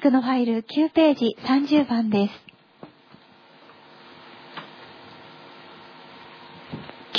[0.00, 2.34] ンクのファイル9ページ30番です。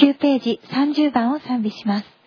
[0.04, 2.21] 9ページ30番を賛美します。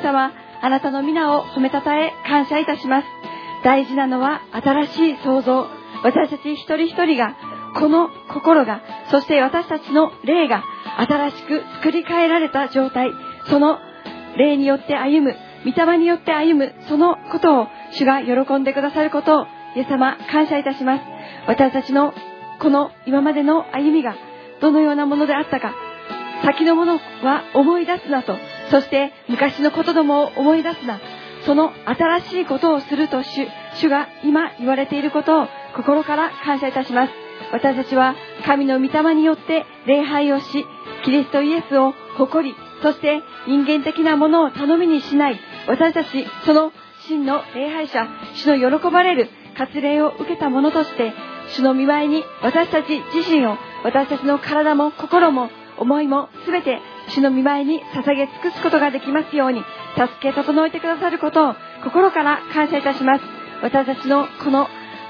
[0.00, 3.06] 神様、あなたの皆を褒めたたえ感謝いたします。
[3.62, 5.66] 大事なのは新しい創造。
[6.02, 7.36] 私たち一人一人が、
[7.74, 8.80] この心が、
[9.10, 10.64] そして私たちの霊が
[10.96, 13.10] 新しく作り変えられた状態、
[13.48, 13.78] その
[14.36, 19.46] 霊によって歩む、御霊によって歩む、そのことを主が喜んでくださることを、
[19.76, 21.04] イエス様、感謝いたします。
[21.46, 22.14] 私たちの
[22.60, 24.14] この今までの歩みが
[24.60, 25.74] どのようなものであったか、
[26.44, 28.36] 先のものは思い出すなと、
[28.70, 31.00] そして昔のことどもを思い出すな、
[31.44, 37.12] その新しいことをすると主、主が今言われていることを心から感謝いたします。
[37.52, 38.14] 私たちは
[38.46, 40.64] 神の御霊によって礼拝をし、
[41.04, 46.72] キリストイエスを誇り、そして人間的なものを頼みにしない、私たち、その
[47.08, 51.12] 真の礼拝者、主の喜ばれる割礼を受けた者として、
[51.48, 55.48] 主の見舞いに私たち自身を、私たちの体も心も
[55.78, 59.62] 思いもすべて主の見舞いに捧げ尽くすことができますように、
[59.96, 61.54] 助け整えてくださることを
[61.84, 63.24] 心から感謝いたします。
[63.62, 64.68] 私たちのこの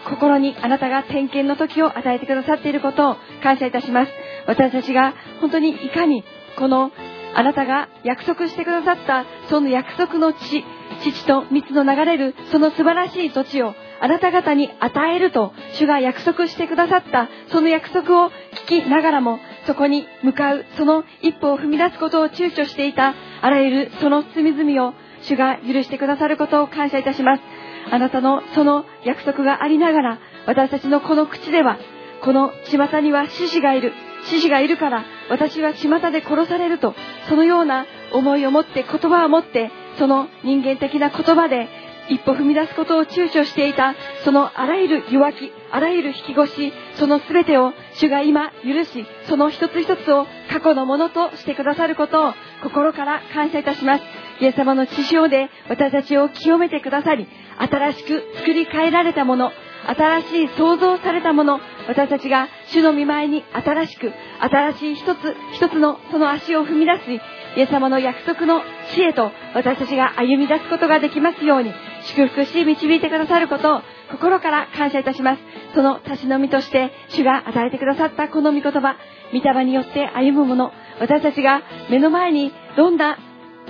[0.08, 4.12] 心にあなたが点検の時を与えてくださっていることを感謝いたします。
[4.46, 6.24] 私たちが本当にいかに
[6.56, 6.90] この
[7.34, 10.64] あなたが約束してくださったその約束の地、
[11.02, 18.30] 父と蜜の流れるその素晴らしい土地をあなた方に与えると主が約束してくださったその約束を
[18.68, 27.42] 聞きながらもそこに向かうその一歩を踏み出すことを躊躇していたあらゆるその罪々を主が許してくださることを感謝いたします。
[27.90, 31.78] あなたのその約束がありながら私たちのこの口では
[32.22, 33.92] この巷には獅子がいる
[34.26, 36.94] 獅子がいるから私は巷で殺されると
[37.28, 41.68] そのような思いを持って言葉を持ってその人間的な言葉で
[42.10, 52.32] 一歩踏み出すことを躊躇していたそのあらゆる弱気あらゆる引き越しその全てを主が今許しその一つ一つを過去のものとしてくださることを
[52.62, 54.04] 心から感謝いたします。
[54.40, 57.28] イエス様の血潮で私たちを清めてくださり
[57.58, 59.52] 新しく作り変えられたもの
[59.86, 67.20] 新しい創造されたもの私たちが主の御前に新しく、新しい一つ一つのその足を踏み出し、
[67.56, 68.62] イエス様の約束の
[68.94, 75.42] 地へと私たちが歩み出すことができますように、祝福し導いてくださることを心から感謝いたします。
[75.74, 78.96] その差し飲みとして主が与えてくださったこの御言葉、
[79.32, 83.18] 御霊によって歩むもの、私たちが目の前にどんな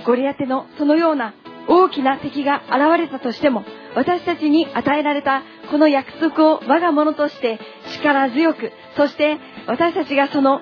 [0.05, 1.33] ゴリアテのそのような
[1.67, 3.63] 大きな敵が現れたとしても、
[3.95, 7.59] 私たちに与えられたこの約束を我が物として
[7.93, 9.37] 力強く、そして
[9.67, 10.61] 私たちがその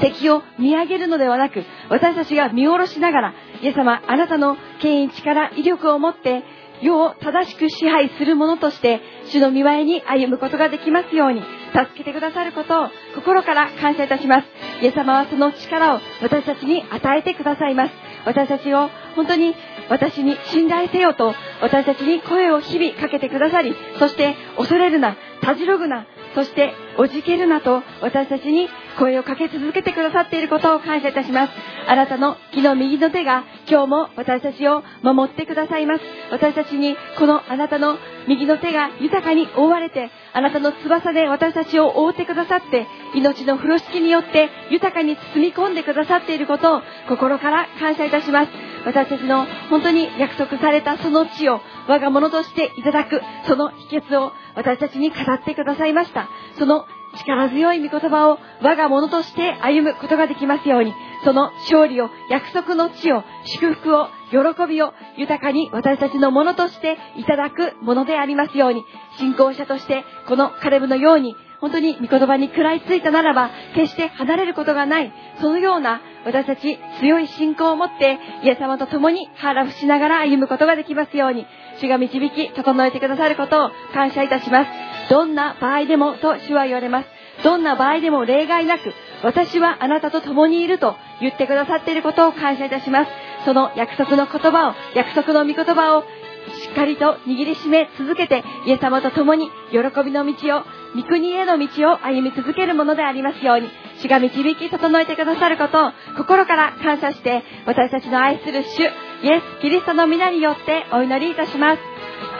[0.00, 6.42] 敵を見上げるのではなく、私たちが見下ろしながら、イエス様、あなたの権威、力、威力を持って、
[6.82, 11.42] 世を正しく支配する者として、主の見舞いに歩むことができますように、
[11.72, 14.48] 助けてくださることを心から感謝いたします。
[14.82, 17.92] イエス様はその力を私たちに与えてくださいます。
[18.24, 19.54] 私たちを本当に
[19.88, 28.68] 私に信頼せよと私たちに声を日々かけてくださり、そして恐れるな、たじろぐな、そしておじけるなと私たちに
[28.98, 31.52] 声をかけ続けてくださっていることを感謝いたします。
[31.86, 36.04] あなたの木の右の手が今日も私たちを守ってくださいます。
[36.32, 37.96] 私たちにこのあなたの
[38.26, 48.50] 右の手が豊かに覆われて、あなたの翼で私たちを覆ってくださって、命の風呂敷によって豊かに包み込んでくださっていることを心から感謝いたします。
[48.84, 56.28] 私たちの本当に約束されたその地を我が物としていただく、その秘訣を私たちに語ってくださいました。
[56.58, 56.86] その
[57.18, 60.94] 力強い御言葉を我が物として歩むことができますように、
[61.24, 64.38] その勝利を、約束の地を、祝福を、喜
[64.68, 68.84] びを豊かに私たちのものとしていただくものでありますように、
[69.18, 81.46] 信仰者としてこのカレブのように本当に御言葉に食らいついたならば、決して離れることがない、そのような私たち強い信仰を持って、イエス様と共に腹をしながら歩むことができますように、
[81.80, 84.97] 主が導き、整えてくださることを感謝いたします。
[85.08, 87.08] どんな場合でもと主は言われます。
[87.44, 93.10] どんな場合でも例外なく、私はあなたと共にいると言ってくださっていることを感謝いたします。
[93.44, 96.02] その約束の言葉を、約束の御言葉を
[96.48, 100.62] しっかりと握りしめ続けて、イエス様と共に喜びの道を、
[100.96, 103.68] 御国への道を歩み続けるものでありますように、
[104.00, 111.82] 主が導き整えてくださることを心から感謝して、私たちの愛する主、イエス・キリストの皆によってお祈りいたします。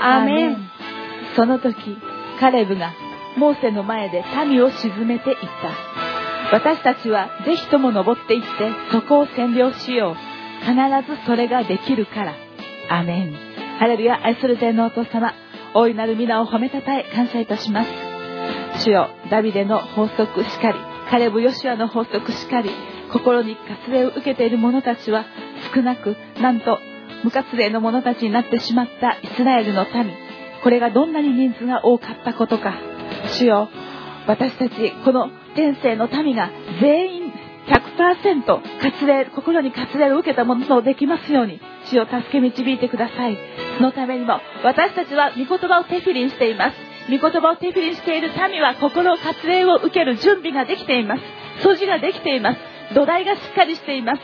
[0.00, 0.70] アーメン。
[1.36, 1.98] その時、
[2.40, 2.92] カレブが
[3.36, 6.56] モーセの前で民を沈めていった。
[6.56, 8.46] 私たちはぜひとも登っていって
[8.90, 10.16] そこを占領しよう。
[10.60, 10.74] 必
[11.06, 12.34] ずそれができるから。
[12.90, 13.34] アメン。
[13.78, 15.34] ハレルヤ愛する天のお父様、
[15.74, 17.90] 大いなる皆を褒めたたえ感謝いたします。
[18.84, 20.78] 主よ、ダビデの法則しかり、
[21.10, 22.70] カレブ・ヨシアの法則しかり、
[23.12, 25.24] 心に活例を受けている者たちは
[25.74, 26.78] 少なく、なんと
[27.24, 30.27] 無活例の者たちになってしまったイスラエルの民。
[30.62, 32.74] これがどんなに人数が多かったことか。
[33.38, 33.68] 主よ、
[34.26, 36.50] 私たち、この天性の民が
[36.80, 37.32] 全員
[37.68, 43.38] 100%活例、心に活例を受けたものとできますように、主を助け導いてください。
[43.76, 46.76] そのためにも、私たちは御言葉をテフィリンしています。
[47.10, 51.22] 御言葉をテフィリンしている民は心を活例を受ける準備ができています。
[51.62, 52.60] 掃除ができています。
[52.94, 54.22] 土台がしっかりしています。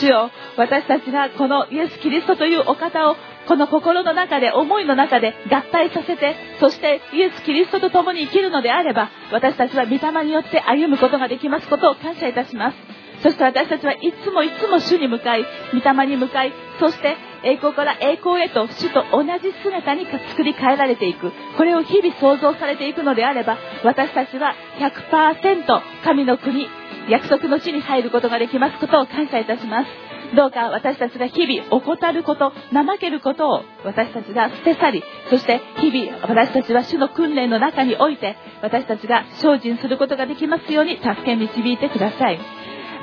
[0.00, 3.16] 主よ、私たちがこのイエス・キリストというお方を
[3.46, 12.76] この心の中で、思いの中で合体させて、そしてイエス・キリストと共に生きるのであれば、私たちは御霊によって歩むことができますことを感謝いたします。
[13.22, 21.32] そして私たちはいつもいつも主に向かい、御霊に向かい、そして栄光から栄光へと主と同じ姿に作り変えられていく。
[21.56, 26.68] これを日々創造されていくのであれば、私たちは100%神の国、
[27.08, 30.01] 約束の地に入ることができますことを感謝いたします。
[30.34, 42.38] どうか私たちが日々怠ること、怠けることを私たちが捨て去り、そして日々私たちは主の訓練の中において私たちが精進することができますように助け導いてください。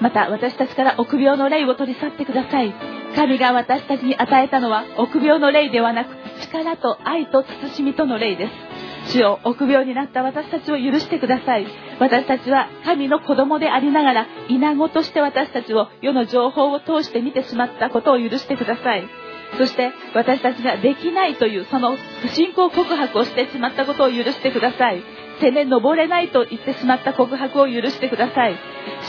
[0.02, 2.74] また私たちから臆病の霊を取り去ってください。
[3.16, 8.69] 神が私たちに与えたのは臆病の霊ではなく力と愛と慎みとの霊です。
[9.08, 11.68] 主を臆病になった私たちを許してください。
[12.00, 19.08] 私たちは神の子供でありながら、稲子として私たちを世の情報を通して見てしまったことを許してください。
[19.58, 25.01] そして私たちができないというその不信仰告白をしてしまったことを許してください。
[25.41, 28.56] 攻め登れないと言ってしまった告白を許してください。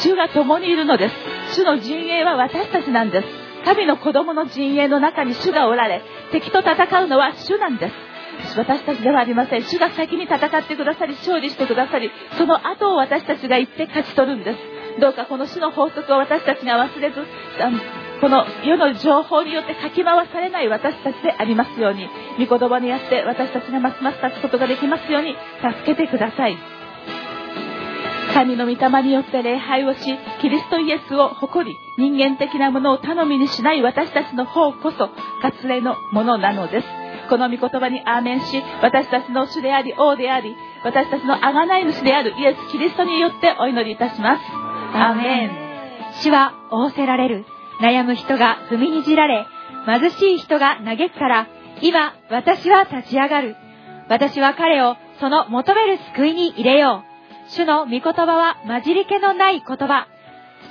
[0.02, 1.14] 主が共にいるのです。
[1.56, 3.28] 主の陣営は私たちなんです。
[3.64, 8.09] 神の子供の陣営の中に主がおられ、敵と戦うのは主なんです。
[8.56, 9.64] 私たちではありません。
[9.64, 14.58] 主が先に戦ってくださり勝利してくださりその後を私たちが行って勝ち取るんです。
[15.00, 17.16] どうかこの主の法則を私たちが忘れず
[18.20, 22.08] この世の情報によってかき回されない私たちでありますように
[22.44, 26.56] 御言葉にあって私たちがますます立つことができますように助けてください。
[28.32, 30.00] 神の御霊によって礼拝をし、
[30.40, 35.10] キリストイエスを誇り、人間的なものを頼みにしない私たちの方こそ、
[35.42, 36.99] 割礼のものなのです。
[37.30, 44.42] この御言葉にアーメンし、私たちの主であり、王であり、私たちの贖い主であるイエス・キリストによってお祈りいたします。
[44.94, 45.50] アーメン。
[46.22, 47.46] 主は仰せられる。
[47.80, 49.46] 悩む人が踏みにじられ、
[49.86, 51.46] 貧しい人が嘆くから、
[51.80, 53.56] 今、私は立ち上がる。
[54.08, 57.50] 私は彼をその求める救いに入れよう。
[57.52, 60.08] 主の御言葉は混じり気のない言葉。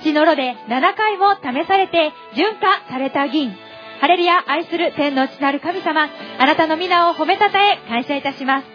[0.02, 3.54] 土の炉で7回も試されて純化された銀。
[4.00, 8.66] ハレルヤ愛する天の父なる神様、あなたの皆を褒めたたえ感謝いたします。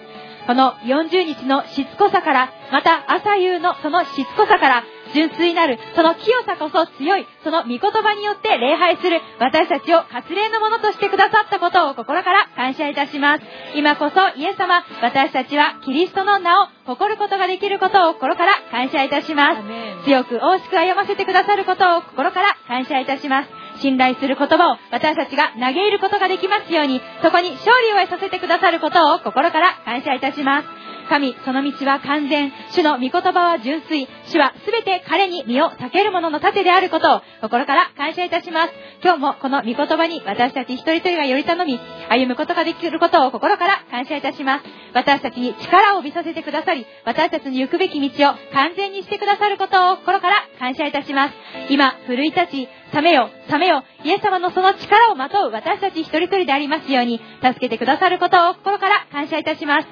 [0.46, 4.84] この40日のしつこさから、また朝夕のそのしつこさから、
[5.15, 13.44] 純粋なる、その清さこそ強い、その御言葉によって礼拝する私たちを割礼のものとしてくださったことを心から感謝いたします。
[13.75, 19.62] 今こそイエス様、私たちはキリストの名を誇ることができることを心から感謝いたします。
[20.05, 23.64] 強く大しく歩ませてくださることを心から感謝いたします。
[23.82, 30.86] 信頼する言葉を私たちが投げ入ることができますように、そこに勝利を得させてくださることを心から感謝いたします。
[31.08, 32.51] 神、その道は完全。
[32.72, 34.08] 主の御言葉は純粋。
[34.27, 38.74] 主はすべて彼に身を避ける者の盾であることを心から感謝いたします。
[39.03, 41.79] 今日もこの御言葉に私たち一人一人がより頼み、
[42.10, 44.65] 歩むことができることを心から感謝いたします。
[44.94, 51.34] 私たちに力を帯びさせてくださり、私たちの行くべき道を完全にしてくださることを心から感謝いたします。
[51.70, 59.87] 今、奮い立ち、覚めよ、覚めよ、イエス様のその力をまとう私たち一人一人でありますように、助けてくださることを心から感謝いたします。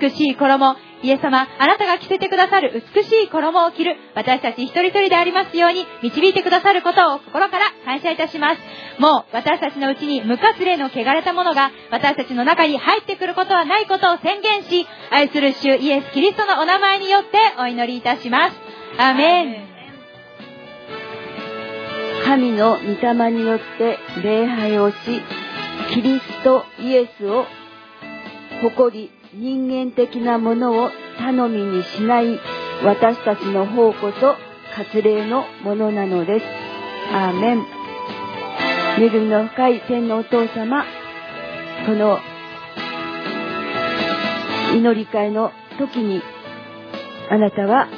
[0.00, 2.82] 美しい衣、イエス様、あなたが着せてくださる。
[2.94, 3.96] 美しい衣を着る。
[4.14, 8.60] 私たち一人一人でありますように、導いてくださることを心から感謝いたします。
[8.98, 15.52] もう私たちのうちに無活例の汚れたものが私たちの中に入ってくることはないことを宣言し、愛する。
[15.52, 18.54] 主イエス・キリストのお名前によってお祈りいたします。
[18.98, 19.75] アメン。
[22.24, 24.96] 神の御霊によって礼拝をし、
[25.92, 27.44] キリストイエスを
[28.62, 32.40] 誇り、人間的なものを頼みにしない
[32.84, 34.34] 私たちの方こそ
[34.76, 36.46] 割礼のものなのです。
[37.12, 37.66] アーメン。
[38.98, 40.84] 恵みの深い天のお父様、
[41.86, 42.18] この
[44.74, 46.22] 祈り会の時に
[47.30, 47.88] あなたは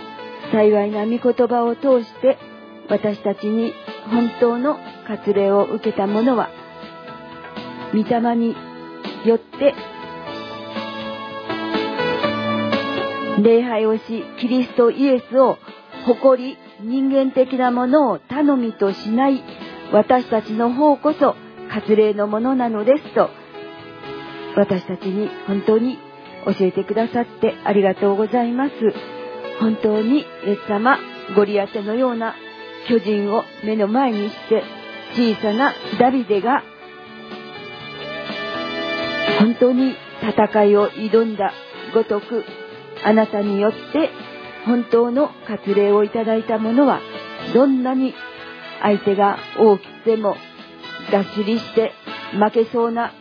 [0.52, 2.38] 幸いな御言葉を通して
[2.88, 3.72] 私たちに
[4.10, 6.50] 本当の割礼を受けた者は
[7.92, 8.54] 御霊に
[9.24, 9.74] よって
[13.42, 15.58] 礼拝をしキリストイエスを
[16.06, 19.42] 誇り人間的なものを頼みとしない
[19.92, 21.34] 私たちの方こそ
[21.70, 23.30] 割礼のものなのですと
[24.56, 25.98] 私たちに本当に
[26.44, 28.72] 教えてくださってありがとうございます。
[29.60, 30.98] 本当にイエス様
[31.34, 32.34] ゴリアテのような
[32.88, 34.62] 巨人を目の前にして
[35.14, 36.62] 小さなダビデが
[39.38, 41.52] 本当に戦いを挑んだ。
[41.94, 42.44] ごとく
[43.04, 44.10] あなたによって
[44.66, 47.00] 本当の割礼をいただいた者は
[47.54, 48.14] どんなに
[48.82, 50.36] 相手が大きくても
[51.10, 51.92] がっしりして
[52.32, 53.12] 負けそうな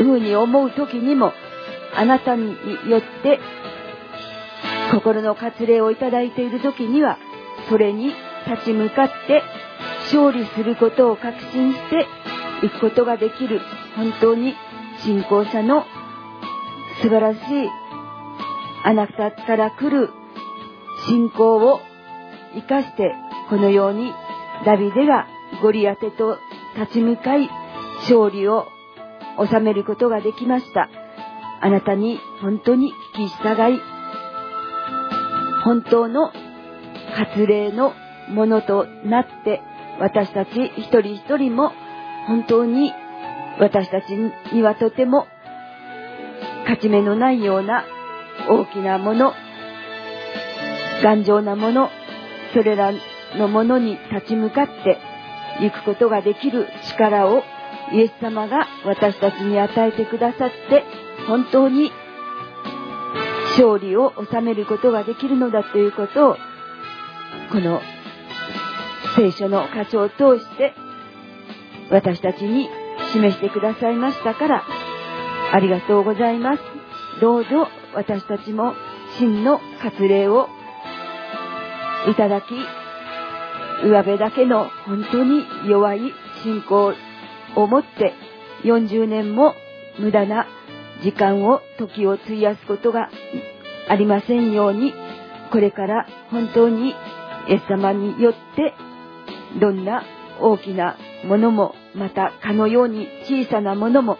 [0.00, 1.32] 風に思う時にも
[1.94, 2.52] あなたに
[2.90, 3.38] よって
[4.92, 7.18] 心の割礼をいただいている時には
[7.68, 8.12] それに
[8.46, 9.42] 立ち向かって
[10.12, 12.06] 勝利することを確信して
[12.66, 13.60] いくことができる
[13.96, 14.54] 本当に
[15.04, 15.84] 信仰者の
[17.02, 17.68] 素晴らしい
[18.84, 20.10] あなたから来る
[21.08, 21.80] 信仰を
[22.54, 23.14] 生かして
[23.50, 24.12] このように
[24.64, 25.26] ダビデが
[25.62, 26.38] ゴリアテと
[26.78, 27.48] 立ち向かい
[28.00, 28.66] 勝利を
[29.38, 30.88] 収めることができました。
[31.60, 33.80] あなたに本当に聞き従い
[35.64, 36.32] 本当の
[37.16, 37.94] 割礼の
[38.28, 39.60] ものとなって
[39.98, 41.72] 私たち一人一人も
[42.26, 42.92] 本当に
[43.58, 44.10] 私たち
[44.52, 45.26] にはとても
[46.62, 47.84] 勝ち目のないような
[48.48, 49.32] 大きなもの
[51.02, 51.90] 頑丈なもの
[52.52, 52.92] それら
[53.36, 54.98] のものに立ち向かって
[55.60, 57.42] 行くことができる力を
[57.92, 60.84] イエス様が私たちに与えてくださって
[61.26, 61.90] 本当に
[63.58, 66.36] 勝利を収めることができるのだということを
[67.50, 67.80] この
[69.16, 70.74] 聖書の箇所を通して
[71.90, 72.68] 私たちに
[73.12, 74.64] 示してくださいましたから
[75.52, 76.62] ありがとうございます。
[77.20, 78.74] どうぞ私たちも
[79.18, 80.48] 真の割礼を
[82.08, 82.44] いただき
[83.84, 86.12] 上辺だけの本当に弱い
[86.42, 86.94] 信仰
[87.56, 88.14] を持って
[88.64, 89.54] 40年も
[89.98, 90.46] 無駄な
[91.02, 93.10] 時間を時を費やすことが
[93.88, 94.92] ありませんように
[95.50, 96.94] これから本当に
[97.48, 98.74] イエス様によって
[99.60, 100.04] どんな
[100.40, 104.18] 大きなものもまたかのように小さなものも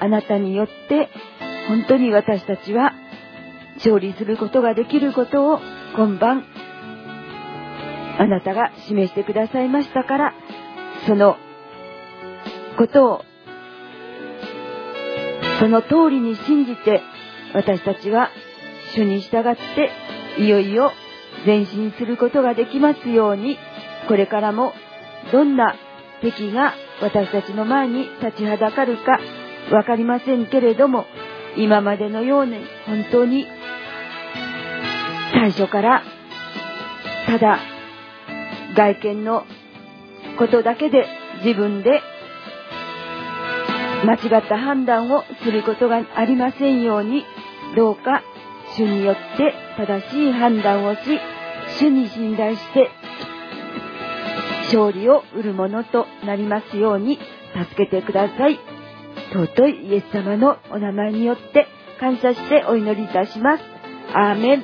[0.00, 1.08] あなたによって
[1.68, 2.92] 本当に私たちは
[3.76, 5.60] 勝利することができることを
[5.96, 6.44] 今晩
[8.18, 10.34] あなたが示してくださいましたから
[11.06, 11.36] その
[12.76, 13.24] ことを
[15.60, 17.02] その通りに信じて
[17.54, 18.30] 私たちは
[18.94, 19.56] 主に従っ
[20.36, 20.92] ていよいよ
[21.44, 23.58] 前進することができますように
[24.08, 24.72] これからも
[25.32, 25.74] どんな
[26.20, 29.18] 敵が私たちの前に立ちはだかるか
[29.72, 31.06] わかりませんけれども
[31.56, 32.56] 今までのように
[32.86, 33.46] 本当に
[35.32, 36.02] 最初から
[37.26, 37.58] ただ
[38.76, 39.44] 外見の
[40.38, 41.06] ことだけで
[41.44, 42.00] 自分で
[44.04, 47.24] 間違った判断をすることがありませんように
[47.76, 48.22] どうか
[48.76, 51.00] 主によって正しい判断をし
[51.78, 52.90] 主に信頼して
[54.66, 57.18] 勝利を得るものとなりますように
[57.54, 58.58] 助けてください。
[59.32, 61.66] 尊いイエス様のお名前によって
[62.00, 63.64] 感謝してお祈りいたします。
[64.14, 64.62] アーメン。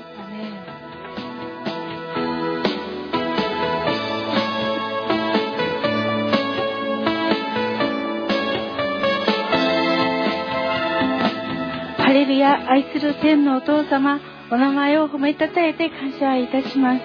[11.98, 14.18] ハレルヤ愛する天のお父様
[14.50, 17.02] お名前を褒めたたえて感謝いたします。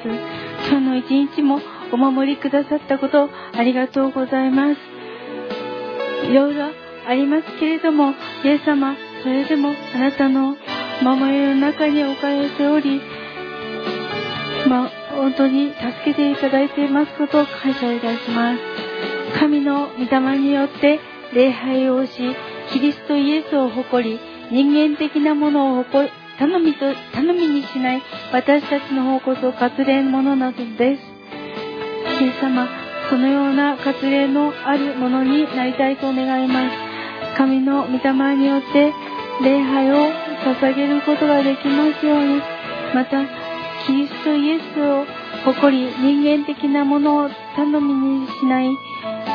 [0.70, 1.60] 今日の一日も
[1.92, 4.78] お守りくださったことありがとうございます。
[6.30, 6.70] いろいろ
[7.06, 8.14] ありますけれども
[8.46, 10.56] イエス様それでもあなたの
[11.02, 13.02] 守りの中に置かれており
[14.70, 18.60] ま、本当に助けていただいていますことを感謝いたします。
[19.38, 21.02] 神の御霊によって
[21.34, 22.12] 礼拝をし
[22.72, 24.20] キリストイエスを誇り
[24.52, 26.80] 人間的なものを誇り頼みと
[27.14, 28.02] 頼みにしない
[28.34, 31.02] 私たちの方こそ割礼ものなのです。
[32.22, 32.68] イエス様
[33.10, 37.38] そのような割礼のあるものになりたいと願います。
[37.38, 38.92] 神の御霊によって
[39.42, 40.12] 礼拝を
[40.44, 42.42] 捧げることができますように。
[42.94, 43.24] また
[43.88, 45.06] キリストイエスを
[45.46, 48.78] 誇り人間的なものを頼みにしない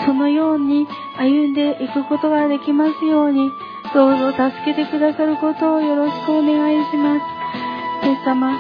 [0.05, 3.51] そのように歩んでいくことができますように。
[3.95, 8.07] どうぞ助けてくださることをよろしくお願いします。
[8.07, 8.53] イエス様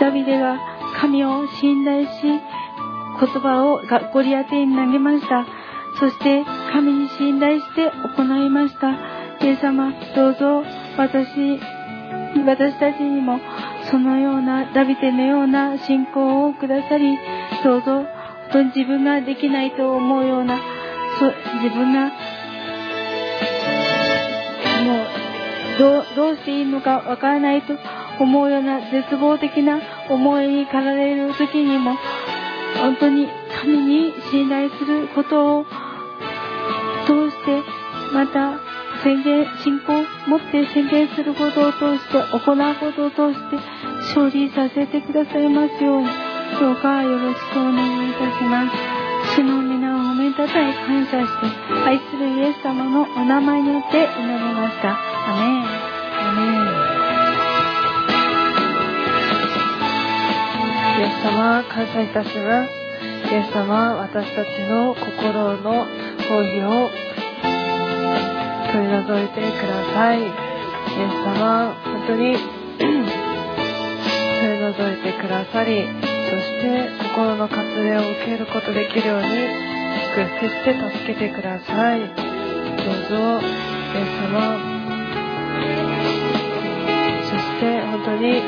[0.00, 0.58] ダビデが
[1.00, 2.40] 神を信頼し言
[3.42, 5.46] 葉をがゴリアテに投げました。
[5.98, 8.90] そして神に信頼して行いました。
[9.44, 10.62] イエス様どうぞ
[10.96, 11.58] 私
[12.46, 13.38] 私たちにも
[13.90, 17.16] そのようなダビデのような信仰をくださり
[17.62, 18.06] どうぞ本
[18.52, 20.58] 当に自分ができないと思うような
[21.62, 22.10] 自分が
[25.78, 27.74] どうどうしていいのかわからないと
[28.20, 31.96] 思うような絶望的な思いに駆られる時にも
[32.80, 33.28] 本当に
[33.60, 35.64] 神に信頼することを
[37.06, 37.62] 通して
[38.12, 38.58] また
[39.02, 43.56] 宣言信仰を持って宣言することを通して行うことを通して
[44.14, 46.08] 勝利させてくださいますように。
[46.60, 49.04] どうかよろしくお願いいたします。
[49.36, 51.46] 主の皆を褒めたたえ感謝して
[51.84, 55.13] 愛するイエス様のお名前によって祈りました。
[55.24, 55.26] イ
[61.00, 62.70] エス様、感謝いたします。
[63.32, 65.86] イエス様、私たちの心の
[66.28, 66.90] 抗議を
[68.70, 70.20] 取り除いてください。
[70.20, 72.36] イエス様、本当に
[72.76, 79.26] 取り除いてくださり、そして心の割礼を受けることできるように、
[80.14, 82.00] 祝福して助けてください。
[82.00, 82.08] どう
[83.08, 83.46] ぞ、イ
[83.96, 84.73] エス様、
[88.04, 88.42] して本当に、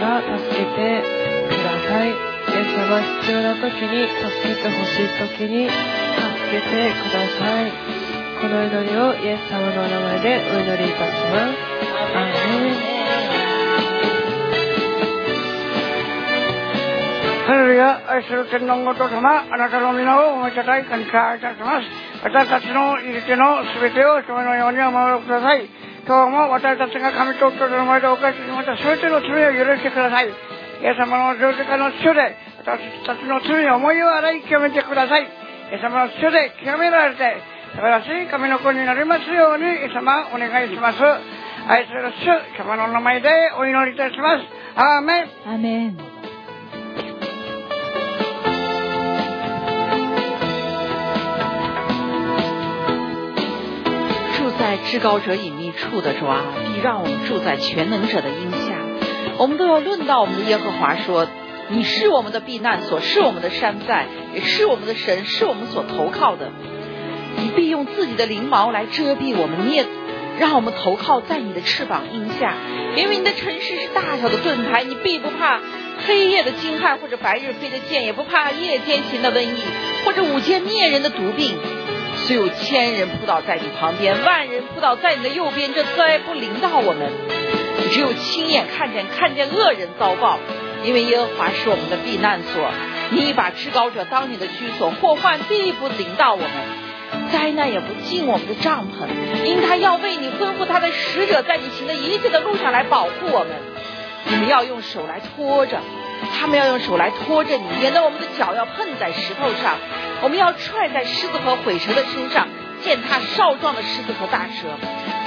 [0.00, 1.02] が助けて
[1.48, 2.08] ください。
[2.08, 2.12] イ
[2.52, 5.76] エス様必要な時に助けてほしい時に助
[6.50, 7.72] けてください。
[8.40, 11.70] この祈りをイエス様のお名前でお祈りいたします。
[12.14, 12.90] アーメン。
[17.46, 21.86] ハレルヤ、愛する天皇ごと様、あなたの皆をおめでたい感謝いたします。
[22.22, 25.79] 私たちの入り手の全てをそのようにお守りください。
[26.10, 30.26] 今日も私たちが神と夫の前で犯してしまった全ての罪を許してください。
[30.26, 30.30] イ
[30.82, 35.22] エス様の十字架の血で私たちの罪を思いを洗い清めてください。
[35.22, 35.26] イ
[35.70, 37.22] エス様の血で清められて
[37.70, 40.98] 素晴らしい神の子になりますようにイエス様お願いします。
[40.98, 44.42] 愛する主、様の名前でお祈りいたします。
[44.74, 45.28] アーメン。
[45.46, 45.96] アメン
[54.40, 58.76] 住在至高者隐处的主啊，必让我们住在全能者的荫下。
[59.38, 61.26] 我们都要论到我们的耶和华说
[61.72, 66.50] ：“你是我们的避难所，是我们的山寨，也是我们的神，是我们所投靠的。
[67.36, 69.86] 你必用自己的翎毛来遮蔽我们，你也
[70.38, 72.54] 让我们投靠在你的翅膀荫下。
[72.96, 75.60] 因为你的城市是大小的盾牌，你必不怕
[76.06, 79.62] 黑夜的惊骇，或者白日飞的箭，也不怕夜间行的瘟疫，
[80.04, 81.56] 或者午间灭人的毒病。”
[82.26, 87.10] 虽有千人扑倒在你旁边，万人扑倒在你的右边，这灾不临到我们。
[87.90, 90.38] 只有亲眼看见，看见恶人遭报，
[90.84, 92.70] 因为耶和华是我们的避难所。
[93.10, 96.50] 你把至高者当你的居所，祸患必不临到我们，
[97.32, 99.08] 灾难也不进我们的帐篷，
[99.44, 103.48] 因他要为你吩咐他的使者，在你行的一切的路上来保护我们。
[104.28, 105.78] 你们要用手来托着，
[106.32, 109.76] 他们要用手来拖着你，免得我们的脚要碰在石头上。
[110.22, 112.48] 我们要踹在狮子和毁蛇的身上，
[112.82, 114.68] 践踏少壮的狮子和大蛇。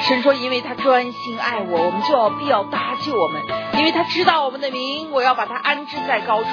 [0.03, 3.41] 神说：“因为他专心爱我，我们就要必要搭救我们；
[3.79, 6.49] 因为他知道我们的名，我要把他安置在高处。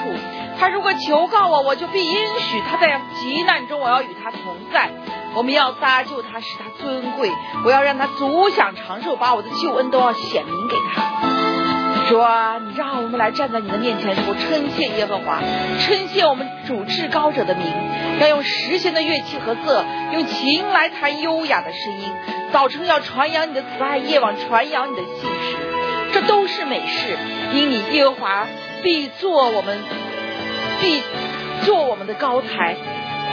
[0.58, 4.40] 他如果求告我，我就必应许他在急难中，我要与他同
[4.72, 4.90] 在。
[5.34, 7.30] 我们要搭救他，使他尊贵；
[7.64, 11.02] 我要让他足享长寿，把我的救恩都要显明给他。”
[12.10, 15.38] 主啊，你让我们来站在你的面前的时候，称谢耶和华，
[15.78, 17.64] 称谢我们主至高者的名，
[18.20, 22.10] 要用实弦的乐器和瑟，用琴来弹优雅的声音。
[22.52, 25.56] 早晨要传扬你的慈爱，夜晚传扬你的信实，
[26.12, 27.16] 这都是美事。
[27.52, 28.44] 因你耶和华
[28.82, 29.78] 必做我们，
[30.80, 31.00] 必
[31.64, 32.74] 做我们的高台，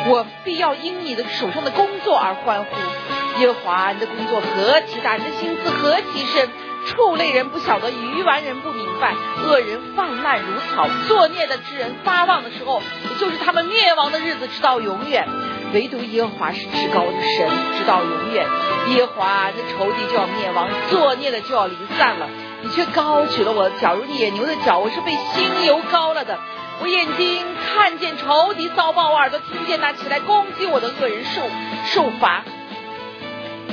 [0.07, 3.41] 我必要因你的手上的工作而欢呼。
[3.41, 6.47] 耶和华，你的工作何其大，你的心思何其深。
[6.87, 9.13] 畜类人不晓得，愚顽人不明白，
[9.45, 15.27] 恶人泛滥如草，作孽的之人发旺的时候，也就是他们灭亡的日子，直到永远。
[15.73, 18.47] 唯独耶和华是至高的神，直到永远。
[18.95, 22.29] 耶和华，这仇敌就要灭亡，作孽的就要离散了。
[22.63, 26.39] 你却高举了我，假如野牛的脚，我是被心油膏了的。
[26.79, 31.41] 我眼睛看见仇敌遭报，我耳朵听见那起来攻击我的恶人受
[31.85, 32.43] 受罚。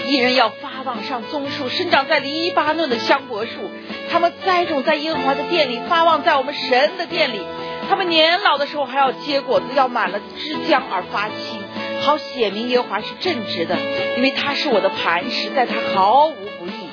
[0.06, 3.70] 一人要发旺上棕树，生长在黎巴嫩的香柏树。
[4.10, 7.40] 他们栽种在耶和华的殿里，发旺在我们神的殿里。
[7.88, 11.62] 他们年老的时候还要结果子，要满了枝浆而发青，
[12.02, 13.76] 好显明耶和华是正直的，
[14.16, 16.88] 因为他是我的磐石，在他毫无不义。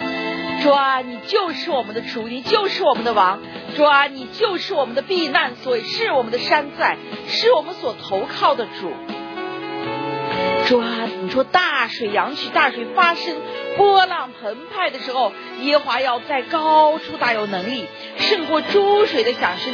[0.63, 3.39] 主啊，你就是我们的主，你就是我们的王。
[3.75, 6.97] 主啊，你就是我们的避难所，是我们的山寨，
[7.27, 8.91] 是我们所投靠的主。
[10.71, 10.81] 说，
[11.21, 13.35] 你说大水扬起，大水发生，
[13.75, 19.73] 波浪澎湃的时候，耶华要在高处大有能力，胜过诸水的响声，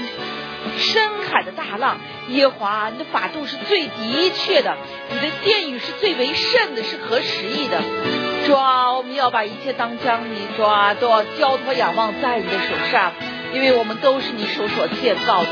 [0.80, 2.00] 深海的大浪。
[2.30, 4.76] 耶华，你的法度是最的确的，
[5.14, 7.80] 你的殿宇是最为圣的，是合时宜的。
[8.48, 13.12] 主啊，我们要把一切当将你，抓，都要交托仰望在你的手上，
[13.58, 15.50] 因为我们都是你手所建造的。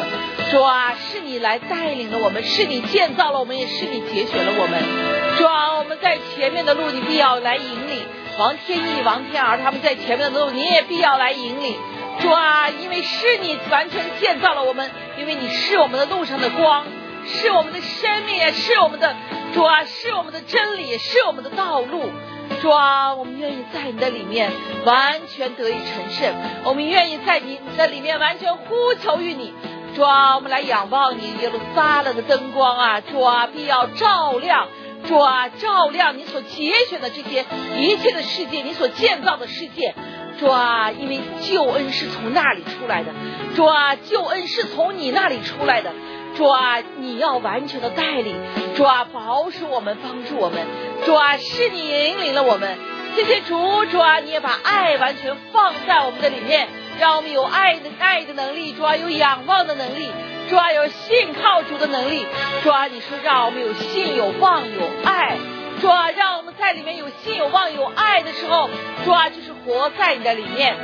[0.52, 4.80] 主啊，是你来带领了我们，是你建造了我们，也是你节选了我们。
[5.40, 8.06] 主啊，我们在前面的路，你必要来引领。
[8.38, 11.76] 王天意、王天儿他们在前面的路，你也必要来引领。
[12.20, 16.86] 主啊，因为是你完全建造了我们，因为你是我们的路上的光，
[17.26, 19.16] 是我们的生命，也是我们的
[19.56, 22.12] 主啊，是我们的真理，是我们的道路。
[22.66, 24.52] 主啊，我们愿意在你的里面
[24.86, 29.54] 完全得以成圣，我们愿意在你的里面完全呼求于你。
[29.96, 33.02] 主啊，我们来仰望你耶路撒冷的灯光啊！
[33.02, 34.68] 主啊，必要照亮，
[35.08, 37.46] 主啊，照亮你所节选的这些
[37.78, 39.94] 一切的世界，你所建造的世界。
[40.40, 43.12] 主啊，因为救恩是从那里出来的，
[43.56, 45.94] 主啊，救恩是从你那里出来的。
[46.36, 48.36] 主啊，你要完全的带领，
[48.76, 50.66] 主啊，保守我们，帮助我们。
[51.06, 52.78] 主啊，是你引领了我们。
[53.16, 56.68] 谢谢主，主啊，你也把爱完全放在我们的里面。
[56.98, 60.10] 让我们有爱的爱的能力，主啊有仰望的能力，
[60.50, 62.26] 主啊有信靠主的能力，
[62.64, 65.38] 主啊你说让我们有信有望有爱，
[65.82, 68.70] 主啊让我们在里面有信有望有爱的时候，
[69.04, 70.78] 主啊就是活在你的里面，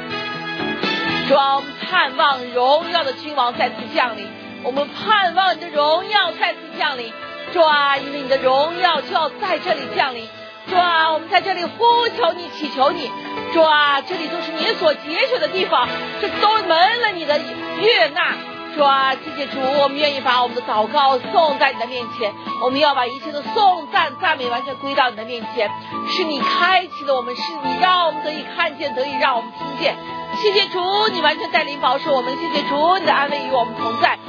[1.29, 4.27] 主啊我们盼望荣耀的君王再次降临，
[4.63, 7.11] 我们盼望你的荣耀再次降临，
[7.51, 10.27] 主啊因为你的荣耀就要在这里降临。
[10.69, 11.83] 主啊，我们在这里呼
[12.15, 13.11] 求你，祈求你。
[13.51, 15.89] 主啊，这里都是你所节选的地方，
[16.21, 17.39] 这都蒙了你的
[17.81, 18.35] 悦纳。
[18.75, 22.31] 主啊，谢谢主，我们愿意把我们的祷告送在你的面前。
[22.61, 25.69] 我们要把一切的颂赞、赞美完全归到你的面前。
[26.07, 29.95] 是你开启的我们，是你让我们得以看见，得以让我们听见。
[30.37, 30.79] 谢谢主，
[31.11, 32.37] 你完全带领保守我们。
[32.37, 34.19] 谢谢主，你的安慰与我们同在。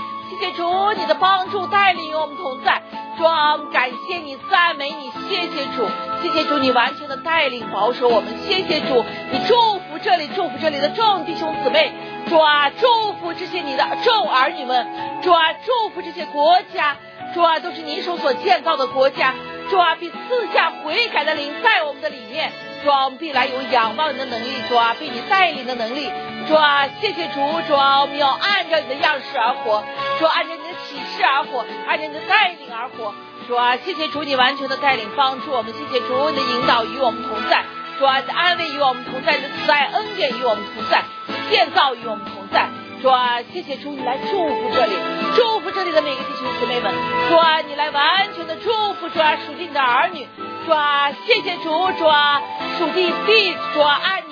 [0.43, 2.83] 谢主，你的帮助带领与我们同在。
[3.17, 5.87] 主啊，感谢你，赞美你，谢谢主。
[6.21, 8.35] 谢谢主，你完全的带领保守我们。
[8.49, 11.93] 谢谢主，你祝福这里，祝福这里的众弟兄姊妹。
[12.29, 14.89] 主啊，祝福这些你的众儿女们。
[15.23, 16.97] 主啊，祝福这些国家。
[17.35, 19.35] 主啊，都是你手所建造的国家。
[19.71, 20.17] 主啊，必赐
[20.53, 22.51] 下悔改的灵在我们的里面。
[22.83, 24.49] 主啊，必来有仰望你的能力。
[24.69, 26.11] 主啊，被你带领的能力。
[26.49, 27.41] 主啊，谢谢主。
[27.69, 29.83] 主啊，我们要按照你的样式而活。
[30.19, 33.15] 主，按照你的启示而活，按照你的带领而活。
[33.49, 35.73] 主啊，谢谢主，你完全的带领帮助我们。
[35.73, 37.65] 谢谢主，你的引导与我们同在。
[37.99, 41.05] 主啊，你的安慰与我们同在，你的慈爱恩典与我们同在，
[41.51, 42.69] 建造与我们同在。
[43.03, 44.95] 主啊，谢谢主，你来祝福这里，
[45.37, 46.93] 祝福这里的每个弟兄姊妹们。
[47.29, 50.27] 主啊，你来完全的祝福主啊，属地的儿女。
[50.67, 52.41] 主啊，谢谢主，主啊，
[52.79, 54.23] 属地地主啊，按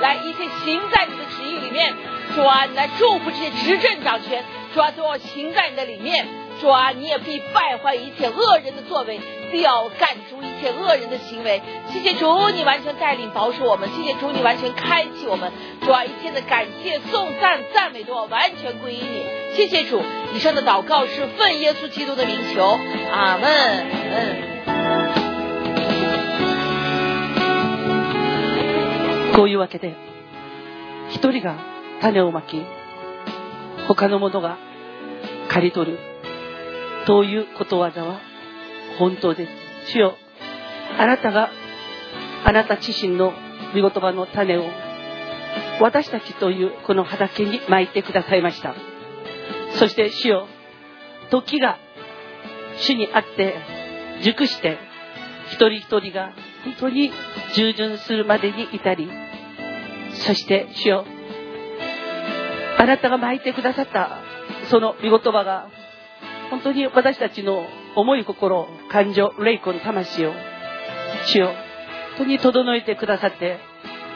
[0.00, 1.94] 来一切行在你的旨意里面。
[2.34, 4.42] 主啊，你来祝福这些执政掌权，
[4.74, 6.26] 主啊，都要行在你的里面。
[6.60, 9.20] 主啊，你也必败坏一切恶人的作为，
[9.50, 11.60] 必要赶逐一切恶人的行为。
[11.90, 13.88] 谢谢主，你完全带领保守我们。
[13.90, 15.52] 谢谢主，你完全开启我们。
[15.84, 19.24] 主啊，一切的感谢、颂赞、赞美都要完全归于你。
[19.56, 20.02] 谢谢主，
[20.34, 22.78] 以上的祷告是奉耶稣基督的名求，
[23.12, 23.86] 阿门。
[24.14, 25.01] 嗯。
[29.34, 29.94] こういうわけで、
[31.10, 31.56] 一人が
[32.00, 32.62] 種をまき、
[33.88, 34.58] 他の者が
[35.48, 35.98] 刈り取る、
[37.06, 38.20] ということわざは
[38.98, 39.92] 本当です。
[39.92, 40.16] 主よ、
[40.98, 41.50] あなたが、
[42.44, 43.32] あなた自身の
[43.74, 44.64] 見言葉の種を、
[45.80, 48.74] 私たちというこの畑に撒いてくださいました。
[49.78, 50.46] そして主よ、
[51.30, 51.78] 時が
[52.76, 53.54] 主にあって
[54.22, 54.78] 熟して
[55.48, 56.32] 一人一人が
[56.64, 57.12] 本当に
[57.54, 59.08] 従順するまでに至り
[60.14, 61.04] そして主よ
[62.78, 64.18] あなたが巻いてくださった
[64.70, 65.68] その御言葉が
[66.50, 67.64] 本当に私たちの
[67.96, 70.32] 思い心感情霊魂魂を
[71.26, 71.54] 主よ本
[72.18, 73.58] 当に整えてくださって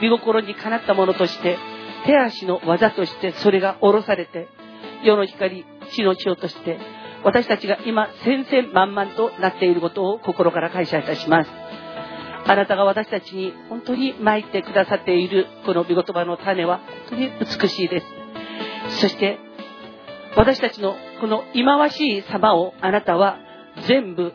[0.01, 1.57] 見心にかなったものとして
[2.05, 4.49] 手足の技としてそれが下ろされて
[5.03, 6.79] 世の光地の塩として
[7.25, 11.66] 私たちが今千々万々となっていることを心から感謝いたします。
[12.49, 18.07] あなたが私たちに本当にまいてくださっているこの御言葉の種は本当に美しいです。
[19.01, 19.39] そして
[20.37, 23.39] 私たちのこの忌まわしい様をあなたは
[23.89, 24.33] 全部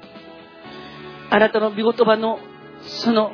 [1.30, 2.40] あなたの御言葉の
[2.82, 3.32] その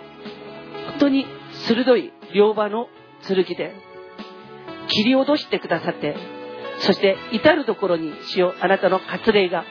[0.91, 1.25] 本当に
[1.67, 2.87] 鋭い両刃の
[3.27, 3.73] 剣で
[4.87, 6.15] 切り落としてくださって
[6.79, 9.63] そして至るところに主よあなたの割礼が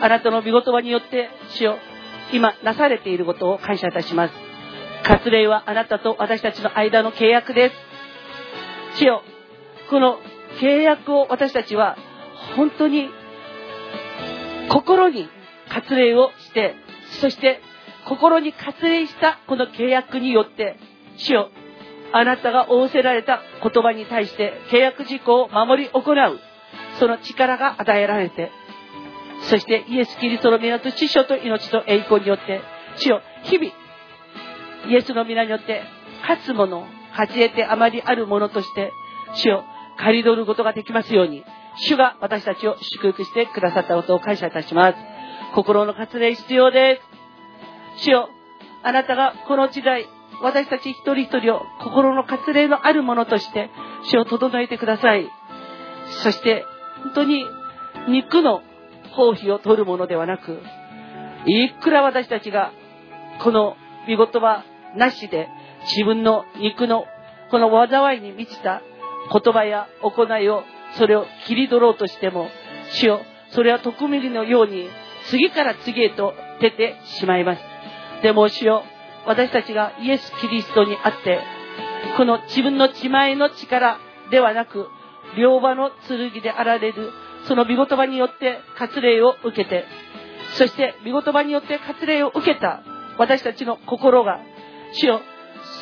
[0.00, 1.78] あなたの御言葉によって主よ
[2.32, 4.34] 今なされていることを感謝いたします。
[5.04, 7.76] 割礼はあなたと私たちの間の契約です。
[8.98, 9.22] 主よ
[9.90, 10.18] この
[10.60, 11.96] 契約を私たちは
[12.56, 13.08] 本当に
[14.70, 15.28] 心に
[15.68, 16.74] 割礼をして
[17.20, 17.60] そして
[18.06, 20.76] 心に割礼したこの契約によって
[21.18, 21.50] 主よ
[22.12, 26.40] あなたが仰せられた言葉に対して契約事項を守り行う
[26.98, 28.50] その力が与えられて
[29.42, 32.60] そしてイエス・キリストの皆と知性と命と栄光によって
[32.96, 33.70] 主よ日々
[34.88, 35.82] イエスの皆によって
[36.22, 38.92] 勝つもの勝ち得てあまりあるものとして
[39.34, 39.64] 主を
[39.98, 41.44] 刈り取ることができますように
[41.76, 44.96] 主が私たちを祝福してくださったことを感謝いたします。
[45.54, 47.00] 心の割礼必要で
[47.96, 48.04] す。
[48.04, 48.28] 主よ
[48.82, 50.06] あなたがこの時代
[50.42, 53.70] 私たち一人一人を心の割礼のあるものとして
[54.04, 55.30] 主を整えてください。
[56.22, 56.64] そして
[57.02, 57.44] 本当に
[58.08, 58.62] 肉の
[59.16, 60.60] 放棄を取るものではなく
[61.46, 62.72] いくら私たちが
[63.42, 63.76] この
[64.06, 64.64] 見言葉
[64.96, 65.48] なしで
[65.96, 67.06] 自分の肉の
[67.50, 68.82] この災いに満ちた
[69.32, 70.62] 言葉や行いを
[70.98, 72.48] それを切り取ろうとしても
[72.92, 74.88] 主よそれは徳ミリのように
[75.28, 77.62] 次から次へと出てしまいます。
[78.22, 78.84] でも主よ
[79.26, 81.40] 私たちがイエス・キリストにあって
[82.16, 83.98] この自分の自前の力
[84.30, 84.86] ではなく
[85.36, 87.10] 両刃の剣であられる
[87.46, 89.84] その御言葉によって割礼を受けて
[90.54, 92.82] そして御言葉によって割礼を受けた
[93.18, 94.40] 私たちの心が
[94.94, 95.20] 主よ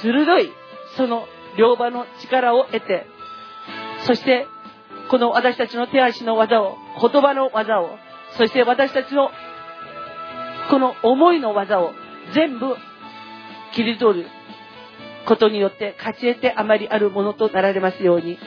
[0.03, 0.51] 鋭い
[0.97, 3.07] その両刃の力を得て
[4.07, 4.47] そして
[5.11, 7.99] この私たちの手足の技を言葉の技を
[8.37, 9.31] そして私たちの
[10.71, 11.93] この思いの技を
[12.35, 12.75] 全部
[13.75, 14.29] 切り取る
[15.27, 18.39] ことによって勝ち得てあまりあるものとなられますように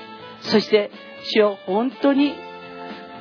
[0.42, 0.92] そして
[1.24, 2.34] 主を本当に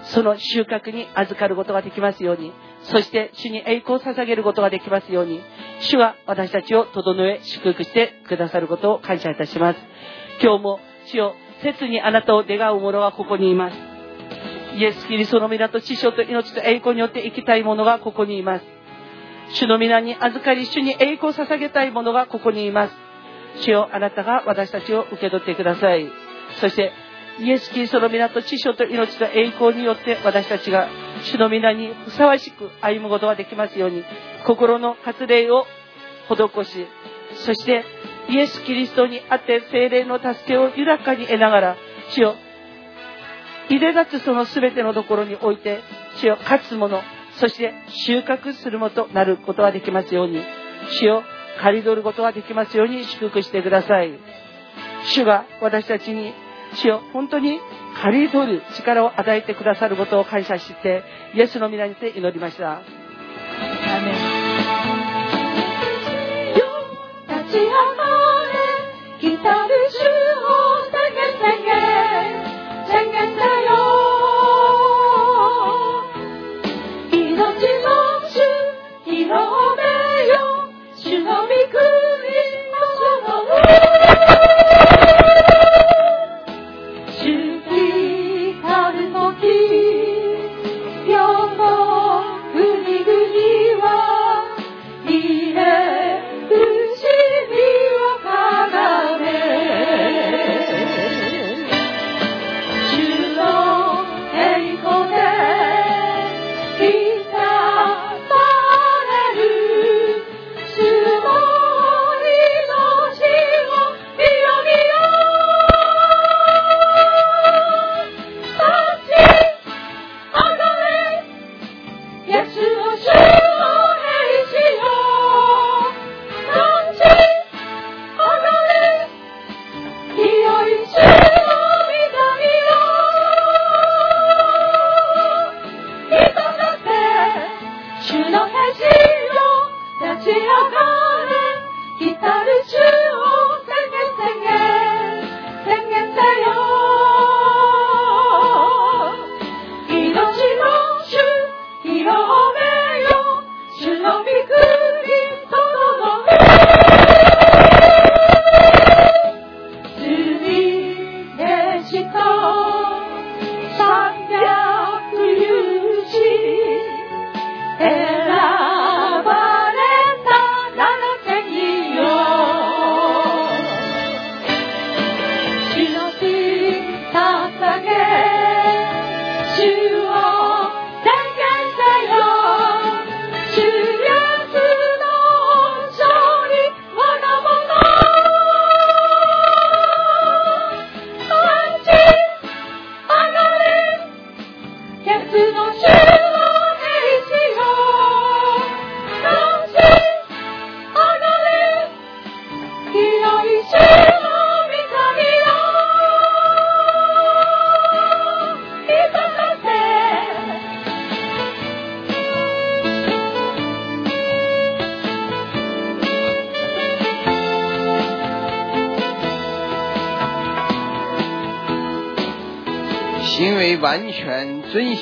[0.06, 2.52] その収穫に預かることができますように。
[2.82, 5.40] そして主に栄光を捧げることができますように。
[5.80, 9.80] 主は私たちを整え祝福してくださることを感謝いたします。
[10.42, 13.76] 今日も主を切にあなたを願う者はここにいます。
[14.76, 18.64] イエス・キリストの皆と師匠と命と栄光によって生きたい者がここにいます。
[19.54, 22.94] 主の皆に預かり、主に栄光を捧げたい者がここにいます。
[23.62, 26.06] 主よあなたが私たちを受け取ってください。
[26.60, 26.92] そして、
[27.38, 30.88] イエス・キリストの皆と知性と命と栄光によって私たちが
[31.22, 34.04] 主の皆にふさわしく歩むことができますように、
[34.46, 35.66] 心の割礼を
[36.28, 36.86] 施し、
[37.44, 37.84] そして
[38.28, 41.76] イエス・キリストにあって精霊の助けを豊かに得ながら、
[42.10, 42.36] 主よ、
[43.68, 45.80] 入れ立つその全てのところにおいて、
[46.16, 50.40] 主よ、勝つもの、そして収穫するものとなることができますように、
[51.00, 51.22] 主よ、
[51.60, 54.12] 刈り取ることができますように祝福してください。
[55.04, 56.32] 主が私たちに、
[56.76, 57.60] 主よ、本当に
[58.02, 61.02] 刈り取る力を与えてくださることを感謝して、
[61.34, 62.76] イエスの皆にて祈りました。
[62.76, 62.80] ア
[64.02, 64.14] メン
[67.28, 67.74] 立ち上が
[68.46, 68.54] れ
[69.20, 70.48] 来たる主を
[70.92, 71.70] 宣言宣言
[72.86, 73.70] 宣言だよ
[77.10, 77.86] 命の
[78.28, 78.30] 主
[79.04, 79.26] 広
[79.76, 79.82] め
[80.28, 80.34] よ。
[80.96, 82.05] 主の御国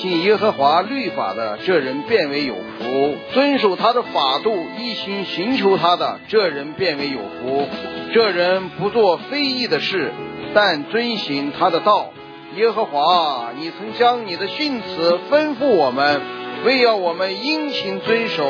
[0.04, 7.66] 全遵行耶和华律法的，这人变为有福；遵守他的法度，一心寻求他的，这人变为有福。
[8.12, 10.12] 这人不做非义的事，
[10.52, 12.12] 但遵行他的道。
[12.56, 16.20] 耶和华，你曾将你的训词吩咐我们，
[16.64, 18.44] 为要我们殷勤遵守。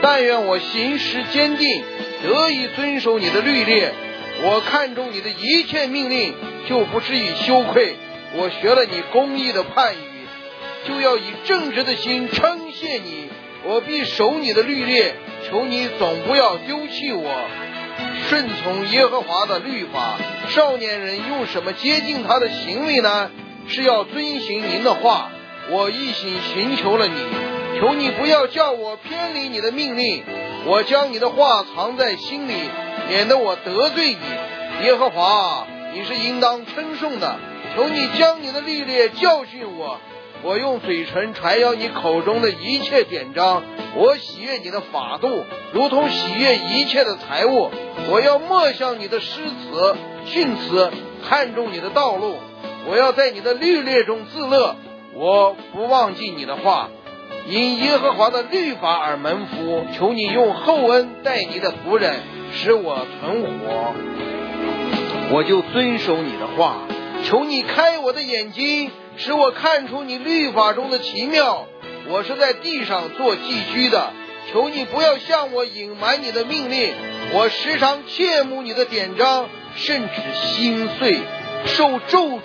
[0.00, 1.84] 但愿我行事坚定，
[2.22, 3.84] 得以遵守你的律例。
[4.42, 6.34] 我看中你的一切命令，
[6.68, 7.96] 就不至于羞愧。
[8.36, 9.98] 我学了你公义的判语，
[10.86, 13.28] 就要以正直的心称谢你。
[13.66, 15.12] 我必守你的律例，
[15.48, 17.30] 求你总不要丢弃我。
[18.28, 20.18] 顺从耶和华的律法，
[20.48, 23.30] 少年人用什么接近他的行为呢？
[23.66, 25.30] 是要遵行您的话。
[25.70, 27.14] 我一心寻求了你，
[27.80, 30.22] 求你不要叫我偏离你的命令。
[30.66, 32.52] 我将你的话藏在心里，
[33.08, 34.84] 免得我得罪你。
[34.84, 37.38] 耶和华，你是应当称颂的。
[37.74, 39.98] 求你将你的律例教训我，
[40.44, 43.62] 我用嘴唇传扬你口中的一切典章。
[43.96, 47.70] 我喜悦你的法度，如同喜悦一切的财物。
[48.10, 50.90] 我要默想你的诗词、训词，
[51.26, 52.36] 看重你的道路。
[52.86, 54.76] 我要在你的律例中自乐，
[55.14, 56.90] 我不忘记你的话。
[57.48, 62.20] 因耶和华的律法而蒙福，求你用厚恩待你的仆人，
[62.52, 63.94] 使我存活。
[65.30, 66.80] 我就遵守你的话。
[67.24, 71.66] 求你开我的眼睛，使我看出你律法中的奇妙。
[72.08, 74.12] 我是在地上做寄居的，
[74.52, 76.94] 求你不要向我隐瞒你的命令。
[77.32, 81.18] 我时常切慕你的典章，甚至心碎，
[81.66, 82.40] 受咒诅，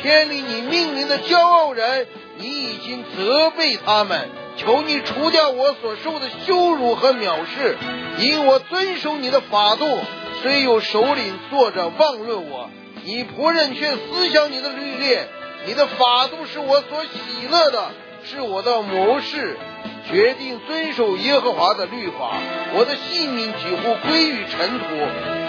[0.00, 2.06] 偏离你命令的骄傲人，
[2.38, 4.28] 你已经责备他们。
[4.56, 7.76] 求你除掉我所受的羞辱和藐视，
[8.18, 9.86] 因我遵守你的法度。
[10.42, 12.70] 虽有首领坐着妄论我，
[13.04, 15.18] 你仆人却思想你的律例。
[15.66, 17.90] 你的法度是我所喜乐的，
[18.24, 19.58] 是我的谋士。
[20.10, 22.32] 决定遵守耶和华的律法，
[22.74, 24.84] 我的性命几乎归于尘土。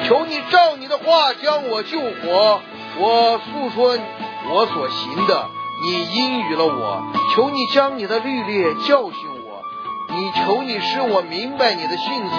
[0.07, 2.61] 求你照你的话将我救活。
[2.99, 3.97] 我诉说
[4.51, 5.49] 我所行的，
[5.83, 7.01] 你应允了我。
[7.33, 9.63] 求你将你的律例教训我。
[10.09, 12.33] 你求你使我明白你的信词，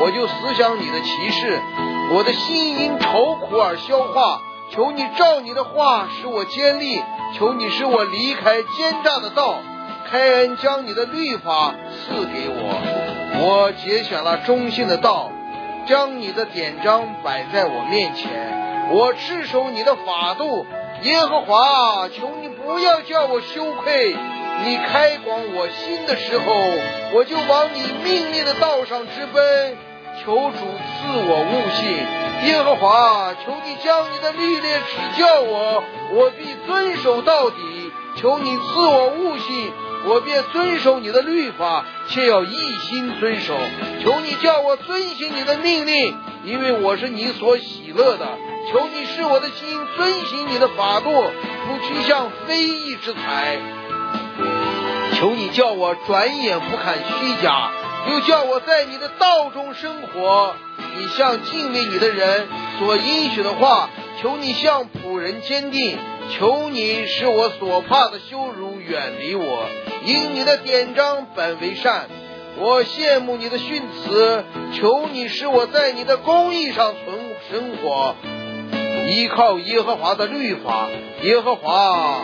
[0.00, 1.62] 我就思想你的启示。
[2.14, 4.42] 我的心因愁苦而消化。
[4.74, 7.00] 求你照你的话使我坚立。
[7.38, 9.58] 求你使我离开奸诈的道。
[10.10, 15.30] 开恩将你的律法赐给我，我节选了忠心的道，
[15.86, 20.66] 将你的典章摆在我面前，我赤守你的法度。
[21.04, 24.14] 耶和华，求你不要叫我羞愧。
[24.64, 26.44] 你开广我心的时候，
[27.14, 29.78] 我就往你命令的道上直奔。
[30.24, 32.06] 求主赐我悟性。
[32.48, 37.92] 耶和华，求你将你的律例指教我，我必遵守到底。
[38.16, 39.72] 求你赐我悟性。
[40.04, 43.54] 我便遵守你的律法，且要一心遵守。
[44.02, 48.26] 求你叫我遵行你的命令，因为我是你所喜乐的。
[48.72, 53.60] 求你使我的心遵行你的法度，不趋向非义之财。
[55.14, 57.70] 求你叫我转眼不看虚假，
[58.08, 60.54] 又叫我在你的道中生活。
[60.96, 62.48] 你向敬畏你的人
[62.78, 63.88] 所应许的话，
[64.20, 65.98] 求你向仆人坚定。
[66.30, 69.66] 求你使我所怕的羞辱远离我，
[70.04, 72.08] 因你的典章本为善。
[72.58, 74.44] 我羡慕你的训词，
[74.74, 77.18] 求你使我在你的公义上存
[77.50, 78.14] 生活，
[79.08, 80.88] 依靠耶和华的律法。
[81.22, 82.20] 耶和华，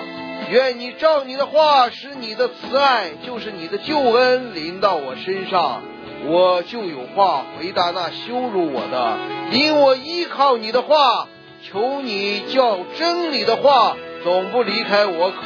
[0.51, 5.83] 愿你照你的话，使你的慈爱，就是你的救恩临到我身上，
[6.27, 9.19] 我就有话回答那羞辱我的，
[9.53, 11.29] 因我依靠你的话。
[11.61, 15.37] 求你叫真理的话总不离开我口，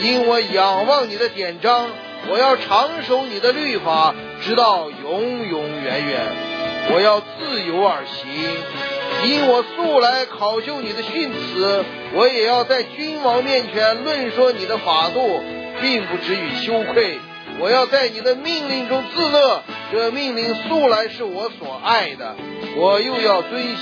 [0.00, 1.90] 因我仰望你的典章，
[2.30, 6.53] 我要长守你的律法，直到永永远远。
[6.92, 15.42] 我要自由而行，因我素来考究你的训词，我也要在君王面前论说你的法度，
[15.80, 17.18] 并不至于羞愧。
[17.60, 19.62] 我要在你的命令中自乐，
[19.92, 22.36] 这命令素来是我所爱的，
[22.76, 23.76] 我又要遵行。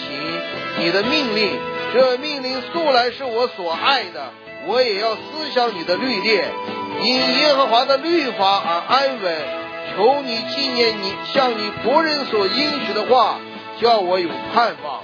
[0.78, 1.58] 你的命令，
[1.94, 4.32] 这命令素来是我所爱的，
[4.66, 6.40] 我也要思想你的律例，
[7.02, 9.62] 因耶和华的律法而安稳。
[9.96, 13.38] 求你纪念你向你仆人所应许的话，
[13.80, 15.00] 叫我有盼望。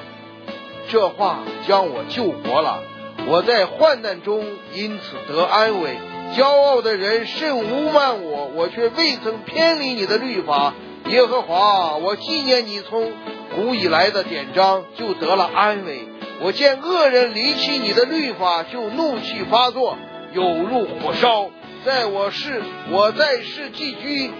[0.88, 2.82] 这话将我救活了，
[3.26, 5.98] 我在患难中因此得安慰。
[6.36, 10.74] 骄傲的人甚污慢我，我却未曾偏离你的律法。
[11.06, 13.12] 耶和华，我纪念你从。
[13.56, 16.06] 古以来的典章就得了安慰。
[16.42, 19.96] 我见恶人离弃你的律法，就怒气发作，
[20.32, 21.50] 有如火烧。
[21.84, 22.62] 在我世，
[22.92, 24.30] 我在世寄居，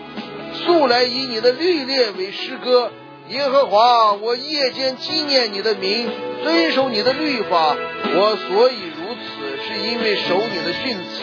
[0.55, 2.91] 素来以你的律列为诗歌。
[3.29, 6.11] 耶和华，我夜间纪念你的名，
[6.43, 7.77] 遵守你的律法。
[8.15, 11.23] 我所以如此，是因为守你的训词，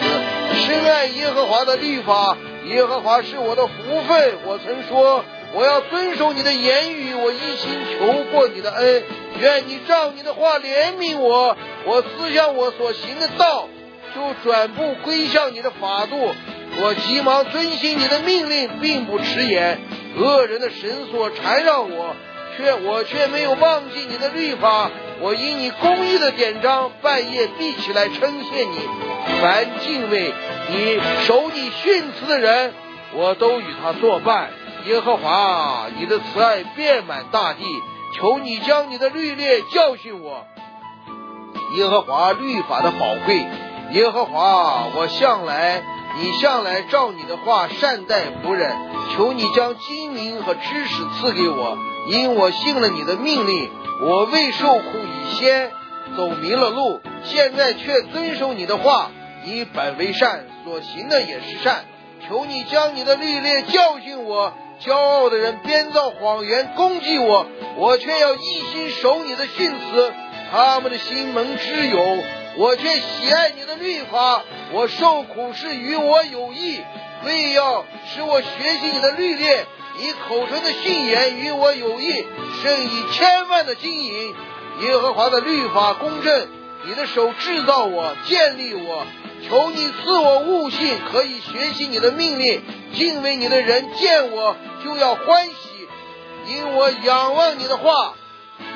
[0.68, 2.38] 深爱耶和华的律法。
[2.66, 3.74] 耶和华是我的福
[4.08, 4.34] 分。
[4.46, 5.24] 我曾说。
[5.54, 9.04] 我要遵守你的言语，我一心求过你的恩，
[9.40, 11.56] 愿你照你的话怜悯我。
[11.86, 13.70] 我思想我所行的道，
[14.14, 16.18] 就转步归向你的法度。
[16.78, 19.80] 我急忙遵行你的命令，并不迟延。
[20.18, 22.16] 恶人的绳索缠绕我，
[22.58, 24.90] 却我却没有忘记你的律法。
[25.22, 28.78] 我因你公义的典章，半夜闭起来称谢你。
[29.42, 30.34] 凡敬畏
[30.70, 32.74] 你、守你训词的人，
[33.14, 34.50] 我都与他作伴。
[34.86, 37.64] 耶和华，你的慈爱遍满大地，
[38.18, 40.46] 求你将你的律例教训我。
[41.76, 43.46] 耶和华律法的宝贵，
[43.92, 45.82] 耶和华，我向来，
[46.18, 48.76] 你向来照你的话善待仆人，
[49.16, 51.78] 求你将精明和知识赐给我，
[52.10, 53.70] 因我信了你的命令，
[54.02, 55.72] 我未受苦以先，
[56.16, 59.12] 走迷了路，现在却遵守你的话，
[59.46, 61.86] 你本为善，所行的也是善，
[62.28, 64.54] 求你将你的律例教训我。
[64.82, 67.46] 骄傲的人编造谎言攻击我，
[67.78, 70.14] 我却要一心守你的训词。
[70.52, 71.98] 他们的心蒙之有，
[72.58, 74.44] 我却喜爱你的律法。
[74.72, 76.82] 我受苦是与我有益，
[77.26, 78.48] 为要使我学
[78.80, 79.46] 习你的律例，
[80.00, 82.26] 你口中的信言与我有益，
[82.64, 84.36] 胜以千万的金银。
[84.82, 86.48] 耶和华的律法公正，
[86.86, 89.06] 你的手制造我，建立我。
[89.48, 92.64] 求你赐我悟性，可以学习你的命令。
[92.94, 95.88] 敬畏你的人见我就要欢喜，
[96.48, 98.16] 因我仰望你的话。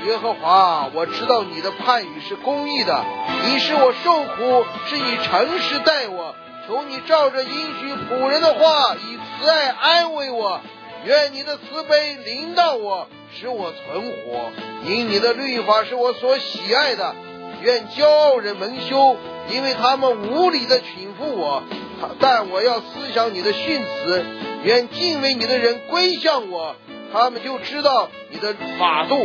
[0.06, 3.04] 耶和华，我知道你的判语是公义的，
[3.46, 6.36] 你使我受苦是以诚实待我。
[6.68, 10.62] 求你照着应许仆人的话，以慈爱安慰我。
[11.06, 14.52] 愿你的慈悲临到我，使我存活。
[14.86, 17.16] 因你的律法是我所喜爱的。
[17.62, 19.18] 愿骄傲人蒙羞，
[19.50, 21.64] 因为他们无理的群负我。
[22.20, 24.26] 但我要思想你的训词。
[24.64, 26.76] 愿敬畏你的人归向我，
[27.12, 29.18] 他们就知道你的法度。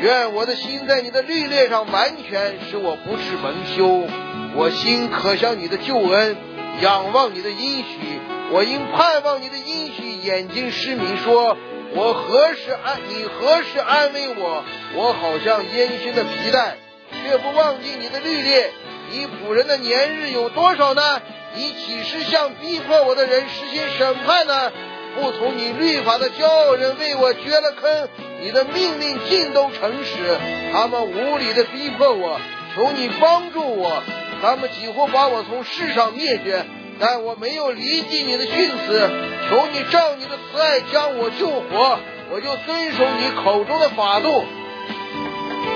[0.00, 4.08] 愿我的心在你的律列上完全，使我不致蒙羞。
[4.54, 6.36] 我心可向你的救恩，
[6.80, 8.20] 仰望你的应许。
[8.50, 11.56] 我因盼望你的应许，眼睛失明，说：
[11.94, 12.98] 我何时安？
[13.08, 14.64] 你何时安慰我？
[14.94, 16.76] 我好像烟熏的皮带，
[17.24, 18.72] 却不忘记你的律列。
[19.10, 21.22] 你仆人的年日有多少呢？
[21.54, 24.72] 你岂是向逼迫我的人实行审判呢？
[25.14, 28.08] 不从你律法的骄傲人为我掘了坑，
[28.40, 30.38] 你的命令尽都诚实。
[30.72, 32.40] 他们无理的逼迫我，
[32.74, 34.02] 求你帮助我。
[34.40, 36.64] 他们几乎把我从世上灭绝。
[37.00, 39.10] 但我没有离弃你的训词，
[39.48, 41.98] 求你照你的慈爱将我救活，
[42.30, 44.44] 我就遵守你口中的法度。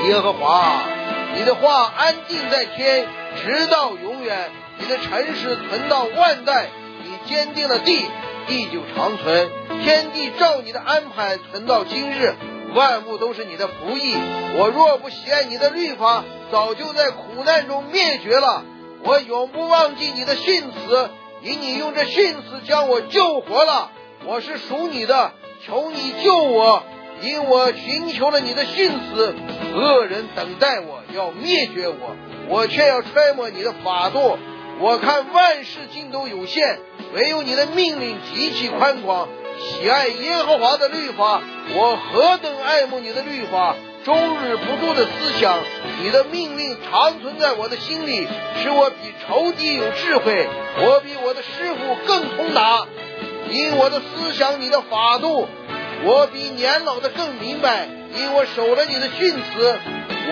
[0.09, 0.83] 耶和华，
[1.35, 3.07] 你的话安定在天，
[3.43, 6.69] 直到永远；你的诚实存到万代。
[7.03, 8.05] 你坚定了地，
[8.47, 9.49] 地久长存；
[9.83, 12.35] 天地照你的安排存到今日，
[12.75, 14.15] 万物都是你的仆役。
[14.59, 18.65] 我若不喜爱你的律法，早就在苦难中灭绝了。
[19.03, 21.11] 我永不忘记你的训词，
[21.43, 23.91] 因你用这训词将我救活了。
[24.25, 25.33] 我是属你的，
[25.65, 26.83] 求你救我，
[27.23, 29.35] 因我寻求了你的训词。
[29.75, 32.17] 恶人等待我要灭绝我，
[32.49, 34.39] 我却要揣摩你的法度。
[34.79, 36.81] 我看万事尽都有限，
[37.15, 39.29] 唯有你的命令极其宽广。
[39.59, 41.41] 喜爱耶和华的律法，
[41.75, 43.75] 我何等爱慕你的律法！
[44.05, 45.59] 终日不住的思想，
[46.03, 48.29] 你的命令长存在我的心里，
[48.63, 48.97] 使我比
[49.27, 50.47] 仇敌有智慧，
[50.83, 52.87] 我比我的师傅更通达。
[53.51, 55.49] 因我的思想你的法度，
[56.05, 57.89] 我比年老的更明白。
[58.15, 59.79] 因我守了你的训词，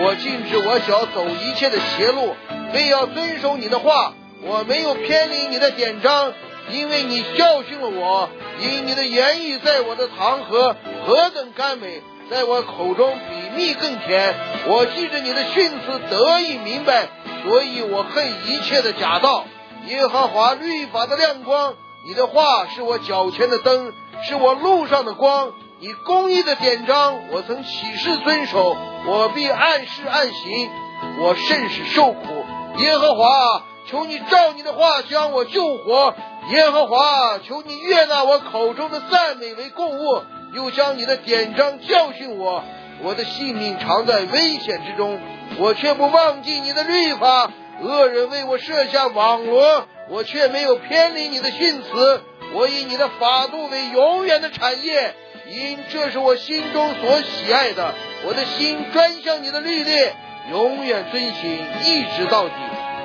[0.01, 2.35] 我禁止我脚走一切的邪路，
[2.71, 4.13] 非要遵守你的话。
[4.43, 6.33] 我没有偏离你的典章，
[6.71, 8.29] 因为你教训了我。
[8.59, 13.45] 因你的言语在我的堂河何等甘美，在我口中比。
[13.55, 14.35] 蜜更甜，
[14.67, 17.07] 我记着你的训词得以明白，
[17.45, 19.45] 所以我恨一切的假道。
[19.87, 21.73] 耶和华律法的亮光，
[22.05, 23.93] 你的话是我脚前的灯，
[24.27, 25.53] 是我路上的光。
[25.79, 28.75] 你公义的典章，我曾起誓遵守，
[29.07, 30.69] 我必按时按行。
[31.21, 32.45] 我甚是受苦。
[32.79, 36.13] 耶和华，求你照你的话将我救活。
[36.49, 40.23] 耶和华，求你悦纳我口中的赞美为供物，
[40.53, 42.63] 又将你的典章教训我。
[43.01, 45.19] 我的性命常在危险之中，
[45.57, 47.51] 我却不忘记你的律法。
[47.81, 52.21] 恶人为我设下网罗，我却没有偏离你的训词。
[52.53, 55.15] 我以你的法度为永远的产业，
[55.49, 57.93] 因这是我心中所喜爱的。
[58.25, 59.91] 我的心专向你的律例，
[60.51, 62.53] 永远遵行，一直到底。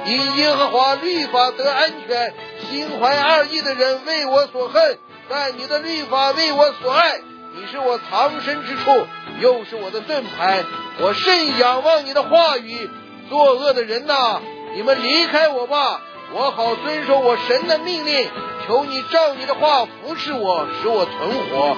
[0.05, 2.34] 因耶和华律法得安全，
[2.70, 4.98] 心怀二意的人为我所恨，
[5.28, 7.20] 但你的律法为我所爱。
[7.55, 9.07] 你是我藏身之处。
[9.40, 10.64] 又是我的盾牌，
[11.01, 12.90] 我甚仰望你的话语。
[13.28, 14.40] 作恶的人呐，
[14.74, 16.01] 你们离开我吧，
[16.34, 18.28] 我好遵守我神的命令。
[18.66, 21.76] 求你照你的话扶持我，使我存活，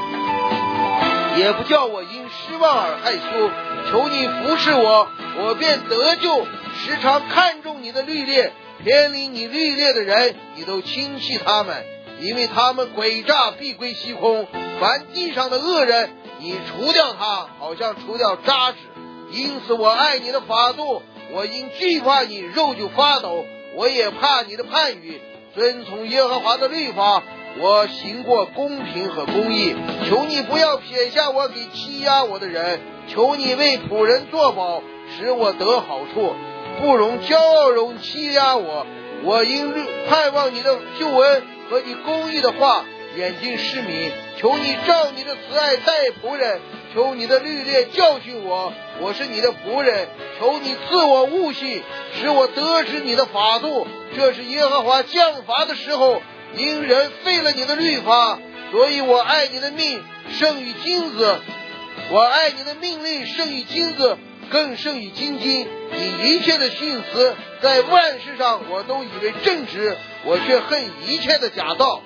[1.38, 3.50] 也不叫我因失望而害羞。
[3.90, 5.08] 求你扶持我，
[5.38, 6.46] 我便得救。
[6.74, 8.52] 时常看重你的律列，
[8.82, 11.84] 偏离你律列的人，你都轻弃他们，
[12.20, 14.46] 因为他们诡诈必归虚空。
[14.80, 16.10] 凡地上的恶人。
[16.44, 18.76] 你除掉他，好像除掉渣滓。
[19.30, 21.00] 因此我爱你的法度，
[21.30, 23.44] 我因惧怕你，肉就发抖。
[23.76, 25.20] 我也怕你的判语，
[25.54, 27.22] 遵从耶和华的律法。
[27.60, 29.76] 我行过公平和公义，
[30.08, 32.80] 求你不要撇下我给欺压我的人。
[33.06, 34.82] 求你为仆人作保，
[35.16, 36.34] 使我得好处，
[36.82, 38.84] 不容骄傲容欺压我。
[39.22, 39.72] 我因
[40.08, 42.84] 盼望你的救恩和你公义的话。
[43.14, 46.62] 眼睛失明，求你照你的慈爱待仆人，
[46.94, 48.72] 求你的律例教训我，
[49.02, 50.08] 我是你的仆人，
[50.40, 51.82] 求你赐我悟性，
[52.18, 53.86] 使我得知你的法度。
[54.16, 56.22] 这是耶和华降罚的时候，
[56.56, 58.38] 因人废了你的律法，
[58.70, 61.38] 所以我爱你的命，胜于金子。
[62.10, 64.16] 我爱你的命令胜于金子，
[64.52, 65.66] 更胜于金金。
[65.94, 72.02] 你一切的训词，在万事上我都以为正直，我却恨一切的假道。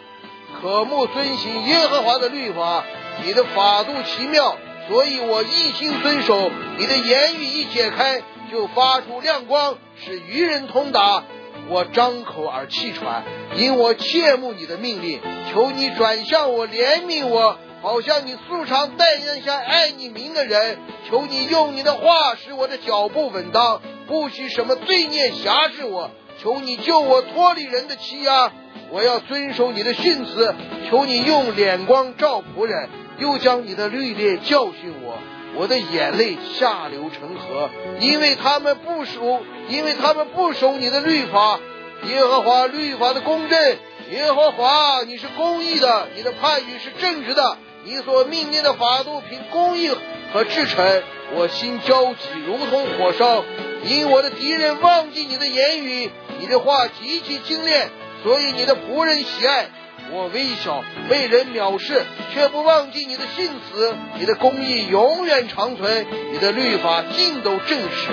[0.62, 2.84] 渴慕遵行耶和华的律法，
[3.24, 4.56] 你的法度奇妙，
[4.88, 6.50] 所以我一心遵守。
[6.78, 11.24] 你的言语一解开，就发出亮光，使愚人通达。
[11.68, 13.24] 我张口而气喘，
[13.56, 15.20] 因我切慕你的命令。
[15.52, 20.78] 求你转向我，怜悯我，好像你素常待人下爱你名的人。
[21.08, 26.10] 求你用你的话使我的脚步稳当，不许什么罪孽辖制我。
[26.42, 28.52] 求你救我脱离人的欺压。
[28.90, 30.54] 我要遵守你的训词，
[30.90, 35.18] 求你用脸光照仆人，又将你的律例教训我。
[35.56, 41.58] 我的眼泪下流成河，因为他们不守，因为他们不守你的律法。
[42.04, 43.76] 耶和华律法的公正，
[44.10, 47.56] 耶和华你是公义的，你的判语是正直的，
[47.86, 49.88] 你所命令的法度凭公义
[50.32, 51.02] 和至诚。
[51.36, 53.44] 我心焦急，如同火烧，
[53.84, 56.10] 因我的敌人忘记你的言语，
[56.40, 57.90] 你的话极其精炼。
[58.24, 59.70] 所以你的仆人喜爱
[60.10, 62.02] 我微小，被人藐视，
[62.34, 63.94] 却不忘记你的信词。
[64.18, 68.08] 你的公义永远长存，你的律法尽都正实。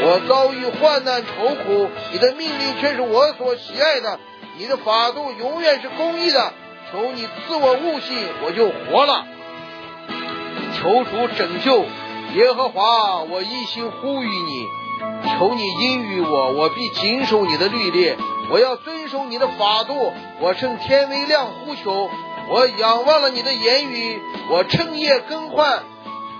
[0.00, 4.18] 我遭遇患难愁苦，你的命令却是我所喜爱的。
[4.56, 6.52] 你的法度永远是公义的。
[6.90, 9.26] 求你赐我悟性，我就活了。
[10.74, 11.84] 求主拯救
[12.34, 14.66] 耶和华，我一心呼吁你。
[15.38, 18.14] 求你应允我，我必谨守你的律例。
[18.50, 20.12] 我要遵守你的法度。
[20.40, 22.10] 我趁天微亮呼求，
[22.48, 24.18] 我仰望了你的言语。
[24.50, 25.84] 我趁夜更换，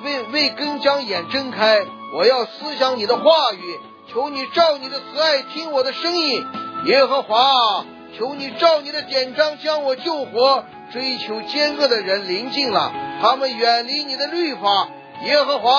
[0.04, 1.86] 为为更将眼睁开。
[2.14, 3.78] 我要思想你的话语。
[4.10, 6.42] 求你照你的慈爱听我的声音，
[6.86, 7.84] 耶和华。
[8.16, 10.64] 求你照你的典章将我救活。
[10.90, 12.90] 追求奸恶的人临近了，
[13.20, 14.88] 他们远离你的律法。
[15.26, 15.70] 耶和华，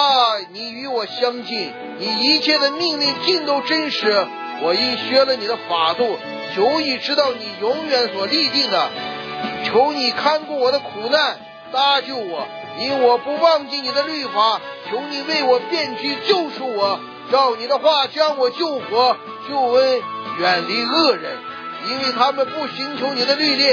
[0.51, 4.27] 你与我相近，你一切的命令尽都真实。
[4.61, 6.19] 我因学了你的法度，
[6.55, 8.89] 久已知道你永远所立定的。
[9.65, 11.39] 求你看顾我的苦难，
[11.71, 12.47] 搭救我，
[12.79, 14.61] 因我不忘记你的律法。
[14.91, 16.99] 求你为我辩屈，救赎我，
[17.31, 19.17] 照你的话将我救活，
[19.49, 20.01] 救恩
[20.39, 21.31] 远离恶人，
[21.87, 23.63] 因为他们不寻求你的律例。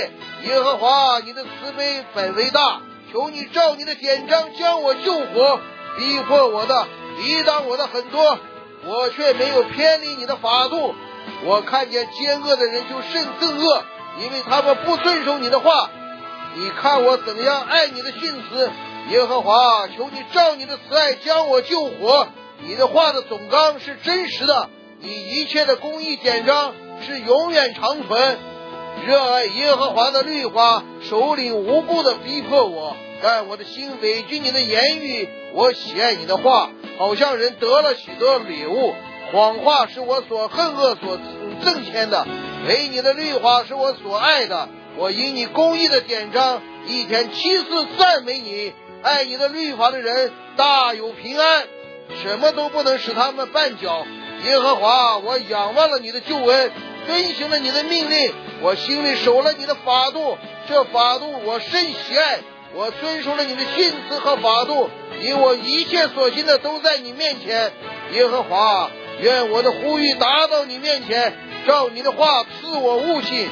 [0.44, 2.80] 耶和华，你的慈悲本为大。
[3.12, 5.61] 求你照你的典章将我救活，
[5.96, 6.86] 逼迫我的，
[7.18, 8.38] 抵挡我的很多，
[8.84, 10.94] 我却没有偏离你的法度。
[11.44, 13.84] 我看见奸恶的人就甚憎恶，
[14.20, 15.90] 因为他们不遵守你的话。
[16.57, 18.70] 你看我怎样爱你的训词，
[19.11, 22.28] 耶和华，求你照你的慈爱将我救活。
[22.61, 28.38] 你的话的总纲是真实的，你一切的公义典章是永远长存。
[29.07, 32.97] 热爱耶和华的律法，首领无故的逼迫我。
[33.22, 38.94] 但我的心委屈你的言语，我喜爱你的话，好像人得了许多礼物。
[39.32, 41.18] 谎话是我所恨恶、所
[41.64, 42.26] 挣钱的，
[42.68, 44.68] 唯你的律法是我所爱的。
[44.97, 48.72] 我以你公义的典章，一天七次赞美你。
[49.03, 51.64] 爱你的律法的人大有平安，
[52.22, 54.07] 什么都不能使他们绊脚。
[54.45, 56.72] 耶和华，我仰望了你的救恩，
[57.07, 58.32] 遵行了你的命令，
[58.62, 62.39] 我心里守了你的法度，这法度我甚喜爱。
[62.74, 64.91] 我遵守了你的训词和法度，
[65.22, 67.72] 因我一切所行的都在你面前。
[68.12, 71.32] 耶和华，愿我的呼吁达到你面前，
[71.66, 73.49] 照你的话赐我悟性；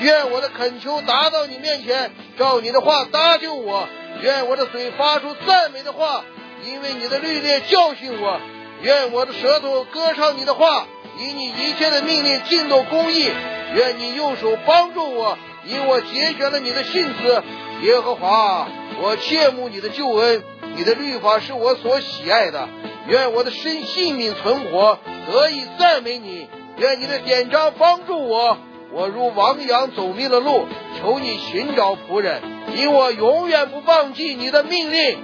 [0.00, 3.88] 愿我的恳求达到你面前，照你的话搭救我；
[4.22, 6.24] 愿我的嘴发出赞美的话，
[6.64, 8.38] 因为你的律例教训我；
[8.82, 10.86] 愿我的舌头歌唱你的话，
[11.18, 13.28] 以你一切的命令尽都公义；
[13.74, 17.42] 愿你用手帮助我，因我节选了你的信子。
[17.82, 18.68] 耶和华，
[19.02, 20.42] 我切慕你的救恩，
[20.76, 22.68] 你的律法是我所喜爱的。
[23.08, 26.48] 愿我的身性命存活，得以赞美你。
[26.76, 28.58] 愿你的典章帮助我。
[28.92, 30.66] 我如亡羊走迷了路，
[31.00, 32.40] 求你寻找仆人，
[32.76, 35.18] 因我永远不忘记你的命令。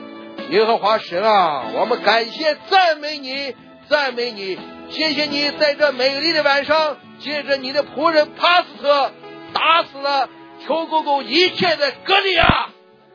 [0.51, 3.55] 耶和华神啊，我们感谢赞美你，
[3.89, 4.59] 赞美你，
[4.91, 9.13] 谢谢你在这美丽的晚上，借着你的仆人帕斯特
[9.53, 10.29] 打死了。
[10.67, 12.69] 求公公一切的格利亚，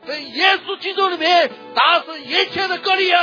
[0.06, 3.18] 在耶稣基督里面打死一切的格利亚。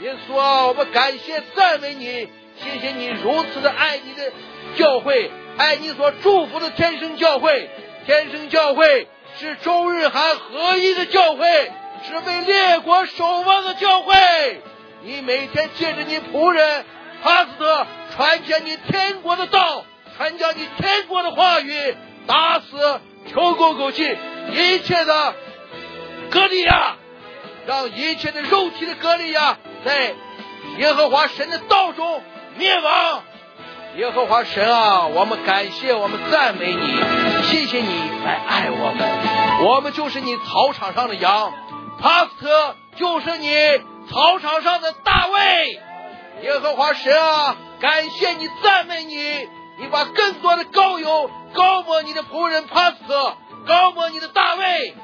[0.00, 4.32] 耶稣啊，我们感谢赞美你，谢谢你如此的爱你的
[4.76, 7.68] 教会，爱你所祝福的天生教会。
[8.06, 9.08] 天生教会
[9.38, 11.72] 是中日韩合一的教会，
[12.06, 14.14] 是为列国守望的教会。
[15.02, 16.84] 你每天借着你仆人
[17.22, 19.84] 哈斯特传讲你天国的道，
[20.16, 21.96] 传讲你天国的话语，
[22.26, 23.00] 打死。
[23.26, 24.18] 求过过去，
[24.52, 25.34] 一切的
[26.30, 26.96] 格利亚
[27.66, 30.14] 让一切的肉体的割礼呀，在
[30.76, 32.22] 耶和华神的道中
[32.58, 33.22] 灭亡。
[33.96, 37.02] 耶和华神啊，我们感谢，我们赞美你，
[37.44, 39.66] 谢谢你来爱我们。
[39.66, 41.50] 我们就是你草场上的羊，
[42.04, 43.48] 帕斯特就是你
[44.10, 45.80] 草场上的大卫。
[46.42, 49.16] 耶和华神啊，感谢你，赞美你，
[49.78, 53.36] 你把更多的膏油高抹你的仆人帕斯特，
[53.66, 54.94] 高抹你的大卫，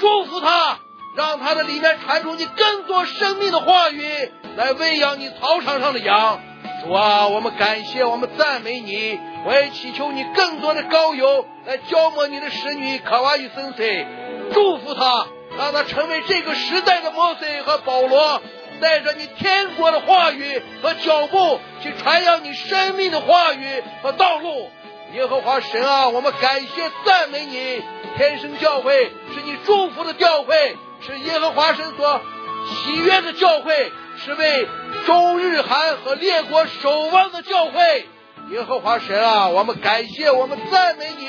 [0.00, 0.80] 祝福他，
[1.16, 6.40] 让他的里面传出你更多生命的话语，来喂养你草场上的羊。
[6.82, 14.06] 主啊，我们感谢，我们赞美你，我也祈求你更多的膏油来浇抹你的使女卡哇伊森塞，
[14.52, 15.28] 祝福他，
[15.58, 18.42] 让他成为这个时代的摩西和保罗，
[18.80, 24.70] 带着你天国的话语和脚步去传扬你生命的话语和道路。
[25.14, 27.82] 耶和华神啊，我们感谢赞美你，
[28.16, 30.76] 天生教会是你祝福的教会，
[31.06, 32.20] 是耶和华神所
[32.66, 33.92] 喜悦的教会。
[34.16, 34.68] 是为
[35.06, 38.06] 中日韩和列国守望的教会，
[38.50, 41.26] 耶和华神啊，我们感谢，我们赞美你，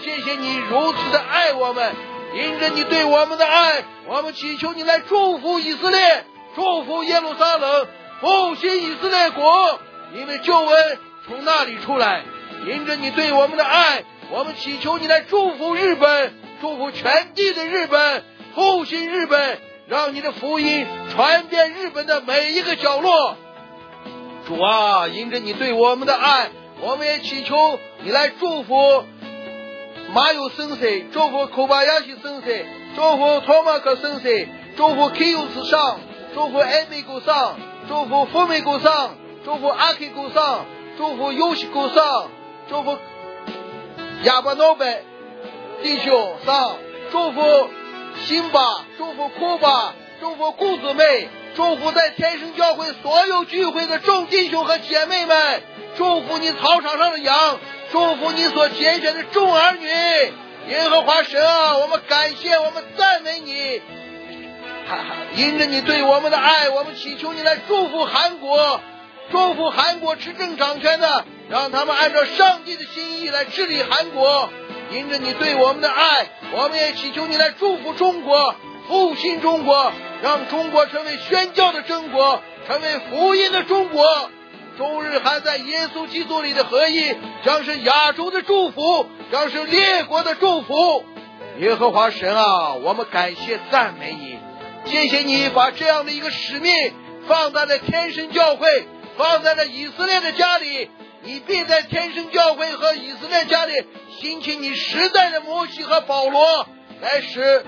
[0.00, 1.92] 谢谢你如此的爱我们，
[2.34, 6.24] 因着你对我们的爱，我们祈求你来祝福以色列，
[6.54, 7.86] 祝福耶路撒冷，
[8.20, 9.80] 复兴以色列国，
[10.14, 12.22] 因为救恩从那里出来，
[12.66, 18.24] 因着你对我们的爱，我们祈求你来祝福日本，祝福全地的日本，
[18.54, 19.58] 复兴日本。
[19.88, 23.36] 让你的福音传遍日本的每一个角落，
[24.46, 29.04] 主啊，因着你对我们的爱，我们也祈求你来祝福
[30.12, 36.00] 马友先生，祝福库巴亚西先生，祝福托马克先生，祝福 K 尤斯上，
[36.34, 37.56] 祝福艾美古上，
[37.88, 40.66] 祝福富美古上，祝福阿 K 古上，
[40.98, 42.30] 祝福尤西古上，
[42.68, 42.98] 祝福
[44.24, 45.04] 亚巴诺贝
[45.82, 46.76] 弟兄上，
[47.10, 47.40] 祝福。
[48.26, 55.62] 辛巴，祝福库巴，祝福顾姊妹，祝福在天生教会所有聚会的众弟兄和姐妹们，
[55.96, 57.60] 祝福你草场上的羊，
[57.90, 59.86] 祝福你所拣选的众儿女。
[60.68, 63.80] 耶和华神啊，我们感谢，我们赞美你。
[64.88, 68.80] 哈哈，因着你对我们的爱，我们祈求你来祝福韩国，
[69.30, 74.50] 祝福韩国执政掌权的，让他们按照上帝的心意来治理韩国。
[74.92, 78.54] 因着你对我们的爱，我们也祈求你来祝福中国，
[78.88, 84.30] 复兴中国，让中国成为宣教的中国，成为福音的中国。
[84.80, 87.14] 中日韩在耶稣基督里的合一，
[87.44, 91.04] 将是亚洲的祝福，将是列国的祝福。
[91.58, 94.38] 耶和华神啊，我们感谢赞美你，
[94.86, 96.72] 谢谢你把这样的一个使命
[97.28, 98.66] 放在了天神教会，
[99.18, 100.88] 放在了以色列的家里。
[101.24, 103.74] 你必在天神教会和以色列家里
[104.18, 106.66] 兴起你时代的摩西和保罗，
[107.02, 107.66] 来使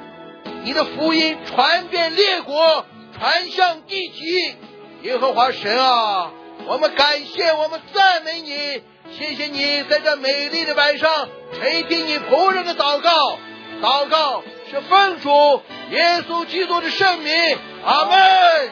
[0.65, 2.87] 你的福音传遍列国，
[3.19, 4.57] 传向地极。
[5.03, 6.33] 耶和华神啊，
[6.67, 8.83] 我们感谢，我们赞美你，
[9.13, 13.39] 谢谢你在这美丽的晚上垂听你仆人的祷告。
[13.83, 17.33] 祷告是奉主耶稣基督的圣名，
[17.85, 18.71] 阿门。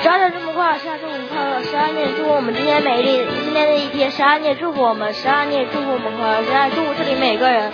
[0.00, 1.62] 十二点这么快，十二点这么快乐。
[1.64, 4.10] 十二年祝福我们今天美丽今天的一天。
[4.12, 6.44] 十二年祝福我们，十二年祝福我们快乐。
[6.44, 7.72] 十二祝福这里每个人，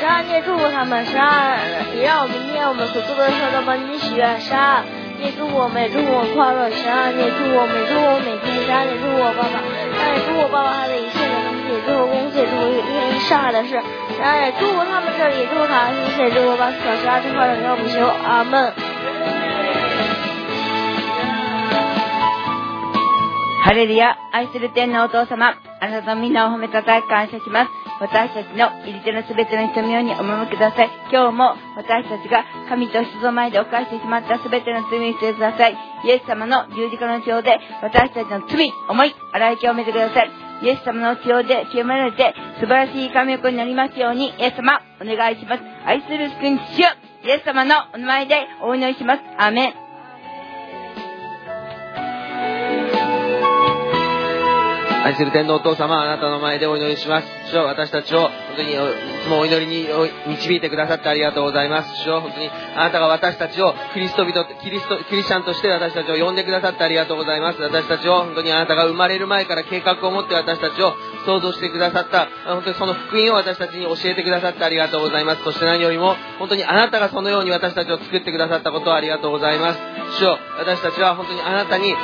[0.00, 1.06] 十二年祝福他们。
[1.06, 1.58] 十二
[1.96, 4.40] 也让我明天我们所做的事都帮你许愿。
[4.40, 4.82] 十二
[5.19, 6.69] 也祝福我们，也祝福我快乐。
[6.71, 8.65] 十二年祝福我们，祝福我每天。
[8.65, 13.79] 十二年祝福我爸爸，十二年祝福我爸爸他的一切的东西，祝福公司，祝福一天上海的事。
[14.15, 16.95] 十二年祝福他们这里，祝福他，谢谢祝福巴斯克。
[16.97, 18.73] 十二祝快乐，让我们求阿门。
[23.63, 27.71] ハレルヤ、愛する天のお父様、あなたの皆を褒めたたえ感謝します。
[28.00, 30.90] 私たちの入り手のすべての人のようにお守りください。
[31.10, 35.76] 今日も私たちが神と人の前で犯してしまったすべての罪にしてください。
[36.04, 40.30] イエス様の十字架の血で私たちの罪、思い、洗い清めてください。
[40.62, 45.62] イエス様の血で清められて素晴らしい神横になりますように、イエス様、お願いします。
[45.86, 46.88] 愛する救い主よ、
[47.24, 49.22] イエス様のお名前でお祈りします。
[49.38, 49.85] アーメン。
[55.06, 57.28] 愛する天のお父様、あなたの前でお祈りします。
[57.52, 58.74] 主よ私たちを本当にい
[59.22, 59.86] つもお祈りに
[60.26, 62.02] 導いてくださってありがとうございます。
[62.02, 67.62] 主よ本当にあなたが私たちをキリスト人、キリスト、キリシャンとして私たちを呼んでくださってありがとうございます。
[67.62, 70.92] 私たちを本当にあなたが生まれる前から計画を持って私たちを
[71.26, 75.42] 創造してくださった、本当にその福音を私たちに教えてくださってありがとうございます。
[75.42, 79.80] そして何よりも、本当にあなたがそのように私たちを作ってくださったことをありがとうございます。
[80.18, 81.94] 主よ私たちは本当にあなたにえ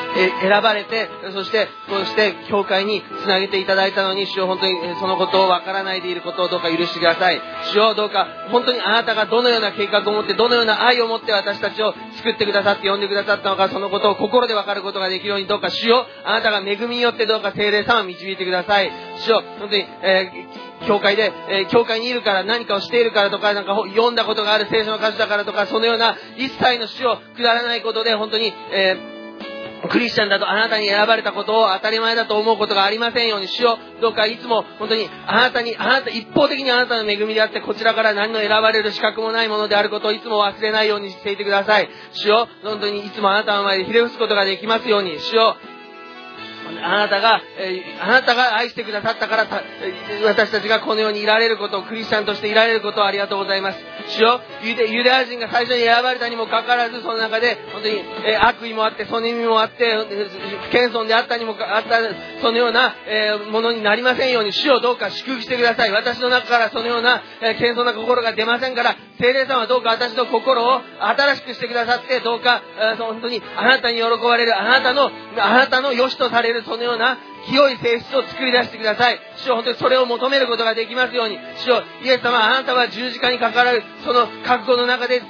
[0.40, 7.40] 選ばれて、そして、こうして教会につなげていただいたのに、主よ本当にそのことをわからないでいることをどうか許してください。
[7.72, 18.90] 主よどうか、本当にあなたがどのような計画を持って、どのような愛を持って私たちを作ってくださって呼んでくださったのか、そのことを心でわかることができるように、どうか主よあなたが恵みによってどうか聖霊様を導いてください。
[19.24, 29.12] 主よ本当に、えー教会で、えー教会にいるから何かをしているからとか、なんか読んだことがある聖書の歌詞だからとか、そのような一切の主をくだらないことで、本当に、えー
[29.88, 33.78] クリスチャンだとあなたに選ばれたことを当たり前だと思うことがありませんようにしよ。
[34.00, 41.88] どうかいつも本当にあなたに、あなた、一方的にあなたの恵みであって、こちらから何の選ばれる資格もないものであることをいつも忘れないようにしていてください。
[42.12, 42.48] しよ。
[42.62, 45.56] 本当にいつもあなたの前でひれ伏すことができますようにしよ。
[46.82, 49.46] あなたが、えあなたが愛してくださったから、
[50.24, 53.78] 私たちがこのようにいられることを、クリスチャンとしていられることをありがとうございます。
[54.08, 59.96] 主よ、ユダヤ人が最初に選ばれたにもかかわらず、その中で、本当に、え悪意もあって、その意味もあって、
[60.70, 61.98] 謙遜であったにもかあった、
[62.40, 65.92] そのような、えものになりませんように、主をどうか祝福してください。
[65.92, 79.20] 私の中からそのような、え謙遜な心が出ませんから、聖霊様はどうか私の心を新しくしてくださって、どうか、えー本当にあなたに喜ばれる、あなたの、あなたの良しとされるれる、そのような、清い性質を作り出してください。
[79.36, 81.38] 主よ本当にそれを求めることができますように。
[81.56, 85.22] 主よイエス様、あなたは十字架にかからる、その覚悟の中で、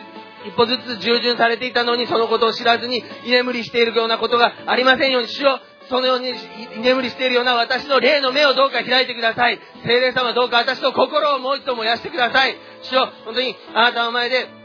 [0.44, 6.30] 一歩ずつ従順されていたのに、そのことを知らずに居眠りしているようなことがありませんように、主よそのように
[6.76, 9.60] 居眠りしているような私の霊の目をどうか開いてください。
[9.84, 12.56] 聖霊様どうか私の心をもう一度燃やしてください。
[12.82, 14.61] 主よ本当にあなたの前で、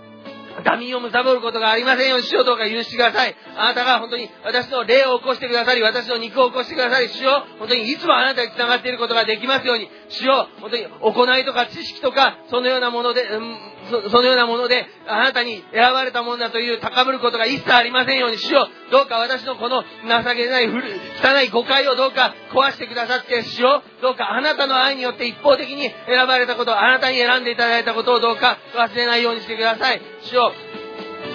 [0.63, 3.35] ダミーを貪ることがありませんように、主よどうか許してください。
[3.55, 20.83] あなたが本当に私の霊を起こしてくださり、私の肉を起こしてくださり、主よ本当にいつもあなたに繋がっていることができますように、主よ本当に行いとか知識とか、そのようなもので、うんそのようなもので、あなたに選ばれたものだという高ぶることが一切ありませんように、主よどうか私のこの情けない古
[21.23, 24.01] 汚い誤解をどうか壊してくださって、しよう。
[24.01, 30.01] どうかあなたの愛によって一方的に選ばれたこと、あなたに選んでいただいたことをどうか忘れないようにしてください。
[30.21, 30.53] 主よ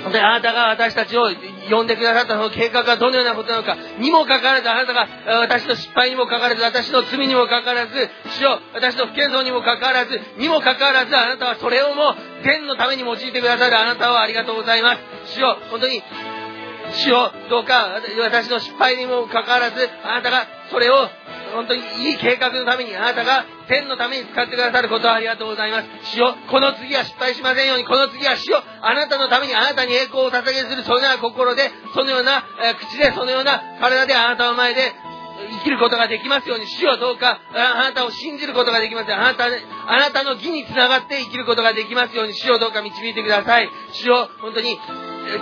[0.05, 1.31] 本当にあなたが私たちを
[1.71, 5.09] 呼んでくださったその計画がどのようなことなのかにもかかわらず、あなたが
[5.41, 14.97] 私の失敗にもかかわらず、私の罪にもかかわらず、主よ私の不謙遜にもかかわらず、にもかかわらず、あなたはそれをもう天のために用いてくださるあなたをありがとうございま
[15.27, 15.35] す。
[15.35, 16.03] 主よ本当に
[16.95, 21.09] 主よどうか私の失敗にもかかわらず、あなたがそれを
[21.53, 25.89] 本当にいい計画のために、あなたが天のために使ってくださることをありがとうございます。
[26.13, 34.93] 主よ、この次は失敗しませんように、この次は主よ、あなたのためにあなたに栄光を捧げする、そのような心で、そのような、え口で、そのような体であなたの前で、
[35.51, 43.69] 生きることができますように、主よどうか、あなたを信じることができますようにあなた、あなたの義につながって生きることができますように、主よどうか導いてください。
[43.93, 44.79] 主よ、本当に、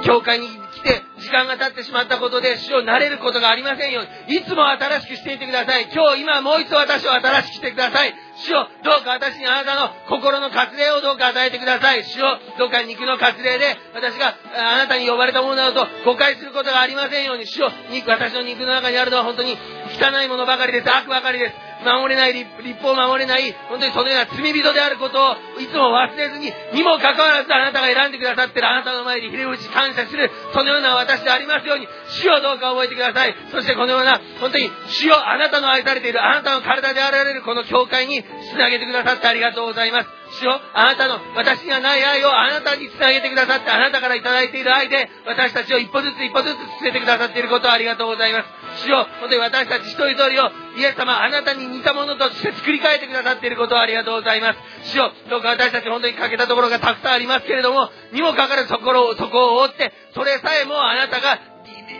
[0.04, 5.88] 教会に来て、時間が経ってしまったことで、主を慣れることがありませんように、いつも新しくしていてください。
[5.92, 8.14] 今日、今、もう一度私を新しくしてください。
[8.36, 12.04] 主よ、どうか私にあなたの心の割礼をどうか与えてください。
[12.04, 19.56] 主よ、どうか肉の割礼で、私があなたに呼ばれたものなどと誤解することがありませんように、主よ、肉、私の肉の中にあるのは本当に
[20.00, 20.88] 汚いものばかりです。
[20.88, 21.69] 悪ばかりです。
[21.84, 22.48] 守れない立、
[22.80, 33.34] 法を守れない、本当にそのような罪人であることをいつも忘れずに、にもかかわらずあなたが選んでくださっているあなたの前でひれ伏し感謝する、そのような私でありますように、主をどうか覚えてください。
[33.50, 40.19] そしてこのような、本当に主をあなたの愛されている、あなたの体であられるこの教会につなげてくださってありがとうございます。
[40.30, 48.44] 主よあなたの、私にはない愛をあなたにつなげてくださって、あなたからいいている愛で、私たちを一歩ずつ一歩ずつ連れてくださっていることをありがとうございま
[48.76, 48.84] す。
[48.84, 54.58] 主よ本当に私たち一人一人を、イエス様、あなたに似たものとして作り変えてくださっていることをありがとうございます。
[54.92, 61.38] 主よどうか私たち本当に欠けたところがたくさんありますけれども、にもかかわらずそこを、そこを覆って、それさえもあなたが、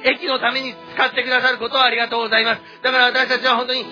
[0.04, 2.62] 駅のために使ってくださることをありがとうございます。
[2.82, 3.84] だから私たちは本当に、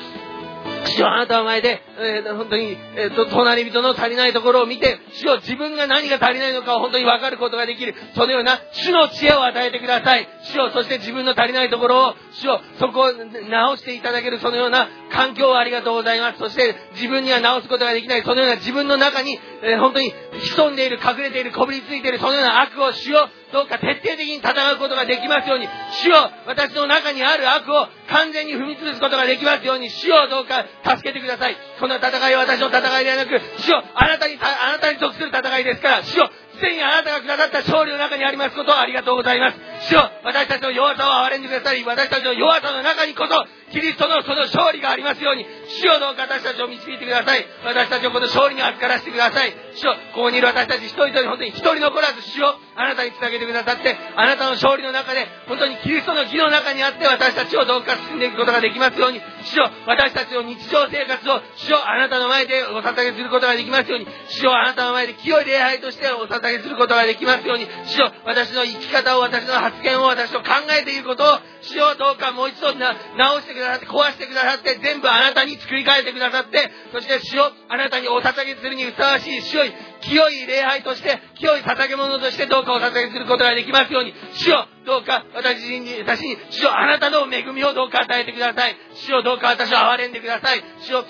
[0.87, 10.29] 主よあなたの前で、えー本当に、えーと、隣人の足りないところを見て、主よ自分が何が足りないのかを本当に分かることができる、そのような主の知恵を与えてください。
[10.53, 16.39] 主よそして自分の足りないところを、主よそこを直していただける、そのような環境をありがとうございます。
[16.39, 25.69] そして自分には直すことができない、そのような自分の中に、えー本当に潜んでいる、隠れている、こびりついている、そのような悪を主よどうか徹底的に戦うことができますように、
[26.03, 31.57] 主よ私の中にある悪を完全に踏み潰すことができますように、主をどうか助けてください。
[31.81, 39.59] この戦いは私の戦いではなく、主よあなたに、あなたに属する戦いですから、主よすでにあなたがくださった勝利の中にありますことをありがとうございます。
[39.89, 41.85] 主よ、私たちの弱さを憐れんでください。
[41.85, 47.47] 私たちの弱さの中にこそ、キリストのその勝利がありますように、主よどうか私たちを導いてください。
[47.65, 49.55] 私たちをこの勝利に預からせてください。
[49.77, 70.49] 主よ、ここにいる私たち一人一人本当に一人残らず主よ、あなたにつなげてくださって、あなたの勝利の中で、本当にキリストの義の中にあって私たちをどうか進んでいくことができますように、主よ、私たちの日常生活を、主よ、あなたの前でお捧げすることができますように、主よ、あなたの前で清い礼拝としてお捧げすることができますように、主よ、私の生き方を、私の発言を、私の考
[70.81, 79.65] えていることを、主よ、どうかもう一度な直してくださって、壊してくださって、全部あなたに作り変えてくださって、そして主よ、あなたにお捧げするにふさわしい、主よ、
[80.01, 88.77] 清い礼拝として、清い捧げ物としてどうかお捧げすることができますように、主よ、どうか私に、私に、主よ、あなたの恵みをどうか与えてください。
[88.95, 90.63] 主よ、どうか私を憐れんでください。
[90.81, 91.05] 主よ、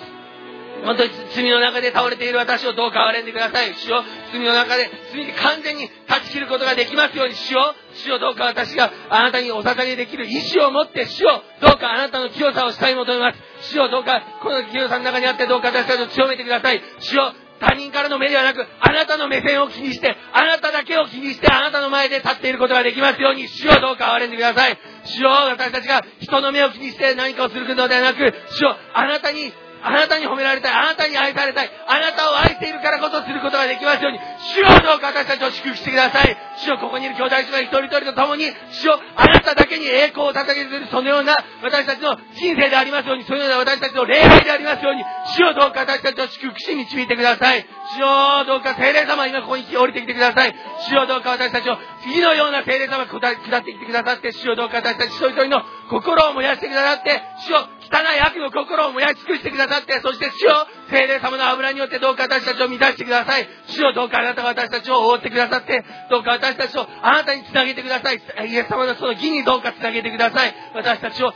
[0.84, 3.74] 本当に罪の中で倒れている私をどうか憐れんでください。
[3.74, 13.38] 主よ、罪の中で、罪に完全に断ち切ることができますように、主よ、主よ、どうか私があなたにお捧げできる意志を持って、主よ、どうかあなたの清さをしたい求めます。
[13.72, 16.82] 主よ、どうかこの清さの中にあって、どうか私たちを強めてください。
[17.00, 24.78] 主よ、他人からの目ではなく、あなたの目線を気にして、あなただけを気にして、あなたの前で立っていることができますように、主よどうか憐れんでください。
[25.04, 29.52] 主よ私たちが人の目を気にして何かをすることではなく、主よあなたに、
[29.82, 34.18] あなたに褒められたい、あなたに愛されたい、あなたを愛しているからこそすることができますように、
[34.54, 36.36] 主よどうか私たちを祝福してください。
[36.64, 45.04] 主よここにいる兄弟姉妹一人一人と共に、主よあなただけに栄光を捧げているそのような私たちの人生でありますように、そのような私たちの礼拝でありますように、
[45.36, 47.66] 主よどうか私たちを祝福し導いてください。
[47.96, 50.54] 主よどうか聖霊様今ここに降りてきてください。
[50.88, 63.48] 主よどうか私たちを次のような聖霊様下ってきてくださって、主よどうか私たち一人一人の心を燃やしてくださって、主よ汚い悪の心を燃やし尽くしてくださって、そして主よ聖霊様の油によってどうか私たちを満たしてください。
[63.66, 68.20] 主よどうかあなたが私たちを覆ってくださって、どうか私たちをあなたにつなげてください。
[68.48, 70.54] イエス様のその義にどうかつなげてください。
[70.74, 71.32] 私たちを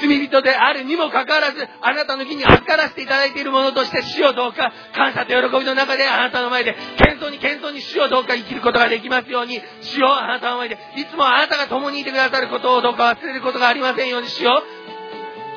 [0.00, 14.62] 罪人であるにもかかわらず、あなたの義に預からせていただいているものとして、主をどうか、感謝と喜びの中で、あなたの前で、謙遜に謙遜に主をどうか生きることができますように、主をあなたの前で、いつもあなたが共にいてくださることをどうか忘れることがありませんように、主よ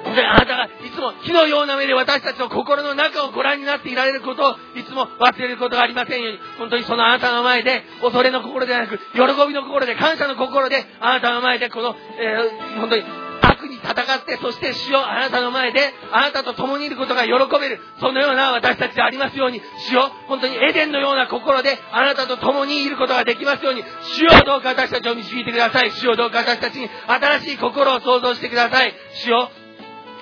[0.05, 13.03] 本当にあなたがいつも火のような目で私たちの心の中をご覧になっていられることをいつも忘れることがありませんように、本当にそのあなたの前で、恐れの心ではなく、喜びの心で、感謝の心で、あなたの前でこの、えー本当に
[13.41, 23.83] 悪に戦って、そして主よあなたの前で、あなたと共にいることが喜べる、そのような私たちでありますように、主よ本当にエデンのような心で、あなたと共にいることができますように、
[24.17, 25.91] 主よどうか私たちを導いてください。
[25.91, 28.93] 主よどうか私たちに新しい心を創造してください。
[29.23, 29.49] 主よ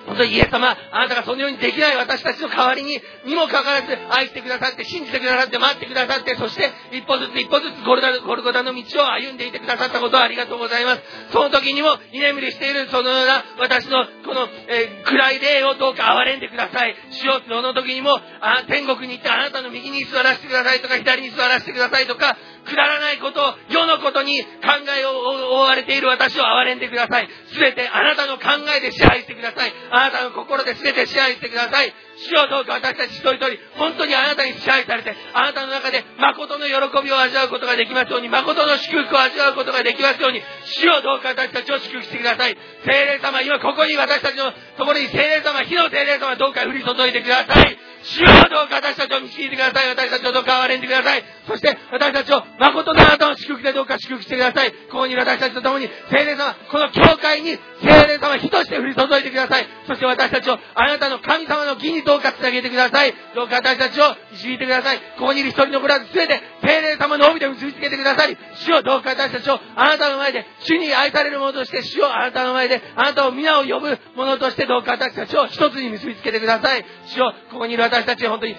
[0.06, 11.02] 本当にイエス様、あなたがそのようにできない私たちの代わりに、にもかかわらず愛してくださって、信じてくださって、待ってくださって、そして一歩ずつ一歩ずつゴルダゴルゴダの道を歩んでいてくださったことをありがとうございます。
[11.32, 16.96] その時にも居眠りしているそのような私のこの、えー暗い霊をどうか憐れんでください。
[17.12, 23.40] 主よその時にもあ天国に行ってあなたの右に座らせてくださいとか、左に座らせてくださいとか、くだらないこと、
[23.70, 24.50] 世のことに考
[24.98, 25.12] えを
[25.52, 27.30] 覆われている私を憐れんでください。
[27.54, 28.44] すべてあなたの考
[28.76, 29.74] えで支配してください。
[29.92, 31.94] あなたの心で全て支配してください。
[32.24, 42.58] 主よどうか私たち一人一人、本当にあなたに支配されて、あなたの中で誠の喜びを味わうことができますように、誠の祝福を味わうことができますように、主よどうか私たちを祝福してください。
[42.86, 47.78] 聖霊様、今ここに私たちのところに聖霊様、火の聖霊様、どうか降り注いでください。
[48.04, 49.90] 主よどうか私たちを導いてください。
[49.90, 51.24] 私たちをどうか憐れんでください。
[51.48, 54.72] そして私たちを誠のあなたの祝福でどうか祝福してください。
[54.92, 59.68] ここに私たちと共に聖霊様、この教会に聖霊様、火として降り注いでください。
[59.88, 63.14] そして私たちをあなたの神様の義にとどうかつなげてください。
[63.34, 64.04] どうか私たちを
[64.34, 65.00] 導いてください。
[65.18, 68.38] ここにいる一人のブラズ全て聖霊様の帯で結びつけてください。
[68.66, 76.86] 主をどうか私たちをあなたの前で主に愛されるものとして主をあなたの前であなたを皆を呼ぶ者としてどうか私たちを一つに結びつけてください。
[77.08, 78.56] 主をここにいる私たち本当に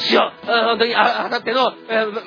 [0.00, 1.72] 主よ、本当にああさっての、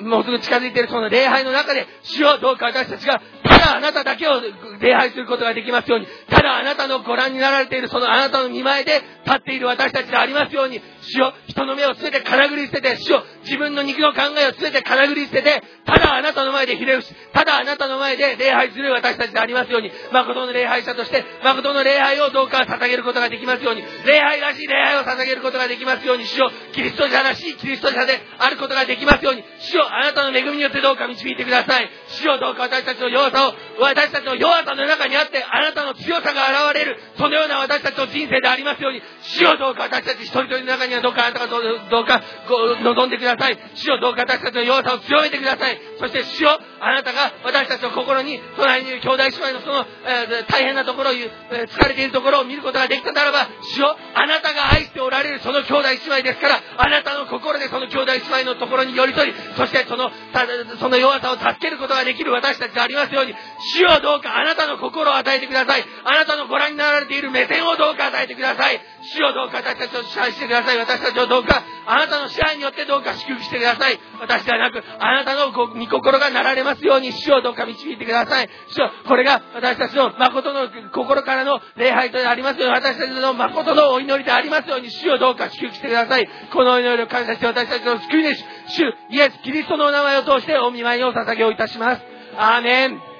[0.02, 4.40] もうすぐ近づいているその礼拝の中で、主よ、どうか私たちが、ただあなただけを
[4.80, 31.90] 礼拝することができますように、ただあなたのご覧になられているそのあなたの見前で立っている私たちでありますように、主よ、人の目をすべてかなぐり捨てて、主よ、自分の肉の考えをすべてかなぐり捨てて、ただあなたの前でひれ伏し、ただあなたの前で礼拝する私たちでありますように、誠の礼拝者として、誠の礼拝をどうか捧げることができますように、礼拝らしい礼拝を捧げることができますように、主よ、キリスト者らしいキリスト者であることができますように、主よ、あなたの恵みによってどうか導いてください。
[32.08, 43.58] 主よ、どうか私たちの弱さを、私たちの弱さの中にあって、あなたの強さが現れる、そのような私たちの人生でありますように、主よどうか私たち一人一人の中にはどうかあなたがどうどうかこう望んでください。
[43.74, 45.78] 主よどうか私たちの弱さを強めてください。
[45.98, 60.46] そして主よあなたが私たちの心に隣にいる兄弟姉妹のその、えー大変なところを、えー疲れているところを見ることができたならば、主よあなたが愛しておられるその兄弟姉妹ですから、あなたの心でその兄弟姉妹のところに寄り添い、そしてそのた
[60.78, 63.34] その弱さを助けることができる私たちでありますように、
[63.74, 65.84] 主よどうかあなたの心を与えてください。
[66.04, 68.80] あなたのご覧になられている目線をどうか与えてください。
[69.14, 70.78] 主よどうか私たちを支配してください。
[70.78, 73.98] 私たちをどうかあなたの支配によってどうか祝福してください。
[74.20, 78.48] 私ではなく、あなたの御心がなられますように、主よどうか導いてください。
[78.68, 86.28] 主よこれが私たちの誠の心からの礼拝となりますように、私たちの誠のお祈りでありますように、主よどうか祝福してください。
[86.52, 92.02] このお祈りを感謝して私たちの救い主、主イエス・キリストのお名前を通してお見舞いを捧げをいたします。
[92.38, 93.13] アーメン。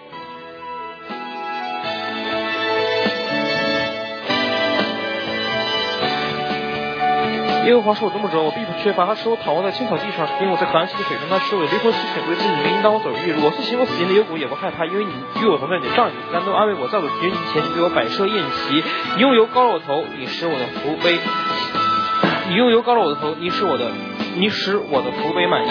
[7.65, 9.07] 耶和华说我的牧者，我必不缺乏。
[9.07, 11.29] 他使我躺卧在青草地上，使我在可安息的水中。
[11.31, 13.47] 他使我有离婚溪水为自己引导我走日路。
[13.47, 16.89] 我是行我死荫的幽谷，也不害怕，因为你与我同在，你的杖、你的竿都安慰我。
[16.89, 18.85] 在我敌人前，你给我摆设宴席。
[19.17, 21.19] 你用油膏了我头，你使我的福杯。
[22.51, 23.91] 你用油膏了我的头，你使我的，
[24.37, 25.71] 你使我的福杯满意。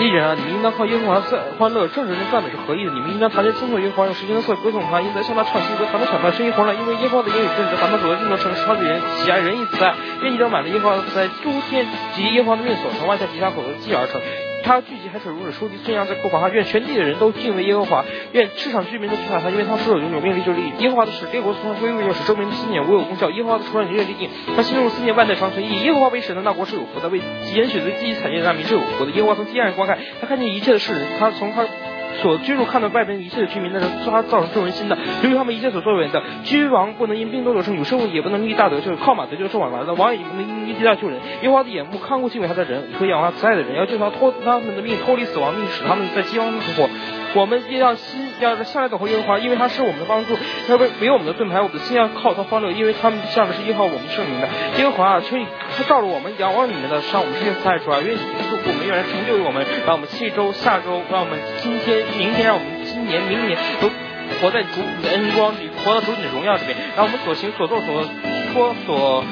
[0.00, 2.90] 艺人啊，你们应当靠烟花赞欢乐，正直人赞美是合意的。
[2.92, 6.76] 你们应当弹琴称颂耶和华，用时间的色歌颂他，应当向他唱新歌，弹的响亮，声音洪亮。
[6.78, 9.94] 因为烟花的言语正直，他们走在尽头城市，他的人喜爱仁义慈爱。
[10.22, 14.20] 愿你都满的烟花，在，诸天及烟花的命所从，万下吉他口的继而成。
[14.64, 16.40] 他聚集海水如水，收集顺阳在库房。
[16.40, 20.72] 他愿全地的人都敬畏耶和华，愿世上居民都惧怕他，因为他出手永久，命立就立。
[20.78, 23.30] 耶和华的使列国从他归位，又使周民的思念无有功效。
[23.30, 25.62] 耶和华的出让永远立定，他心中的思念万代长存。
[25.62, 27.20] 以耶和华为神的那国是有福的，为
[27.52, 29.10] 拣选的积极产业的那民是有福的。
[29.12, 31.66] 耶和华从天上观看，他看见一切的事，他从他。
[32.22, 41.18] 所居住看到外边一切的居民，那是他造成众人心的，由于他们一切所作为的，君王不能因兵多得胜，有生物也不能立大德，就是，靠马得救是往来的，王也不能因一击大救人。
[41.42, 46.94] 耶和华的眼目看顾敬畏他的人和仰望他慈爱的人，要救他脱他们的命，脱离死亡命，使他们在饥荒中存活。
[47.34, 50.36] 我们也要心要向来等候耶和华，因为他是我们的帮助，
[50.68, 54.48] 要为为我们的盾牌，我们的心要靠他欢乐，因为他们向的是依靠我们圣灵的。
[54.78, 58.20] 耶和华啊，求你他照着我们仰望你们的，让我们这些慈爱主啊，愿你
[58.50, 63.88] 祝福我们，愿人成就于我们，让我们这周、下周，让我们今天、明天，让我们今年、明年都
[64.40, 68.02] 活在主你的恩光里，活到主你的荣耀里面，让我们所行所做所
[68.52, 69.24] 说所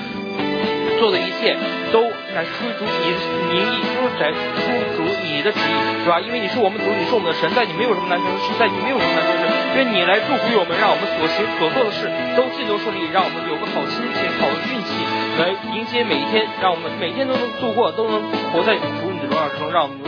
[0.99, 1.57] 做的一切
[1.91, 3.19] 都乃是出于主你的
[3.51, 6.21] 名义，出在出主你的旨意，是吧？
[6.21, 9.53] 因为你是我们主，你是我们的神，在你没有什么难成的事，在你没有什么难成的事。
[9.75, 12.07] 愿你来祝福于我们，让我们所行所做的事
[12.37, 14.93] 都尽都顺利，让我们有个好心情、好的运气
[15.41, 18.21] 来迎接每一天，让我们每天都能度过，都能
[18.53, 19.99] 活在主你的荣耀之中，让我们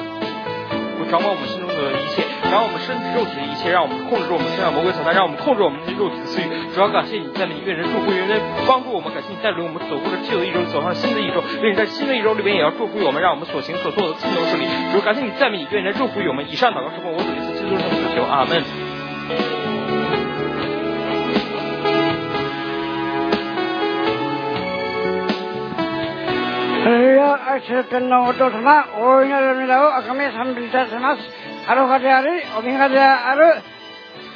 [1.11, 6.48] 掌管我们心中的一切，掌管我们身体肉体的一切，让我们控制住我们身上魔鬼撒旦，让我们控制我们的肉体的私欲。
[6.74, 11.44] 主要感谢你在你愿人祝福，愿人帮助我们，感谢你带领我们走过了旧的一周，走上了新的一周。
[11.62, 14.66] 愿你在新的一周里边也要祝福于我们，让我们所行所做的尽都顺利。
[14.92, 16.50] 主感谢你赞美你，愿人祝福于我们。
[16.50, 18.64] 以上祷告是奉我主耶稣基督圣名祈求，阿门。
[26.82, 30.02] ハレルヤ愛する天皇お父様、大いなる皆をあ
[31.67, 33.63] アロハであり、オメガである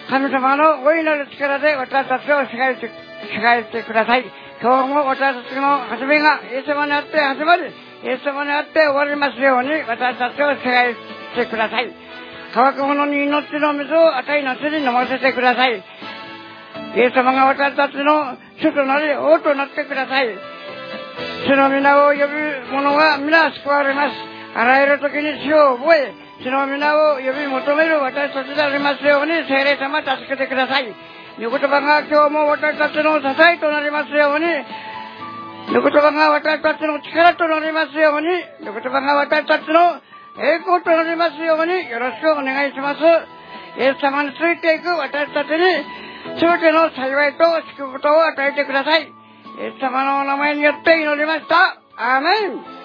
[0.09, 2.91] 神様の大いなる力で私たちを支配して
[3.31, 4.25] 支配してください。
[4.63, 10.99] 今日も私たちの始めがイエス様にあって始まり、イエス様にあって終わりますように私たちを支配し
[11.37, 11.93] てください。
[12.55, 15.77] 乾く者に命の水を与え夏に飲ませてください。
[15.77, 20.29] イエス様が私たちの主となり王となってください。
[21.47, 24.15] 主の皆を呼ぶ者は皆救われます。
[24.57, 30.87] あらゆる時に主を覚え、主の皆を呼び求める私たちでありますように、聖霊様助けてください。
[31.43, 34.47] 御言葉が今日も私たちの支えとなりますように、
[35.75, 38.29] 御言葉が私たちの力となりますように、
[38.63, 39.99] 御言葉が私たちの
[40.39, 43.03] 栄光となりますように、よろしくお願いします。
[43.79, 47.45] イエス様についていく私たちに、全ての幸いと
[47.75, 49.03] 祝福を与えてください。
[49.03, 51.83] イエス様のお名前によって祈りました。
[51.99, 52.78] アーメン。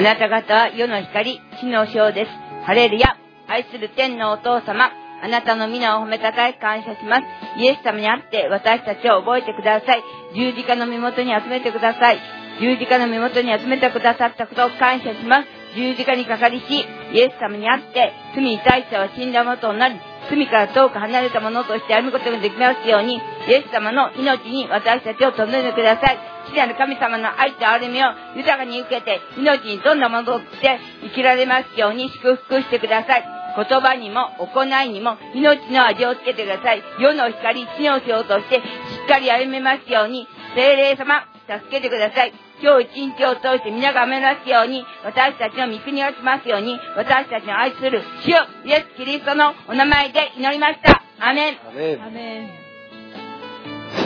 [0.00, 2.30] あなた方は世の光、地の章です。
[2.64, 3.18] ハレルヤ。
[3.48, 4.88] 愛する天のお父様、
[5.22, 7.22] あなたの皆を褒めたたえ感謝します。
[7.60, 10.02] イエス様にあって私たちを覚えてください。
[10.34, 12.18] 十字架の身元に集めてください。
[12.62, 15.48] 十字架の身元に集めてくださったことを感謝します。
[15.76, 16.64] 十字架にかかりし、
[17.12, 20.00] イエス様にあって罪に対しては死んだものとなり、
[20.30, 23.20] 罪から遠く離れたものとして歩むことができますように、イ
[23.52, 26.39] エス様の命に私たちを留めてください。
[26.50, 33.24] 父なる神様の愛と歩みを豊かに受けて、命にどんなものとして生きられますように祝福してください。
[33.56, 36.82] 言葉にも行いにも命の味をつけてください。
[36.98, 38.60] 世の光、地の塩としてし
[39.04, 42.32] っかり歩めますように、精霊様、助けてください。
[42.62, 51.02] 今日一日を通して皆が目指すように、私たちの御国をしますように、私たちの愛する主よ、イエス・キリストのお名前で祈りました。
[51.18, 51.58] アメン。
[51.68, 52.48] アメンアメン。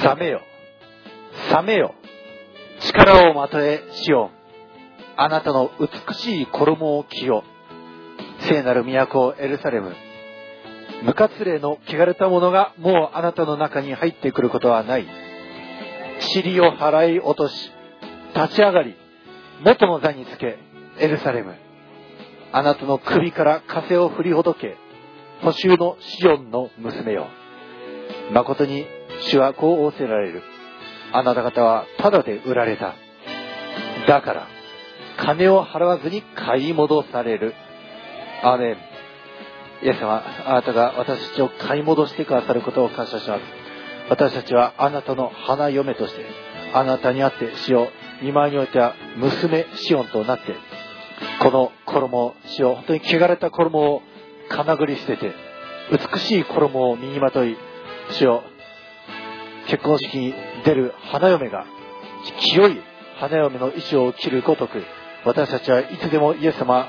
[0.02, 0.40] 覚めよ。
[1.50, 1.94] 覚めよ。
[2.86, 4.44] 力をまとえしよう。
[5.16, 7.44] あなたの美しい衣を着よ。
[8.48, 9.94] 聖なる都エルサレム。
[11.02, 15.06] 無活霊の汚れた者がもうあなたの中に入ってくることはない。
[16.35, 17.73] 塵を払い落とし、
[18.35, 18.97] 立ち上がり、
[19.62, 20.59] 元の座につけ、
[20.98, 21.55] エルサレム。
[22.52, 24.77] あなたの首から風を振りほどけ、
[25.43, 27.28] 補修のシオンの娘よ。
[28.32, 28.86] 誠に
[29.31, 30.43] 主はこう仰せられる。
[31.14, 32.94] あなた方はただで売られた。
[34.08, 34.48] だから、
[35.16, 37.54] 金を払わずに買い戻される。
[38.42, 38.76] アーメン。
[39.84, 43.42] イエス様、あなたが私たちを買い戻してくださることを感謝します。
[44.10, 46.26] 私たちはあなたの花嫁として、
[46.72, 47.88] あなたにあって死を、
[48.20, 50.56] 見舞いにおいては娘シオンとなって、
[51.40, 54.02] この衣を、死を、本当に汚れた衣を
[54.48, 55.32] かなぐり捨てて、
[55.92, 57.56] 美しい衣を身にまとい、
[58.10, 58.42] 死を、
[59.68, 60.34] 結婚式に
[60.64, 61.66] 出る花嫁が、
[62.40, 62.80] 清い
[63.18, 64.82] 花嫁の衣装を着るごとく、
[65.24, 66.88] 私たちはいつでもイエス様、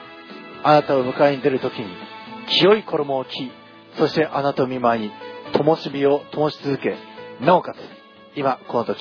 [0.63, 1.87] あなたを迎えに出るときに、
[2.47, 3.51] 清い衣を着、
[3.97, 5.11] そしてあなたを見舞いに、
[5.53, 6.95] 灯火を灯し続け、
[7.39, 7.77] なおかつ、
[8.37, 8.99] 今、この時、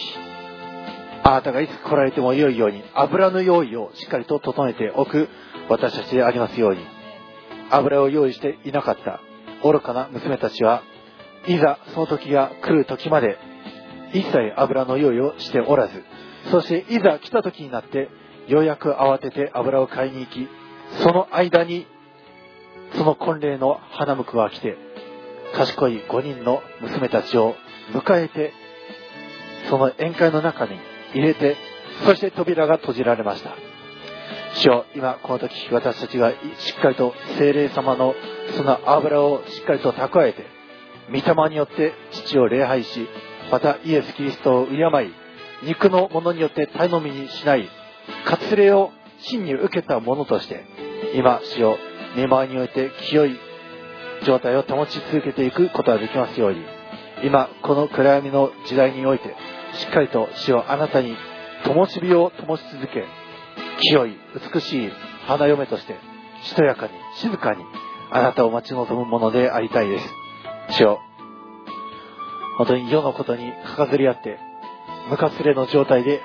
[1.25, 5.29] あなたがいつ来られても良いように、油の用意をしっかりと整えておく
[5.69, 6.85] 私たちでありますように、
[7.71, 9.21] 油を用意していなかった
[9.63, 10.83] 愚かな娘たちは、
[11.47, 13.39] いざその時が来る時まで、
[14.15, 16.03] 一切油の用意をしておらず、
[16.51, 18.09] そしていざ来た時になって、
[18.49, 20.49] ようやく慌てて油を買いに行き、
[21.03, 21.87] その間に、
[22.97, 24.77] その婚礼の花婿が来て、
[25.55, 27.57] 賢い5人の娘たちを
[27.93, 28.53] 迎えて、
[29.69, 30.79] その宴会の中に
[31.13, 31.57] 入れて、
[32.05, 33.51] そして扉が閉じられました。
[34.57, 36.35] 主よ、今この時私たちがし
[36.79, 38.15] っかりと精霊様の
[38.57, 40.47] その油をしっかりと蓄えて、
[41.09, 43.09] 御霊によって父を礼拝し、
[43.51, 45.13] またイエス・キリストを敬い、
[45.65, 47.69] 肉のものによって頼みにしない、
[48.27, 50.65] 割礼を真に受けたものとして、
[51.15, 51.79] 今、主を
[52.17, 53.39] 見舞いにおいて清い
[54.25, 56.65] 状態を保ち続けていくことができますように、
[57.25, 59.35] 今、この暗闇の時代において、
[59.75, 61.17] しっかりと主をあなたに
[61.65, 63.05] 灯火を灯し続け、
[63.81, 64.17] 清い、
[64.55, 64.91] 美しい
[65.27, 65.97] 花嫁として、
[66.43, 67.65] しとやかに、静かに、
[68.11, 70.09] あなたを待ち望むものでありたいです。
[70.71, 71.01] 主よ、
[72.59, 74.39] 本当に世のことにかかずり合って、
[75.09, 76.23] 無活れの状態で、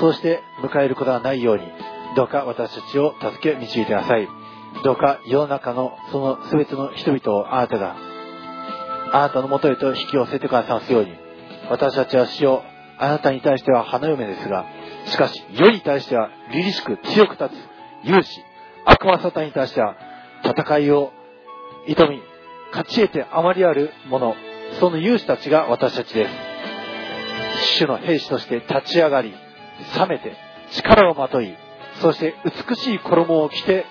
[0.00, 1.62] そうして迎えることがないように、
[2.16, 4.28] どうか私たちを助け導いてください。
[4.84, 7.96] どうか世の中のその全ての人々をあなたが、
[9.12, 11.12] あなたのもとへと引き寄せてくださますように、
[11.70, 12.62] 私たちは死を、
[12.98, 14.66] あなたに対しては花嫁ですが、
[15.06, 18.40] しかし世に対しては凛々しく強く立つ勇士、
[18.84, 19.96] 悪魔サタンに対しては
[20.44, 21.12] 戦いを
[21.86, 22.20] 挑み、
[22.70, 24.34] 勝ち得てあまりあるもの、
[24.80, 26.30] その勇士たちが私たちです。
[27.78, 29.34] 主の兵士として立ち上がり、
[29.96, 30.36] 冷めて、
[30.72, 31.56] 力をまとい、
[32.00, 32.34] そして
[32.68, 33.86] 美しい衣を着て、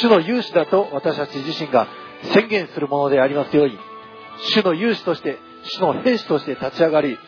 [0.00, 1.88] 主の勇士だと私たち自身が
[2.34, 3.78] 宣言するものでありますように、
[4.54, 7.18] 主の勇士として、主の兵士として立ち上がり、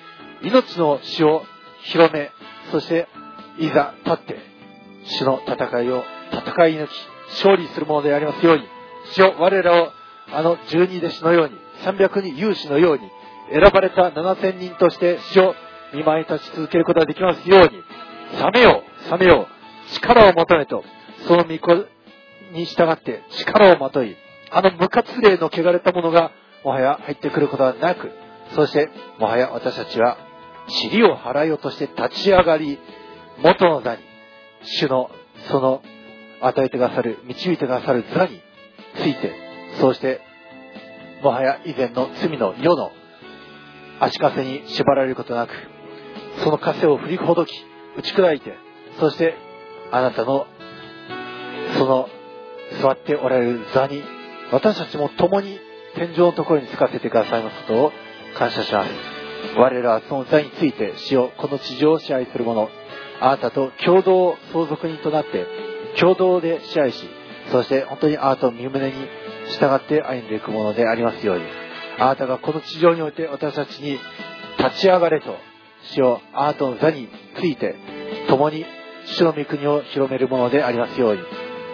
[0.43, 1.43] 命の死を
[1.83, 2.31] 広め、
[2.71, 3.09] そして
[3.59, 4.39] いざ立って、
[5.05, 6.91] 主の戦いを戦い抜き、
[7.31, 8.65] 勝利するものでありますように、
[9.13, 9.93] 主を我らを
[10.33, 11.55] あの十二弟子のように、
[11.85, 13.11] 300人勇士のように、
[13.53, 15.55] 選ばれた7000人として主を
[15.93, 17.71] 見舞い立ち続けることができますように、
[18.39, 20.85] 冷めよう、冷めよう、力を求めと、
[21.27, 21.87] その御子
[22.53, 24.17] に従って力をまとい、
[24.53, 26.33] あの無活霊の汚れたものが
[26.65, 28.11] もはや入ってくることはなく、
[28.55, 28.89] そして
[29.19, 30.19] もはや私たちは
[30.91, 32.79] 塵を払い落として立ち上がり、
[33.43, 34.03] 元の座に、
[34.63, 35.11] 主の
[35.49, 35.83] その
[36.41, 38.41] 与えてくださる、導いてくださる座に
[38.97, 40.21] ついて、そうして、
[41.23, 42.93] もはや以前の罪の世の
[44.01, 45.53] 足かせに縛られることなく、
[46.43, 47.53] その枷を振りほどき、
[47.97, 48.55] 打ち砕いて、
[48.99, 49.35] そして
[49.93, 50.47] あなたの
[51.79, 52.09] その
[52.81, 54.03] 座っておられる座に、
[54.53, 55.59] 私たちも共に
[55.95, 57.93] 天井のところにつかせてくださいますことを
[58.37, 58.91] 感謝します。
[59.57, 62.69] 我らはその座について死を、この地上を支配する者、
[63.21, 65.47] あなたと共同相続人となって、
[65.99, 67.09] 共同で支配し、
[67.51, 68.95] そして本当にあなたの身胸に
[69.51, 71.45] 従って歩んでいくものでありますように、
[71.99, 73.99] あなたがこの地上において私たちに
[74.59, 75.37] 立ち上がれと、
[75.83, 77.77] 死をあなたの座について、
[78.29, 78.65] 共に
[79.05, 81.23] 主の御国を広めるものでありますように、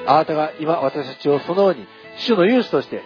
[0.07, 1.87] あなたが今私たちをそのように
[2.19, 3.03] 主の勇士として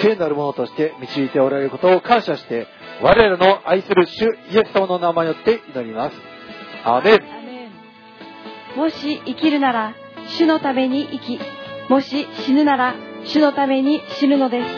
[0.00, 2.66] 聖なるものとして導いておられることを感謝して、
[3.02, 6.16] 我らの愛する主イエス様の名前によって祈ります。
[6.84, 7.40] アメン。
[8.76, 9.94] もし生きるなら、
[10.38, 11.40] 主のために生き、
[11.88, 14.68] もし死ぬなら、主のために死ぬのです。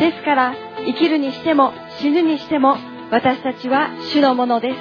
[0.00, 0.54] ですから、
[0.86, 2.76] 生きるにしても死ぬにしても、
[3.10, 4.78] 私たちは主のものです。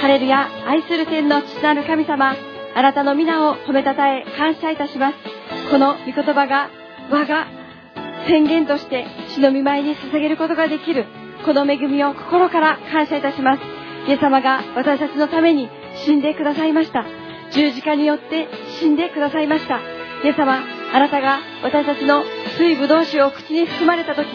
[0.00, 2.34] ハレルヤ、愛する天の父なる神様、
[2.74, 5.16] あなたの皆を褒めたたえ感謝いたします。
[5.70, 6.70] この御言葉が
[7.10, 7.46] 我が
[8.26, 11.06] 宣言として主の御前に捧げることができる、
[11.44, 13.62] この恵みを心から感謝いたします。
[14.08, 15.68] イエス様が私たちのために
[16.04, 17.04] 死んでくださいました。
[17.52, 18.48] 十字架によって
[18.78, 19.80] 死んでくださいました。
[20.24, 20.62] イエス様、
[20.92, 22.24] あなたが私たちの
[22.58, 24.26] 水ぶどう酒を口に含まれた時、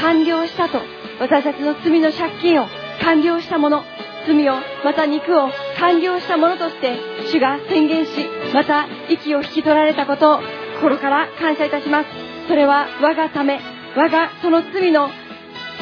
[0.00, 0.80] 完了したと、
[1.20, 2.66] 私たちの罪の借金を
[3.02, 3.84] 完了したもの、
[4.26, 4.54] 罪を、
[4.84, 5.48] また肉を
[5.78, 6.98] 完了したものとして、
[7.32, 8.10] 主が宣言し、
[8.52, 10.40] また息を引き取られたことを
[10.76, 12.08] 心から感謝いたします。
[12.48, 13.60] それは我がため、
[13.96, 15.08] 我がその罪の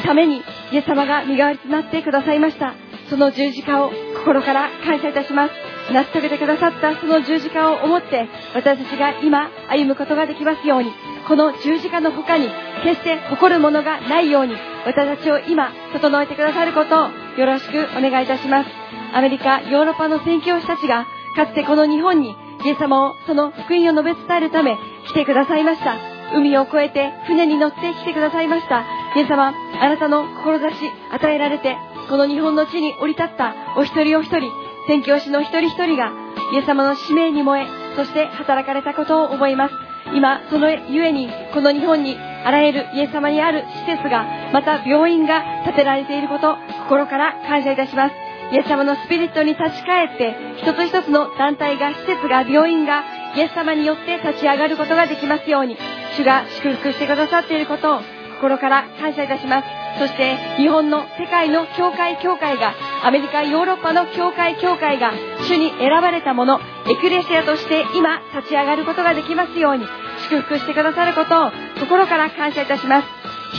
[0.03, 0.41] ために、
[0.71, 2.75] イエス様が身代わりとなってくださいました。
[3.09, 5.72] その十字架を心から感謝いたします。
[5.91, 10.91] 成し遂げてくださったその十字架を思って、私たちが今歩むことができますように、
[11.27, 12.49] この十字架の他に、
[12.83, 14.55] 決して誇るものがないように、
[14.85, 18.69] 私たちを今、整えてくださることをよろしくお願いいたします。
[19.13, 21.05] アメリカ、ヨーロッパの宣教師たちが、
[21.35, 22.35] かつてこの日本に、
[22.65, 24.77] イエス様をその福音を述べ伝えるため、
[25.07, 25.95] 来てくださいました。
[26.33, 28.85] 海を越えて船に乗って来てくださいました。
[29.15, 31.77] イエス様、あなたの志与えられて、
[32.09, 34.49] この日本の地に降り立ったお一人お一人、
[34.87, 36.11] 宣教師の一人一人が、
[36.53, 39.75] イエス様の使命に燃え、そして働かれたことを覚えます。
[40.13, 48.15] 今、そのゆえに、この日本にあらゆるイエス様にある施設が、また病院が建てられていること、心から感謝いたします。
[48.51, 53.03] イエス様のスピリットに立ち返って、一つ一つの団体が、施設が、病院が、
[53.35, 55.77] イエス様によって立ち上がることができますように、
[56.17, 58.01] 主が祝福してくださっていることを、
[58.43, 59.67] 心から感謝いたします。
[59.99, 65.13] そして、日本の世界の教会教会が、アメリカ、ヨーロッパの教会教会が、
[65.47, 69.87] 主に選ばれたもの、エクレシアとして今、立ち上がることができますように、
[70.29, 73.07] 祝福してくださることを、心から感謝いたします。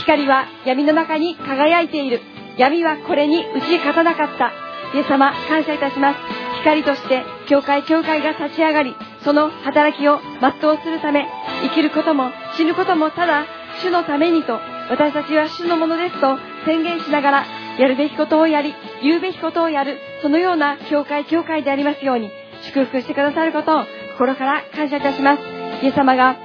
[0.01, 2.21] 光は闇の中に輝いている。
[2.57, 4.51] 闇はこれに打ち勝たなかった。
[4.93, 6.19] イエス様、感謝いたします。
[6.59, 11.27] 光として、教会教会が立ち上がり、その働きを全うするため、
[11.63, 13.45] 生きることも死ぬこともただ、
[13.81, 14.59] 主のためにと、
[14.89, 17.45] 私たちは主のものですと宣言しながら、
[17.79, 22.31] やるべきことをやり、言うべきことをやる、そのような教会教会でありますように、
[22.63, 23.83] 祝福してくださることを
[24.13, 25.41] 心から感謝いたします。
[25.83, 26.37] イエス様が、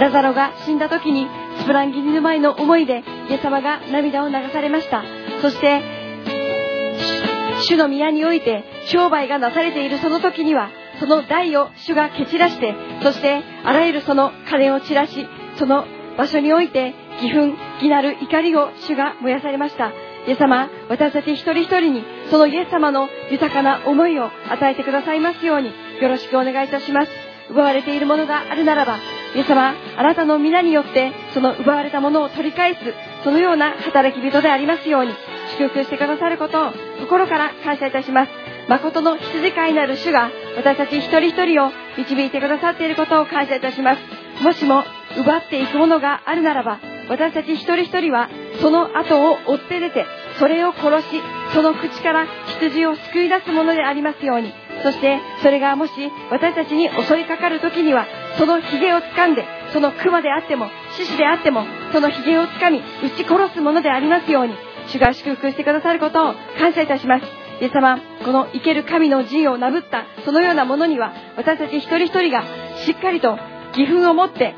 [0.00, 1.28] ラザロが死んだ時に、
[1.60, 5.04] スプランギリの前の思いで、イエス様が涙を流されました。
[5.42, 5.82] そして、
[7.62, 19.92] 主の宮において商売がなされているその時には、その台を主が蹴散らして、そしてあらゆるその金を散らし、その場所において義憤、義なる怒りを主が燃やされました。
[20.26, 27.12] イエス様、私たち一人一人にそのイエス様の豊かな思いを与えてくださいますように、よろしくお願いいたします。
[27.50, 28.98] 奪われているものがあるならば、
[29.34, 32.80] イエス様、あなたの皆によって、その奪われたものを取り返す、
[33.24, 35.12] そのような働き人でありますように、
[35.58, 38.32] 祝福してくださることを心から感謝いたします。
[38.68, 44.00] 誠の羊飼いなる主が私たち一人一人を導いてくださっていることを感謝いたします。
[44.42, 44.84] もしも
[45.18, 48.28] 奪っていくものがあるならば、私たち一人一人は
[48.60, 50.06] その後を追って出て、
[50.38, 51.22] それを殺し、
[51.52, 52.26] その口から
[52.58, 54.52] 羊を救い出すものでありますように、
[54.82, 55.92] そしてそれがもし
[56.30, 58.06] 私たちに襲いかかる時には、
[58.38, 64.54] その髭を掴んで、その熊であっても、獅子であっても、その髭を掴み、撃ち殺すものでありますように、
[64.88, 67.24] 主が祝福してくださることを感謝いたします。
[67.60, 72.42] イエス様、この生ける神の陣をなぶった、そのようなものには、私たち一人一人が
[72.84, 73.38] しっかりと
[73.76, 74.54] 義憤を持って、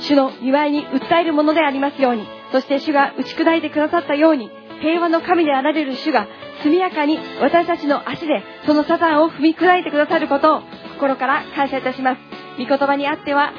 [0.00, 4.50] 主の祝いに訴えるものでありますように、そして主が打ち砕いてくださったように、
[4.80, 6.26] 平和の神であられる主が
[6.62, 10.62] 速やかに私たちの足でそのサタンを踏み砕いてくださることを
[10.94, 12.18] 心から感謝いたします。
[12.58, 13.52] 御言葉にあっては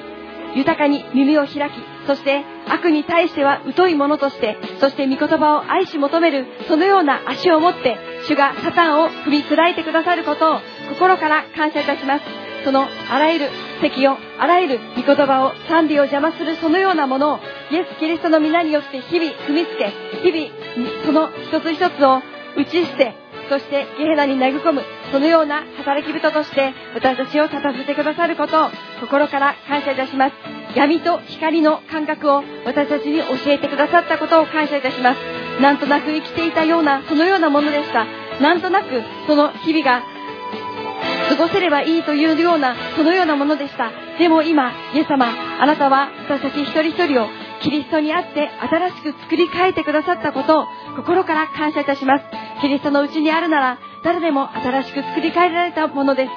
[0.56, 1.74] 豊かに耳を開き、
[2.08, 7.98] そして悪に対しては疎いものとして、そして御言葉を愛し求める、そのような足を持って、
[8.28, 10.60] 主がサタンを踏み砕いてくださることを
[10.90, 12.47] 心から感謝いたします。
[12.68, 13.50] そのあらゆる
[13.80, 17.40] 敵を、あらゆる御言葉を、賛美を邪魔するそのようなものを、
[17.72, 22.22] イエス・キリストの皆によって日々踏みつけ、日々その一つ一つを
[22.58, 23.16] 打ち捨て、
[23.48, 24.82] そしてゲヘナに投げ込む、
[25.14, 28.70] そのような働き人として私たちを立たせてくださることを
[29.00, 30.34] 心から感謝いたします。
[30.76, 35.18] 闇と光の感覚を私たちに教えてくださったことを感謝いたします。
[35.62, 38.06] なんとなく生きていたような、そのようなものでした。
[38.42, 38.90] なんとなく
[39.26, 40.17] その日々が
[41.30, 43.92] 過ごせればいいというような、そのようなものでした。
[44.18, 45.28] でも今、イエス様、
[45.60, 47.28] あなたは私たち一人一人を
[47.62, 52.26] キリストにあって新しく作り変えてくださったことを心から感謝いたします。
[52.62, 56.32] キリストのうちにあるなら誰でも新しく作り変えられたものです。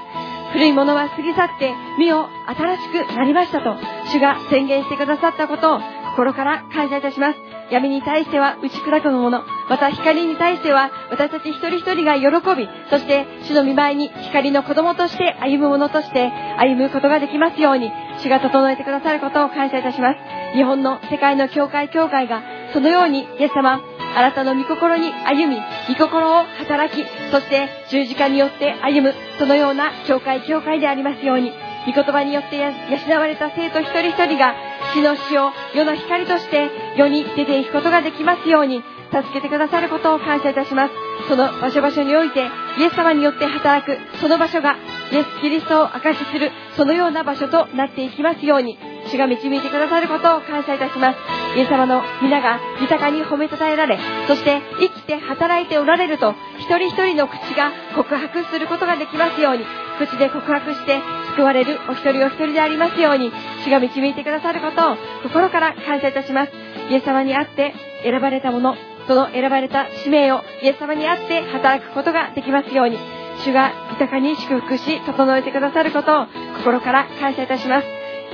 [0.53, 3.77] 古いものは過ぎ去って、身を新しくなりましたと、
[4.11, 5.81] 主が宣言してくださったことを
[6.11, 7.50] 心から感謝いたします。
[7.71, 20.19] 闇に対しては打ち砕くもの、また光に対しては私たち一人一人が喜び、そして主の見舞いに光の子供として歩む者として歩むことができますように、主が整えてくださることを感謝いたします。
[20.57, 22.43] 日本の世界の教会教会が
[22.73, 23.81] そのようにイエス様、
[24.17, 31.53] あなたの御心に歩み、御心を働き、そして十字架によって歩む、そのような教会教会でありますように、
[31.87, 34.55] 御言葉によって養われた生徒一人一人が、
[34.95, 40.95] 死の死を世の光として世に出ていくことができますように、助けてくださることを感謝いたします。
[41.29, 42.47] その場所場所において、
[42.79, 44.77] イエス様によって働く、その場所が、
[45.13, 48.79] イエス・キリストを証しする、そのような場所となっていきますように、
[49.11, 51.19] 主が導いてくださることを感謝いたします。
[51.57, 53.99] イエス様の皆が豊かに褒めたたえられ、
[54.29, 59.65] そして生きて働いておられると、一人一人の口が告白することができますように、
[59.99, 61.01] 口で告白して
[61.41, 63.33] 救われるお一人お一人でありますように、
[63.65, 66.53] 主が導いてくださることを心から感謝いたします。
[66.91, 67.73] イエス様にあって
[68.03, 68.77] 選ばれたもの、
[69.07, 72.99] その選ばれた使命をイエス様にあって働くことができますように、
[73.43, 76.27] 主が豊かに祝福し、整えてくださることを
[76.59, 77.87] 心から感謝いたします。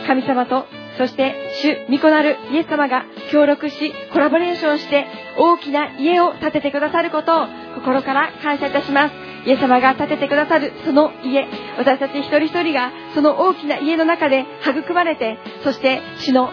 [0.08, 0.66] 神様と、
[0.98, 5.06] そして主、御子なるイエス様が協力し、コラボレーションして、
[5.38, 7.46] 大きな家を建ててくださることを
[7.76, 9.35] 心から感謝いたします。
[9.46, 11.46] イエス様が建ててくださるその家、
[11.78, 16.50] 私たち一人一人がその大きな家の中で育まれて、そして主の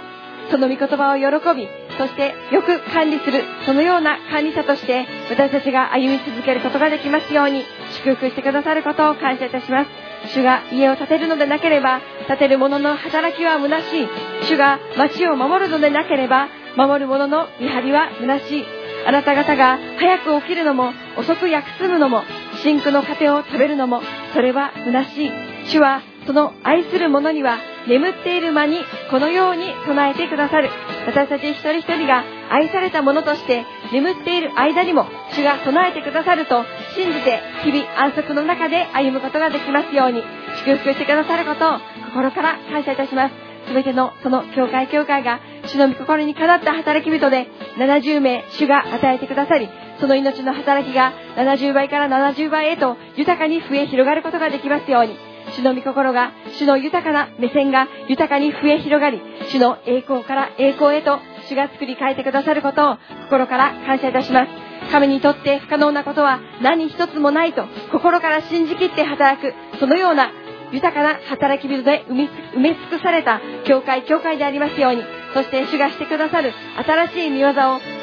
[0.51, 1.67] その御言葉を喜び、
[1.97, 7.63] そしてよく管理する、そのような管理者として私たちが歩み続けることができますように、
[8.03, 9.89] 祝福してくださることを感謝いたします。
[10.33, 14.07] 主が家を建てるのでなければ、建てる者の働きは虚しい。
[14.43, 18.65] 主が町を守るのでなければ、守る者の見張りは虚しい。
[19.05, 22.23] あなた方が早く起きるのも、遅く休むのも、
[22.63, 24.01] 真空の糧を食べるのも、
[24.33, 25.31] それは虚しい。
[25.67, 27.57] 主はその愛する者には
[27.87, 28.77] 眠っている間に
[29.11, 30.69] このように備えてくださる。
[31.05, 36.63] 私たち一人一人が愛された者として眠っている間にも主が備えてくださると
[36.95, 40.23] 信じて日々安息の中で歩むことができますように
[40.65, 41.79] 祝福してくださることを
[42.13, 43.53] 心から感謝いたします。
[43.67, 49.69] すべてのその教会教会が主の御心にかなった働き人で70名主が与えてくださり
[49.99, 59.21] その命の働きが70倍から70倍へと豊かに増え広がることができますように主の御心が、主の豊かな目線が豊かに増え広がり、
[59.51, 64.51] 主の栄光から栄光へと主が作り変えてくださることを心から感謝いたします。
[64.91, 70.31] 神にとって不可能なことは何一つもないと心から信じきって働く、そのような
[70.71, 72.23] 豊かな働き人で埋め
[72.55, 75.03] 埋め尽くされた教会、教会でありますように、
[75.33, 76.53] そして主がしてくださる
[76.85, 77.53] 新しい見業を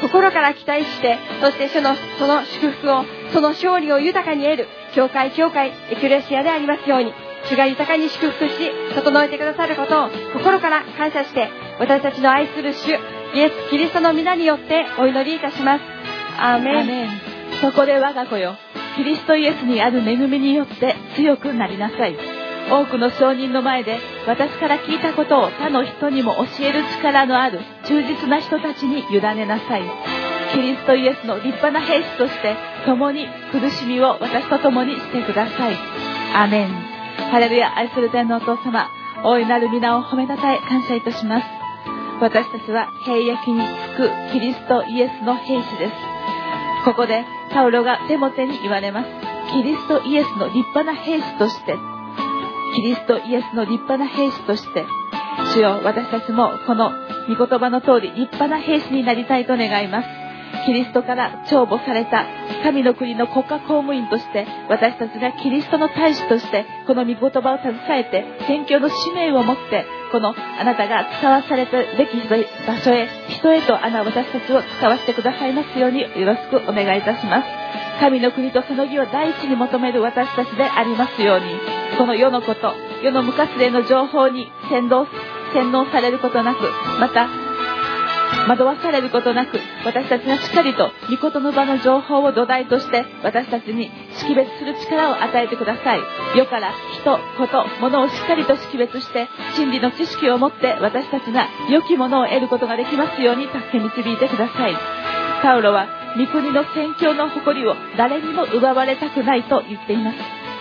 [0.01, 7.13] 心から期待して、そして主のその祝福を、その勝利を豊かに得る教会、教会、エクレシアでありますように、
[7.49, 11.49] 主が豊かに祝福し、整えてくださることを心から感謝して、
[11.79, 12.91] 私たちの愛する主、
[13.35, 15.83] イエス・キリストの皆によってお祈りいたします。
[16.39, 16.81] アーメン。
[16.81, 17.31] アメン
[17.61, 18.57] そこで我が子よ
[18.97, 22.40] キリストイエスにある恵みによって強くなりなさい
[22.71, 29.83] 多くの証人の前で私から聞いたことを他の人にも教える力のある忠実な人たちに委ねなさい。
[30.53, 32.57] キリストイエスの立派な兵士として
[32.87, 35.77] 共に苦しみを私と共にしてください。
[36.35, 36.69] アメン。
[37.31, 38.89] ハレルヤ愛する天のお父様
[39.25, 41.47] 大いなる皆を褒めたたえ感謝いたします。
[42.21, 43.63] 私たちは兵役に
[43.95, 45.93] つくキリストイエスの兵士です。
[46.85, 49.09] ここでパウロがテモテに言われます。
[49.53, 51.75] キリストイエスの立派な兵士として
[52.75, 54.85] キリストイエスの立派な兵士として
[55.55, 56.91] 主よ私たちもこの
[57.29, 60.21] 御言葉の通り立派な兵士になりたいと願います。
[60.67, 62.27] キリストから帳簿された
[62.63, 77.90] 神の国の国家公務員として私たちがキリストの大使としてこの御言葉を携えて宣教の使命を持ってこのあなたが使わされたべき場所へ人へとあな私たちを使わせてくださいますようによろしくお願いいたします。
[78.01, 81.81] 神の国とその義を第一に求める私たちでありますように。
[81.99, 82.73] この世のこと
[83.03, 85.07] 世の無活例の情報に先導
[85.53, 86.61] 洗脳されることなく
[86.99, 87.29] また
[88.49, 96.01] 惑わされることなく私たちがしっかりと御事の場の情報を土台として私たちに識別する力を与えてください。
[96.37, 104.75] 世から人こと物をしっかりと識別して真理の知識を持って私たちが良きものを得ることができますように助け導いてください。
[105.43, 110.19] パウロは御国の宣教の誇りを誰にも奪われたくないと言っています。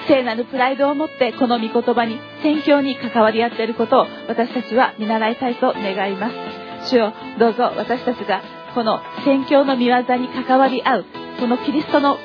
[0.08, 6.90] 聖なるプライドを持ってこの御言葉に宣教に関わり合っていることを私たちは見習いたいと願います。
[6.90, 8.42] 主よどうぞ私たちが
[8.74, 11.06] この宣教の御業に関わり合う
[11.40, 12.18] このキリストの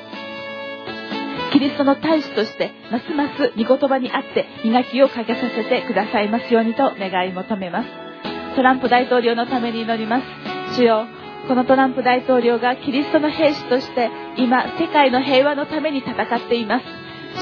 [1.51, 7.89] キリストの大使としてますます御言葉にあって磨きをかけさせてくださいますようにと願い求めます。
[8.55, 10.25] トランプ大統領のために祈ります。
[10.75, 11.05] 主よ
[11.47, 16.85] このトランプ大統領がキリストの兵士として今世界の平和のために戦っています。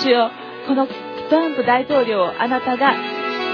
[0.04, 0.32] 主よ
[0.68, 2.94] このトランプ大統領をあなたが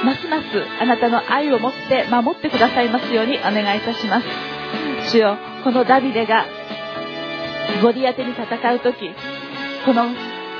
[0.04, 0.46] ますます
[0.82, 4.28] あなたの愛を持って守ってくださいますようにお願いいたします。
[5.12, 6.46] 主よこのダビデが
[7.84, 9.14] ゴリアテに戦う時
[9.86, 10.06] この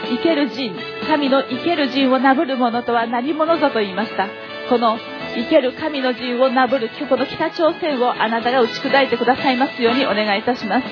[0.10, 0.76] 生ける陣
[1.08, 4.28] 神の生ける陣をなぶる者とは何者ぞと言いました。
[4.70, 4.98] この
[5.36, 10.88] 生ける神の陣をなぶるこの北朝鮮をあなたが打ち砕いてくださいますようにお願いいたします。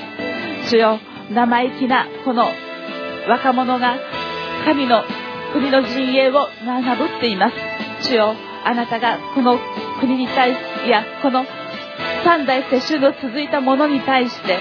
[0.69, 0.99] 主よ
[1.31, 2.47] 生意気なこの
[3.27, 3.97] 若者が
[4.65, 5.03] 神の
[5.53, 7.55] 国の陣営をなぶっています。
[8.01, 9.59] 主よあなたがこの
[9.99, 11.45] 国に対しいやこの
[12.23, 14.59] 三代世襲の続いたものに対して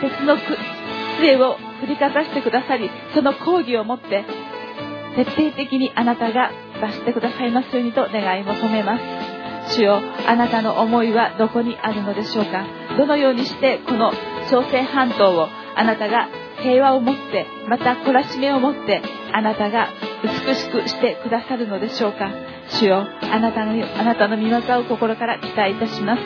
[0.00, 0.36] 鉄の
[1.20, 4.24] 杖を振りかざしてくださりその抗議をもって
[5.16, 6.50] 徹底的にあなたが
[6.80, 9.02] 出してくださいますようにと願い求めます。
[9.76, 12.64] 主よあなたの思いはどこにあるのでしょうか？
[12.96, 14.12] どのようにしてこの
[14.48, 16.28] 朝鮮半島をあなたが
[16.62, 19.88] 平和を持ってまた懲らしめを持ってあなたが
[20.22, 22.30] 美しくしてくださるのでしょうか？
[22.68, 26.22] 主よあなたのあなたの御業を心から期待いたします。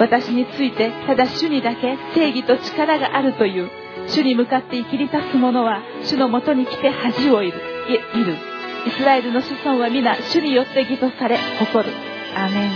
[0.00, 3.70] 私についてただ主にだけ正義と力があるという
[4.08, 7.58] 主に向かって生きり立つ者は主のもとに来て恥をいる
[7.88, 8.53] いる。
[8.86, 11.94] イスラエルの子孫は皆主によって義とされ誇る。
[12.36, 12.70] アメン。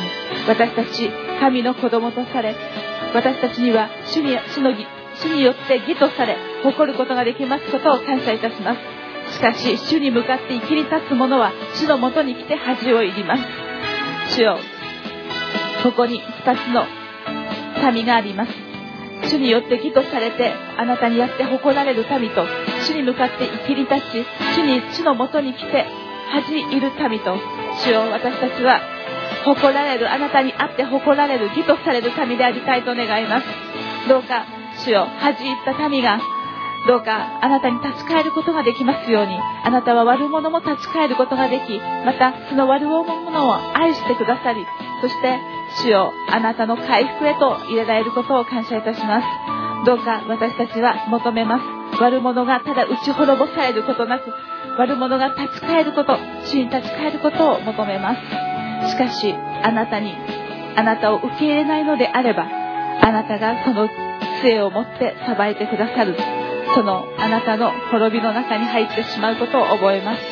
[0.47, 1.11] 私たち
[1.41, 2.55] 神の子供とされ
[3.15, 9.35] 私たちには主に主の主によって義とされ誇ることができますことを感謝いたします。
[9.35, 13.43] しかし主に向かって生きり立つ者は主のもとに来て恥を入ります。
[14.37, 14.59] 主よ
[15.83, 16.87] ここに2つの
[17.93, 18.53] 民があります。
[19.29, 22.47] 主によって義とされてあなたにやって誇られる民と
[22.89, 24.25] 主に向かって生きり立ち
[24.57, 25.85] 主に主のもとに来て
[26.33, 27.37] 恥いる民と
[27.85, 28.81] 主よ私たちは
[29.45, 33.47] 誇られるあなたにあって誇られる義とされる民でありたいと願います。
[34.09, 34.47] どうか
[34.85, 36.19] 主よ恥じいった民が
[36.87, 44.65] どうかあなたに立ち返ることができますようにあなたは悪者も立ち返ることができまたその悪者を愛してくださり
[45.03, 45.39] そして
[45.83, 49.27] 主よあなたの回復へと入れられることを感謝いたします。
[49.85, 51.78] どうか私たちは求めます。
[52.01, 54.33] 悪者がただ打ち滅ぼされることなく
[54.79, 58.91] 悪者が立ち返ること主に立ち返ることを求めます。
[58.91, 60.15] しかしあなたに
[60.77, 63.89] あなたを受け入れないのであればあなたがその
[64.41, 66.17] 杖を持って裁いてくださる
[66.75, 70.23] そのあなたの滅びの中に入ってしまうことを覚えます。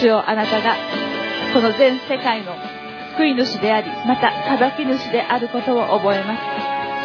[0.00, 0.74] 主よあなたが
[1.54, 2.54] この全世界の
[3.16, 6.36] 救い主でありまた裁き主であることを覚えま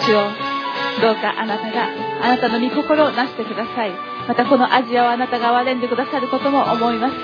[0.01, 0.05] す。
[0.05, 0.50] 主よ
[0.99, 1.87] どうかあなたが
[2.23, 3.91] あなたの御心をなしてください。
[4.27, 7.15] またこのアジアをあなたが憐れんでくださることも思います。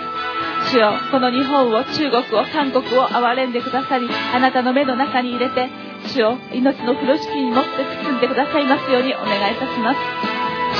[0.71, 5.69] 主よこの日本を中国を韓国を憐れんでくださりあなたの目の中に入れて
[6.07, 7.69] 主よ命の風呂敷に乗って
[8.03, 9.99] 包んでくださいますようにお願いいたします。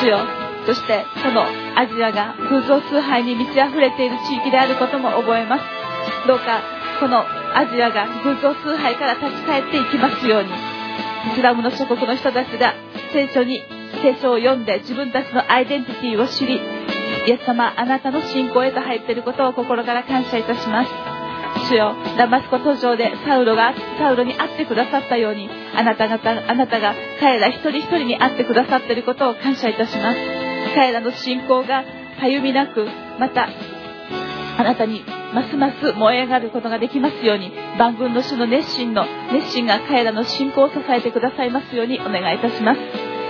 [0.02, 0.20] 主よ
[0.66, 1.46] そしてこの
[1.78, 5.64] アジアが偶像崇拝に満ち溢れている地域であることも覚えます。
[6.28, 6.62] どうか
[7.00, 7.24] この
[7.56, 10.77] アジアが偶像崇拝から立ち返っていきますように。
[11.28, 12.74] イスラムの諸国の人たちが
[13.12, 13.64] 聖書に
[14.02, 16.56] 聖書を読んで自分たちのアイデンティティを知り
[17.28, 20.92] イエス様あなたの信仰へと入っていることを心から感謝いたします。
[21.70, 30.20] 主よダマスコ途上でサウロがサウロに会ってくださったようにあなた方あなたが彼ら一人一人に会ってくださっていることを感謝いたします。
[30.76, 31.84] 彼らの信仰が
[32.20, 32.88] たゆみなく
[33.20, 33.50] また
[34.58, 35.04] あなたに
[35.34, 42.80] ますます燃え上がることができますように万軍の主の熱心の熱心が彼らの信仰を支えてくださいますようにお願いいたします。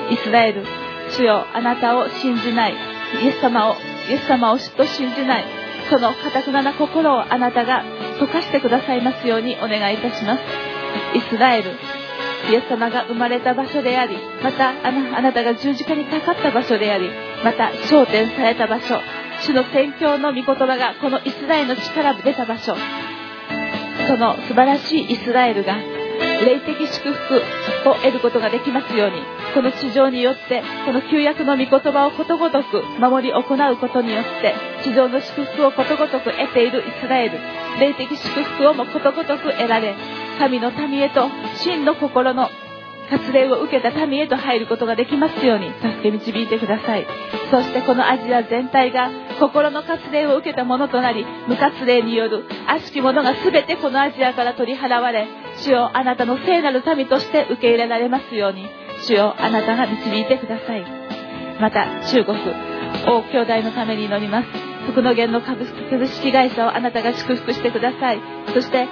[0.09, 0.63] イスラエル
[1.11, 2.73] 主よあなたを信じない。
[3.23, 3.75] イエス様を
[4.09, 5.45] イエス様を主と信じない。
[5.89, 7.83] その堅くなな心をあなたが
[8.19, 10.41] 溶かしてくださいますようにお願いいたします。
[11.15, 11.71] イスラエル
[12.51, 17.09] イエス様が生まれた場所でありまたあなたが十字架にかかった場所であり
[17.43, 18.99] また昇天された場所。
[19.41, 22.75] 主の宣教の御言葉がこのイスラエルの力で出た場所。
[24.07, 29.21] その素晴らしいイスラエルが霊的祝福を得ることができますように
[29.53, 37.37] この地上によってこの旧約の御言葉をことごとく守り行うことによって地上の祝福をことごとく得ているイスラエル
[37.79, 39.95] 霊的祝福をもことごとく得られ
[40.39, 41.27] 神の民へと
[41.63, 42.49] 真の心の
[43.09, 47.07] 割礼を受けた民へと入ることができますように助け導いてください。
[47.51, 49.09] そしてこのアジア全体が
[49.39, 55.27] 心の割礼を受けたものとなり無割礼による悪しき者が全てこのアジアから取り払われ
[55.57, 58.67] 主よあなたの聖なる民として受け入れられますように
[59.05, 60.85] 主よあなたが導いてください。
[61.59, 62.37] また中国
[63.07, 64.47] 王兄弟のために祈ります。
[64.91, 65.65] 福の源の株
[66.07, 68.21] 式会社をあなたが祝福してください。
[68.53, 68.87] そして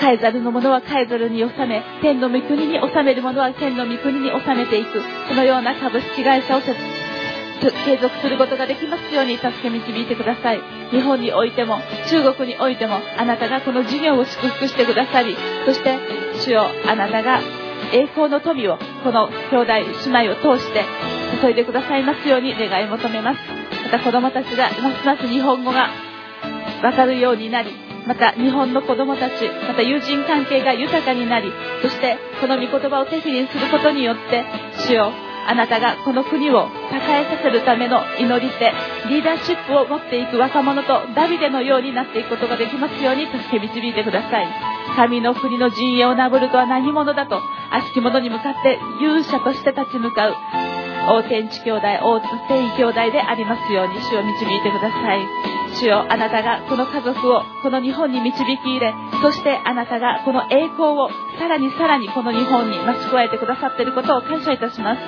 [0.00, 5.00] カエザルのものはカエザルに収め天の御国に収めるものは天の御国に収めていく。
[5.28, 10.60] そのような株式会社を継続することができますように助け導いてください
[10.90, 11.78] 日本においても
[12.10, 15.34] 中国においてもあなたがこの事業を祝福してくださり
[15.64, 15.98] そして
[16.44, 17.40] 主よあなたが
[17.92, 19.72] 栄光の富をこの兄弟
[20.10, 20.84] 姉妹を通して
[21.40, 23.38] 注いでくださいますように願い求めます。
[23.84, 25.90] また子供たちがますます日本語が
[26.82, 27.70] わかるようになり
[28.06, 31.50] また日本の子供たちまた友人関係が豊かになり
[31.82, 34.44] そしてこの御言葉を適宜することによって
[34.86, 35.12] 主よ
[35.46, 38.72] あなたがこの国を栄えさせるための祈り手
[39.10, 44.48] リーダーシップを持っていく若者とダビデのようになっていくことができますように助け導いてください。
[44.96, 47.40] 神の国の陣営をなぶるとは何者だと
[47.70, 50.34] 悪しき者に向かって勇者として立ち向かう
[51.08, 55.63] 大天地兄弟大津天兄弟でありますように主を導いてください。
[55.74, 56.06] 主よ。
[56.08, 65.00] あなたがこの家族をこの日本に導き入れそしてあなたがこの栄光をさらにさらにこの日本に増し加えてくださっていることを感謝いたします。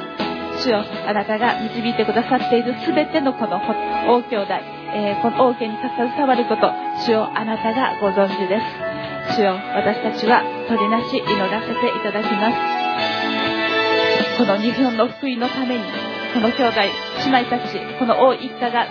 [0.63, 0.85] 主よ。
[1.07, 3.57] あなたが導いてくださっている全てのこの
[4.09, 4.55] 王兄弟、
[4.95, 6.73] えー、この王家に携わること
[7.05, 7.31] 主よ。
[7.35, 8.61] あなたがご存知で
[9.31, 9.37] す。
[9.37, 9.55] 主よ。
[9.75, 12.87] 私たちは取りなし祈らせていただきます。
[14.39, 15.85] この日本の福音のために
[16.35, 16.81] この兄弟
[17.25, 18.87] 姉妹たちこの王一家が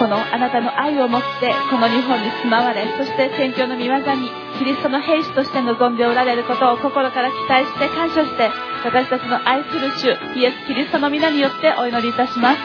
[0.00, 8.48] このあなたの愛を持ってこの日本に住まわれそして宣教の御業にキリストの兵士として臨んでおられることを心から期待して感謝して
[8.82, 10.08] 私たちの愛する主
[10.38, 12.58] イエス・キリストの皆によってお祈りいたします。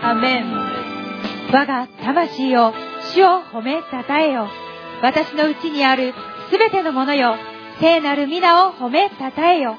[0.00, 0.52] アメン。
[1.52, 2.72] 我が魂を
[3.12, 4.46] 主を褒めたたえよ。
[5.02, 6.14] 私のうちにある
[6.52, 7.34] すべてのものよ。
[7.80, 9.76] 聖なる皆を褒めたたえよ。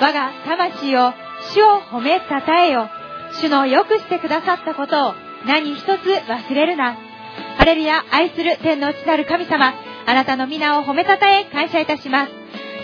[0.00, 1.14] 我が魂を
[1.54, 2.90] 主を褒めたたえよ。
[3.40, 5.14] 主のよくしてくださったことを
[5.46, 6.96] 何一つ忘れるな。
[7.56, 9.74] ハレルヤ、愛する天の内なる神様、
[10.06, 12.32] あなたの皆を褒めたたえ感謝いたします。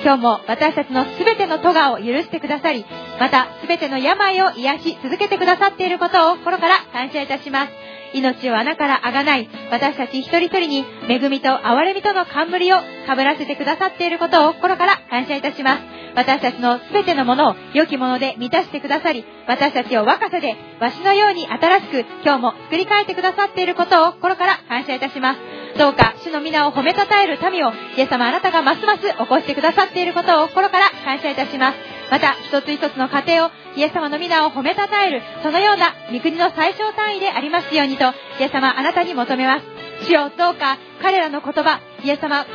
[0.03, 2.85] 今日も私たちのすべての咎を許してくださり、
[3.19, 7.98] またすべての病を癒し続けてくださっていることを心から感謝いたします。
[8.15, 12.77] 命を穴からあがない私たち一人一人に恵みと憐れみとの冠を
[13.07, 15.83] かぶらせてくださっていることを心から感謝いたします。
[16.15, 25.41] 私たちの全てのものを良きもので満たしてくださり、私たちを若さでわしのように新しく今日も作り変えてくださっていることを心から感謝いたします。
[25.79, 31.98] どうか主の皆を褒めたたえる民をイエス様あなたがますます起こしてくださっていることを心から感謝いたします。
[32.11, 38.05] また一つ一つの家庭をイエス様の皆を褒めたたえるそのような御国の最小単位でありますようにと
[38.41, 39.65] イエス様あなたに求めます。
[40.07, 42.47] 主よどうか彼らの言葉イエス様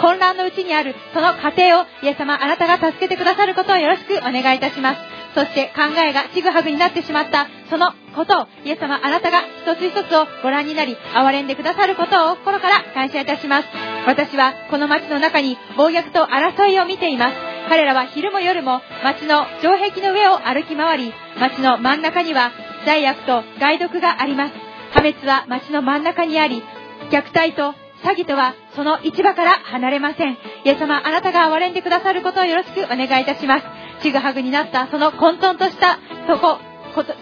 [0.00, 5.00] 混乱のうちにあるその過程をイエス様あなたが助けてくださることをよろしくお願いいたします。
[5.34, 13.68] そして考えがちぐはぐになってしまったそのことをイエス様あなたが一つ一つをご覧になり憐れんでくださることを心から感謝いたします。
[14.06, 17.47] 私はこの街の中に暴虐と争いを見ています。
[17.68, 22.50] 彼らは昼も夜も街の城壁の上を歩き回り街の真ん中には
[22.86, 24.54] 罪悪と害毒があります
[24.92, 26.62] 破滅は街の真ん中にあり
[27.10, 30.34] 虐待と詐欺とはその市場から離れません。
[30.64, 33.64] イエス様、あなたが憐れんでくださることをよろしくお願いいたします。
[34.02, 36.58] ちぐはぐになったその混沌としたとこ、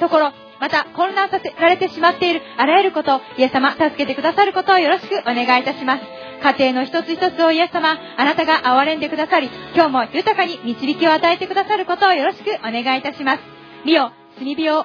[0.00, 6.02] ところ、また混乱させられてしまっているあらゆること、イエス様、助けてくださることをよろしくお願いいたします。
[6.42, 13.42] 家庭の一つ一つをイエス様、あなたが憐れんでくださり、今日も豊かに導きを与えてくださることをよろしくお願いいたします。
[13.84, 14.84] 見よ、炭火を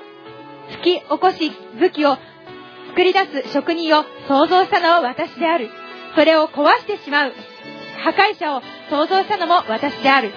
[0.71, 2.17] 突き起こし、武器を
[2.89, 5.69] 作り出す職人を創造したのは私である。
[6.15, 7.33] それを壊してしまう
[8.03, 10.31] 破壊者を創造したのも私である。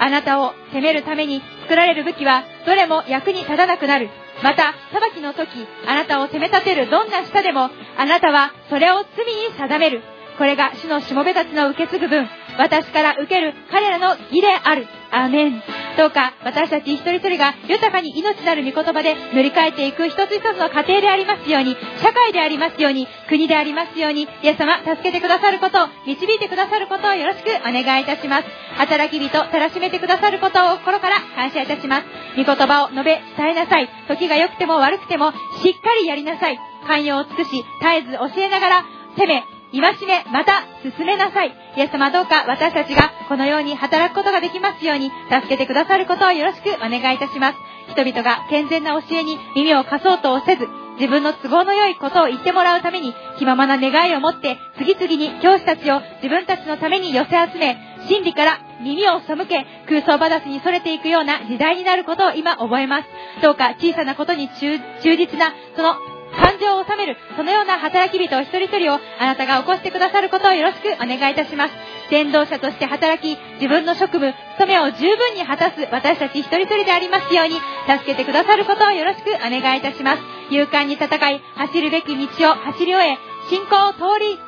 [0.00, 4.10] あなたを責めるために作られる武器はどれも役に立たなくなる。
[4.42, 5.48] また、裁きの時、
[5.86, 10.02] あなたを責め立てるどんな舌でも、あなたはそれを罪に定める。
[10.42, 12.26] これが主のしもべたちの受け継ぐ分、
[12.58, 14.88] 私から受ける彼らの義である。
[15.12, 15.62] アーメン。
[15.96, 28.44] どうか私たち一人一人が豊かに命なる御言葉で塗り替えていく一つ一つの家庭でありますように、社会でありますように、国でありますように、イエス様、助けてくださることを、導いてくださることをよろしくお願いいたします。
[28.78, 32.06] 働き人、たらしめてくださることを心から感謝いたします。
[32.36, 33.88] 御言葉を述べ、伝えなさい。
[34.08, 35.30] 時が良くても悪くても、
[35.62, 36.58] しっかりやりなさい。
[36.88, 41.52] 寛容を尽くし、絶えず教えながら、責め、戒め、また進めなさい。
[41.76, 47.58] イエス様どうか私たちがこのように働くことができますように助けてくださることをよろしくお願いいたします。
[47.92, 50.68] 人々が健全な教えに耳を貸そうとせず、
[50.98, 57.76] 自分の都合の良いことを言ってもらうために気ままな願いを持って次々に教師たちを自分たちのために寄せ集め
[58.08, 63.08] 真理から耳を背け空想話に逸れていくような時代になることを今覚えます
[63.42, 64.78] どうか小さなことに忠
[65.16, 71.74] 実なその感情を収める、そのような働き人を一人一人をあなたが起こしてくださることをよろしくお願いいたします。
[72.10, 80.22] 伝道者として働き、自分の職務、務めを十分に果たす私たち一人一人でありますように、助けてくださることをよろしくお願いいたします。
[80.50, 83.18] 勇敢に戦い、走るべき道を走り終え、
[83.48, 84.38] 信仰を通り、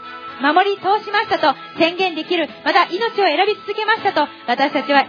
[0.41, 5.07] 守り通しましたと宣言できる、また命を選び続けましたと、私たちは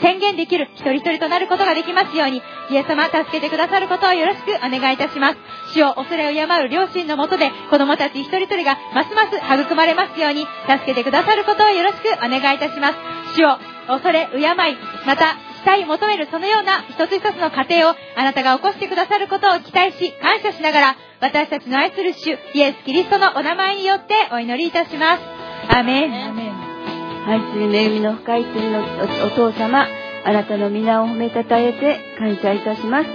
[0.00, 5.38] 宣言できる一人一人となることができますように、イエス様助けてくださることをよろしくお願いいたします。
[5.74, 12.94] 主を恐れを敬う両親のもとで、子供たち一人一人がますます育まれますように、助けてくださることをよろしくお願いいたします。
[13.36, 13.58] 主を
[13.88, 14.54] 恐れ、敬い、
[15.06, 25.22] また、したい求めるそのような一つ一つの過程をあなたが起こしてくださることを期待し、感謝しながら、私たちの愛する主、イエス・キリストのお名前によってお祈りいたします。
[25.76, 26.57] アメン。
[27.28, 28.80] 愛する恵みの深い罪の
[29.26, 29.86] お父様、
[30.24, 33.08] あなたの皆を褒めたたえて感謝いたします。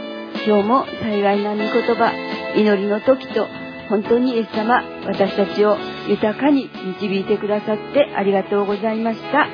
[0.46, 2.12] 今日も幸いな御言葉、
[2.56, 3.48] 祈りの時と、
[3.90, 5.78] 本当にイエス様、私たちを
[6.08, 6.70] 豊かに
[7.00, 9.48] 導いてくださってありがとうございました。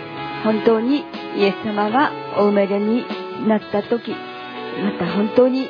[0.44, 1.06] 本当に
[1.38, 3.06] イエス様がお生まれに
[3.48, 5.70] なった時、また本当に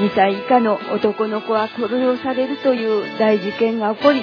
[0.00, 1.88] 2歳以下の男の子は殺
[2.18, 4.22] されるという大事件が起こり、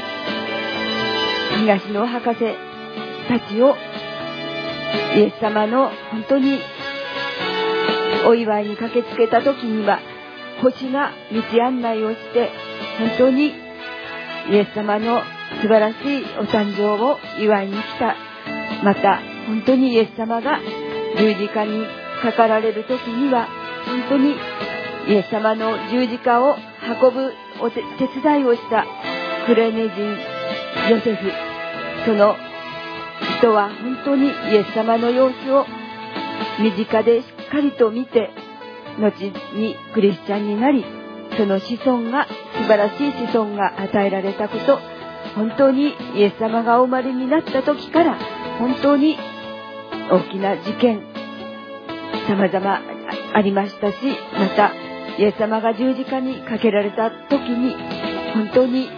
[1.62, 2.40] 東野博士
[3.28, 3.76] たちを
[5.16, 6.60] イエス様の本当に
[8.26, 10.00] お祝いに駆けつけた時には
[10.62, 12.50] 星が道案内をして
[13.00, 13.54] 本当に
[14.52, 15.22] イエス様の
[15.62, 18.16] 素晴らしいお誕生を祝いに来た。
[18.84, 20.60] また本当にイエス様が
[21.18, 21.86] 十字架に
[22.22, 23.48] かかられる時には
[23.86, 24.36] 本当に
[25.08, 26.56] イエス様の十字架を
[27.02, 27.82] 運ぶお手
[28.22, 28.86] 伝いをした
[29.46, 30.18] クレネ人
[30.90, 31.32] ヨセフ。
[32.06, 32.36] その
[33.40, 35.66] 人は本当にイエス様の様子を
[36.60, 38.30] 身近でしっかりと見て、
[39.00, 40.86] 後にクリスチャンになり、
[41.38, 44.80] その子孫が、素晴らしい子孫が与えられたこと、
[45.36, 48.18] 本当にイエス様がお生まれになった時から、
[48.60, 49.18] 本当に
[50.12, 51.02] 大きな事件、
[52.28, 52.82] 様々
[53.34, 53.98] ありましたし、
[54.38, 54.72] また、
[55.18, 57.76] イエス様が十字架にかけられた時に、
[58.34, 58.90] 本当に、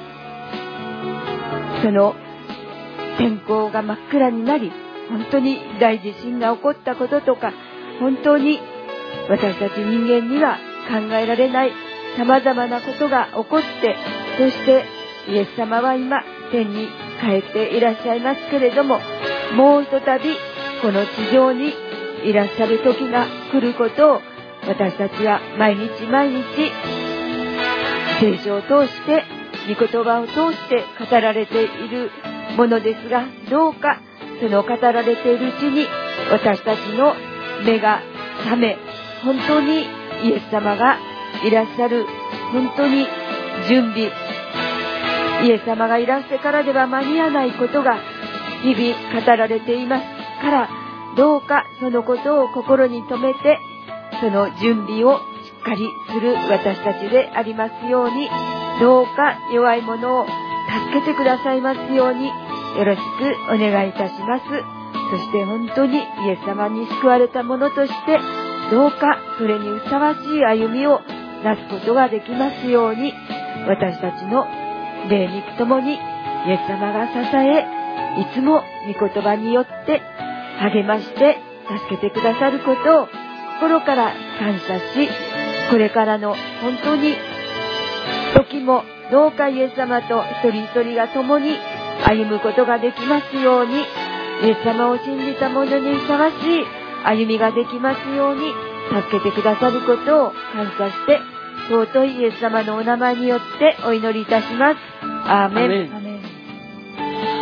[1.81, 2.15] その
[3.17, 4.71] 天候が真っ暗になり、
[5.09, 7.53] 本当に大地震が起こったこととか、
[7.99, 8.59] 本当に
[9.29, 10.57] 私たち人間には
[10.89, 11.71] 考えられない
[12.17, 13.95] 様々なことが起こって、
[14.37, 14.85] そして
[15.29, 16.87] イエス様は今天に
[17.21, 18.99] 帰っていらっしゃいますけれども、
[19.55, 20.35] もうひとたび
[20.81, 21.73] この地上に
[22.23, 24.21] いらっしゃる時が来ることを
[24.67, 26.43] 私たちは毎日毎日
[28.19, 29.23] 聖書を通して、
[29.67, 32.11] 御言葉を通して語られている
[32.55, 33.99] ものですが、どうか
[34.41, 35.85] その語られているうちに
[36.31, 37.13] 私たちの
[37.65, 38.01] 目が
[38.43, 38.77] 覚め、
[39.23, 39.85] 本当に
[40.23, 40.97] イエス様が
[41.45, 42.05] いらっしゃる、
[42.51, 43.07] 本当に
[43.67, 44.11] 準備、
[45.43, 47.97] イエス様がいらしてからでは間に合わないことが
[48.63, 50.05] 日々語られています。
[50.41, 50.69] から、
[51.15, 53.59] どうかそのことを心に留めて、
[54.21, 55.21] その準備をし
[55.59, 58.29] っかりする私たちでありますように、
[58.79, 62.31] どうか弱い者を助けてくださいますように、
[62.77, 64.43] よろしくお願いいたします。
[65.11, 68.19] そして本当にイエス様に救われた者として、
[68.71, 70.99] どうかそれにふさわしい歩みを
[71.43, 73.13] なすことができますように、
[73.67, 74.45] 私たちの
[75.09, 77.65] 霊肉ともにイエス様が支え、
[78.21, 78.61] いつも
[78.99, 80.01] 御言葉によって
[80.59, 81.37] 励まして
[81.89, 83.07] 助けてくださることを
[83.59, 85.09] 心から感謝し、
[85.69, 87.15] これからの本当に
[88.35, 91.55] 時もどうかイエス様と一人一人が共に
[92.07, 93.73] 歩むことができますように、
[94.43, 96.65] イエス様を信じた者にふさわしい
[97.03, 98.53] 歩みができますように、
[98.89, 101.19] 助けてくださることを感謝して、
[101.69, 104.77] 尊いイエス様のお名前によってお祈りいたします。
[105.27, 106.04] アーメン。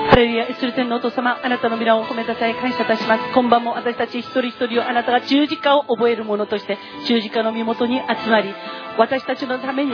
[0.10, 3.34] ハレルヤ、イスル天のお父様、あなたの皆を褒めたたえ感謝いたします。
[3.34, 6.78] 今晩も私たち一人一人をあなたが十字架を覚える者として、
[7.08, 8.54] 十字架の身元に集まり、
[8.98, 9.94] 私たちのために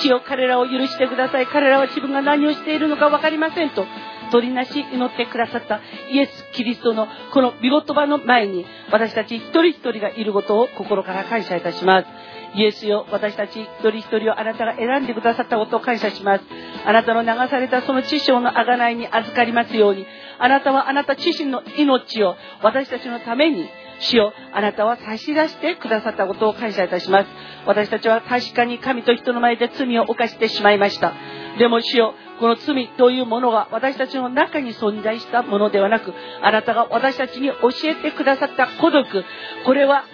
[0.00, 1.46] 父よ彼らを許してください。
[1.46, 3.86] 彼らは自分が何をしているのか分かりませんと、
[4.30, 5.80] 取りなし祈ってくださった
[6.10, 12.06] イエス・キリストのこの見言葉の前に私たち一人一人がいることを心から感謝いたします。
[12.54, 16.44] イエスよ、私たち一人一人をあなたが選んでくださったことを感謝します。
[16.84, 20.06] あなたの流されたその知性の贖いに預かりますように、
[20.38, 23.68] あなたはあなた自身の命を私たちのために
[24.00, 27.28] 主よあなたは差し出してくださったことを感謝いたします。
[27.66, 31.12] 私たちは確かに神と人の前で罪を犯してしまいました。
[31.58, 36.12] でも主よこの罪というものが私たちの中に存在したものではなく
[36.42, 39.24] あなたが私たちに教えてくださった孤独。
[39.64, 40.04] これは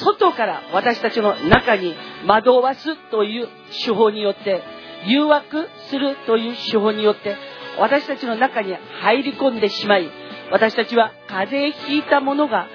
[0.00, 1.94] 外から私たちの中に
[2.26, 3.48] 惑わすという
[3.84, 4.62] 手法によって
[5.06, 7.36] 誘惑するという手法によって
[7.78, 10.08] 私たちの中に入り込んでしまい
[10.50, 12.66] 私たちは風邪ひいたものが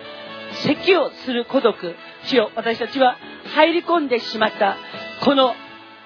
[0.63, 1.75] 咳をする孤独
[2.25, 3.17] 主よ私たちは
[3.55, 4.77] 入り込んでしまった。
[5.23, 5.53] この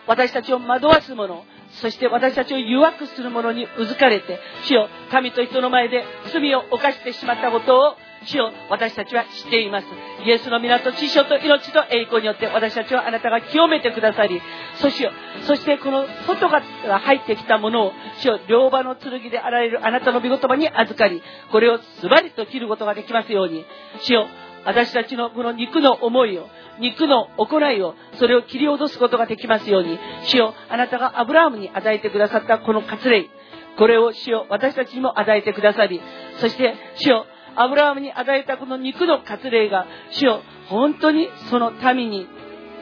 [0.08, 1.44] 私たちを惑わすもの
[1.82, 7.96] そして私たちを誘惑するものにうずかれて主よ神と人の前で罪を犯してしまったことを
[8.28, 9.88] 主を私たちは知っています。
[10.26, 14.42] イエスの皆と知性と命と栄光によって私たちはあなたが清めてくださり、
[14.76, 15.08] そし
[15.42, 21.22] そしてこの外から入ってきたものを、主を両刃の剣であられるあなたの御言葉に預かり、
[21.52, 23.66] これをズバリと切ることができますように、
[24.02, 24.28] 主を
[24.66, 26.50] 私たちのこの肉の思いを、
[26.80, 33.30] 肉の行いを、それを切り落とすことができますように、主よあなたがアブラハムに与えてくださったこの割礼、
[33.78, 36.02] これを主よ私たちにも与えてくださり、
[36.40, 37.26] そして主よ
[37.58, 42.28] アブラハムに与えたこの肉の割礼が、主よ、本当にその民に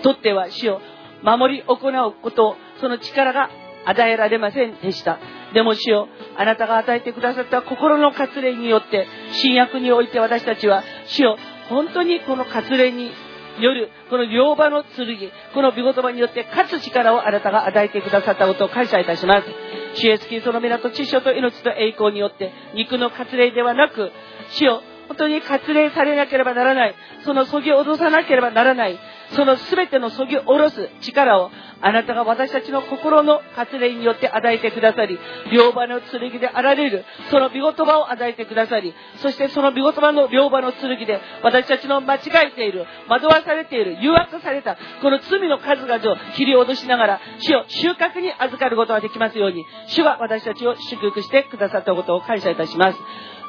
[0.04, 0.82] とっては主よ、
[1.24, 3.50] 守り行うこと、その力が
[3.86, 5.18] 与えられませんでした。
[5.54, 11.38] でも主よ、あなたが与えてくださった心の割礼によって、新約において私たちは、主よ、
[11.70, 13.12] 本当にこの割礼に
[13.60, 15.06] 夜、この両場の剣、
[15.54, 19.48] この御言葉によって勝つ力をあなたが与えてくださったことを感謝いたします。
[19.96, 24.12] 主イエスキリストの皆と知性と命と栄光によって、肉の割礼ではなく、
[24.50, 26.96] 死を、本当に割礼されなければならない。
[27.24, 29.00] そのそぎ落とさなければならない。
[29.32, 35.20] その全てのそぎ下ろす力をあなたが私たちの心の割礼によって与えてくださり、
[35.52, 53.00] 両刃の剣であられる、その御言葉を与えてくださり、そしてその御言葉の両刃の剣で私たちの間違えている、惑わされている、誘惑された、この罪の数々を切り落としながら、主を収穫に預かることができますように、主が私たちを祝福してくださったことを感謝いたします。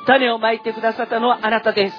[0.07, 1.97] 種をまいてくださったのはあなたです。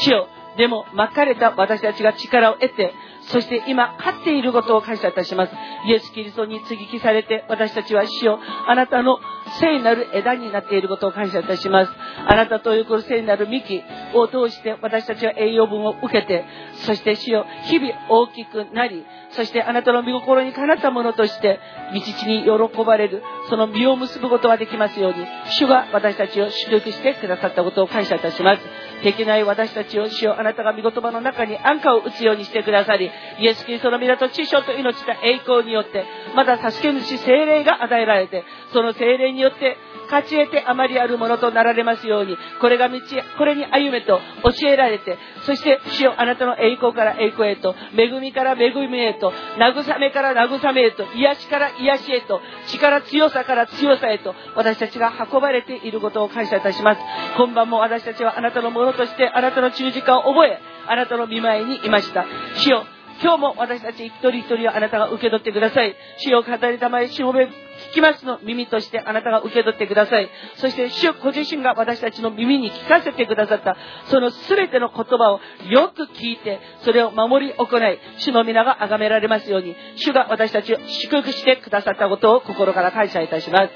[0.00, 5.52] 主よでも、まかれた私たちが力を得て、そして今、勝っていることを感謝いたします。
[5.86, 9.18] イエス・キリストに接ぎ木されて、私たちは死を、あなたの
[9.60, 11.92] 聖なる枝になっていることを感謝いたします。
[12.26, 13.82] あなたというこの聖なる幹
[14.14, 21.60] を通して、私たちは栄養分を受けて、そして死を日々大きくなり、そしてあなたの御心にかなったものとして、
[21.94, 28.62] 道地に喜ばれる、その実を結ぶことができますように、主が私たちを祝福してくださったことを感謝いたします。
[29.02, 33.10] できない私たちを主よあなたが御言葉の中に安価を打つようにしてくださり、
[33.40, 36.04] イエス・キリストの皆と師匠と命と栄光によって、
[36.34, 39.76] まだ助け主精霊が与えられて、その精霊によって
[40.12, 43.00] 勝ち得てあまりあるものとなられますように、これが道、
[43.38, 44.20] これに歩めと
[44.60, 45.16] 教えられて、
[45.46, 57.00] そして主よあなたの栄光から栄光へと、恵みから恵みへと、慰めから慰めへと、癒しから癒しへと、力強さから強さへと、私たちが運ばれていることを感謝いたします。
[57.38, 62.26] 今晩も私たちはあなたのものとして、あなたの十字架を覚え、あなたの見舞いにいました。
[62.56, 62.84] 主よ
[63.22, 65.94] 今日も私たち一人一人をあなたが受け取ってください。
[66.18, 67.50] 主を語りたまえ、しもべ、聞
[67.94, 70.28] きますの耳としてあなたが受け取ってください。
[70.56, 73.76] そして主ご自身が私たちの耳に聞かせてくださった、
[74.06, 83.70] その全ての言葉をよく聞いて、それを守り行い、主の皆が崇められますように、主が私たちを祝福してくださったことを心から感謝いたします。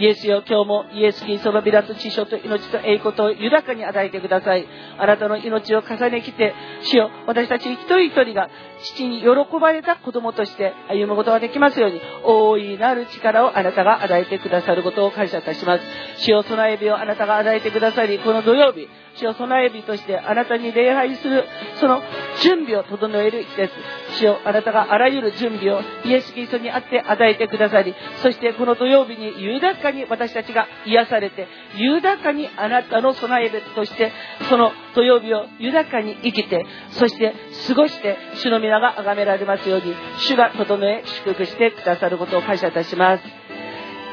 [0.00, 4.66] イエスよ、今日もイエス・キリストのビラと知性と命と栄光と豊かに与えてください。
[4.98, 6.54] あなたの命を重ねきて、
[6.84, 8.48] 主よ、私たち一人一人が
[8.82, 9.28] 父に喜
[9.60, 15.84] ばれた子供として歩むことができますように、大いなる力をあなたが与えてくださることを感謝いたします。
[16.18, 21.44] 主よ、備え日をあなたが与えてくださり、この土曜日、主を備え日としてあなたに礼拝する、
[21.80, 22.02] その
[22.42, 23.72] 準備を整える日です。
[24.18, 34.12] 主よあなたがあらゆる準備をイエス・キリストにあって与えてくださり、そしてこの土曜日に豊かに私たちが癒されて、豊かにあなたの備え日として、
[34.48, 37.34] その土曜日を豊かに生きて、そして
[37.68, 43.24] 過ごして、主の皆が崇められますように、主が整え、祝福してくださることを感謝いたします。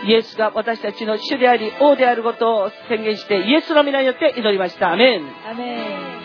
[0.05, 4.93] イエスが私たちの主であり、王であることを宣言して、イエスの皆によって祈りました。
[4.93, 5.21] アメン。
[5.49, 6.17] アメン。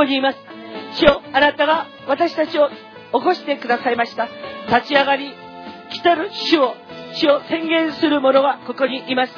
[0.00, 0.38] ここにいます。
[0.98, 2.74] 主よあなたが私たちを起
[3.22, 4.28] こしてくださいました。
[4.74, 5.30] 立ち上がり
[5.90, 6.74] 来たる主を
[7.12, 9.34] 主を宣言する者がここにいます。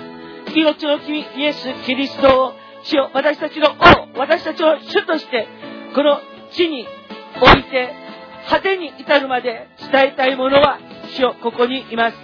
[0.54, 2.52] 命の君イエス・キリストを
[2.84, 5.48] 主よ私たちの王私たちを主として
[5.96, 6.20] この
[6.52, 6.86] 地に
[7.40, 7.92] 置いて
[8.48, 10.78] 果てに至るまで伝えたい者は
[11.16, 12.16] 主よここにいます。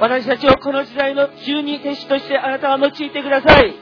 [0.00, 3.76] 私たちをこの時代の十二弟子としてあなたは用いてください。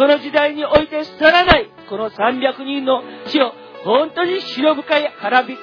[0.00, 3.52] この時代において廃らないこの300人の主を
[3.84, 5.58] 本当に白深い働き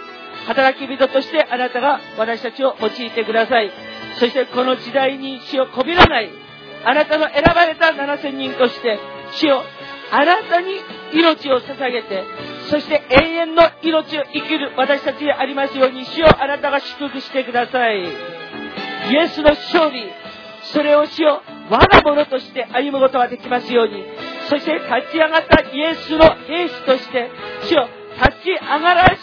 [0.45, 3.72] 働き人としてあなたが私たちを用いてください。
[4.19, 6.30] そしてこの時代に死をこびらない
[6.85, 8.99] あなたの選ばれた7000人として
[9.31, 9.64] 死を
[10.11, 10.68] あなたに
[11.14, 12.23] 命を捧げて
[12.69, 18.03] そして永遠の命を生きる私たちでありますように死をあなたが祝福してください。
[18.03, 20.27] イエスの勝利。
[20.73, 24.03] それを死を我が物として歩むことができますように。
[24.49, 27.30] そして立ち上がったイエスの兵士として
[27.64, 27.84] 死を
[28.15, 29.19] 立ち上がらし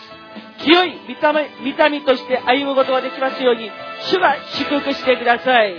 [0.58, 3.70] 清い見た目見た目として歩むことができますように
[4.02, 5.74] 主が祝福してください。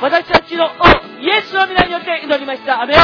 [0.00, 0.68] 私たちの王
[1.20, 2.82] イエスの皆によって祈りました。
[2.82, 2.98] アメン。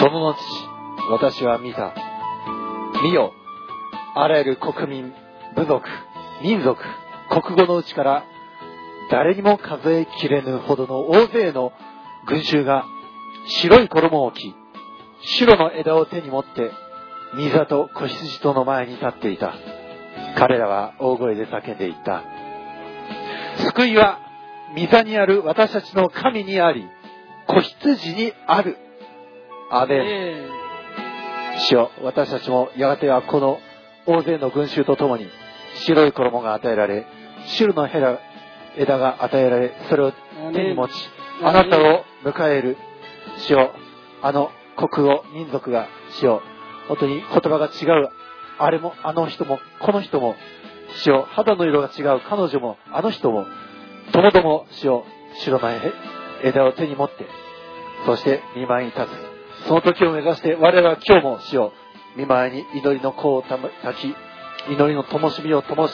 [0.00, 0.36] その後、
[1.10, 1.94] 私は見た。
[3.02, 3.32] 見よ、
[4.14, 5.14] あらゆる国民、
[5.54, 5.88] 部族、
[6.42, 6.82] 民族、
[7.30, 8.24] 国語のうちから、
[9.10, 11.72] 誰にも数えきれぬほどの大勢の
[12.26, 12.84] 群衆が、
[13.46, 14.54] 白い衣を着、
[15.22, 16.70] 白の枝を手に持って、
[17.36, 19.54] 御座と子羊との前に立っていた。
[20.36, 22.22] 彼らは大声で叫んでいった。
[23.66, 24.20] 救いは、
[24.76, 26.84] 御座にある私たちの神にあり、
[27.46, 28.76] 子羊にある。
[29.70, 30.58] アメン。
[31.58, 33.58] 主よ私たちもやがてはこの
[34.06, 35.28] 大勢の群衆とともに
[35.86, 37.06] 白い衣が与えられ、
[37.46, 38.18] 白の枝
[38.76, 40.12] 枝が与えられ、それを
[40.52, 40.92] 手に持ち、
[41.42, 42.76] あなたを迎える。
[43.38, 43.72] 主よ
[44.22, 45.88] あの国語、民族が、
[46.20, 46.42] 主よ
[46.88, 48.10] 本当に言葉が違う。
[48.58, 50.34] あれも、あの人も、この人も、
[51.02, 52.20] 主よ肌の色が違う。
[52.28, 53.46] 彼女も、あの人も、
[54.12, 55.04] ともども、主よ
[55.44, 55.70] 白の
[56.42, 57.26] 枝を手に持って、
[58.06, 59.66] そして見舞いに立つ。
[59.66, 61.72] その時を目指して我々は今日も主よ
[62.16, 63.58] 見舞いに祈りの香をた
[63.94, 64.14] き、
[64.70, 65.92] 祈りの灯火を灯し、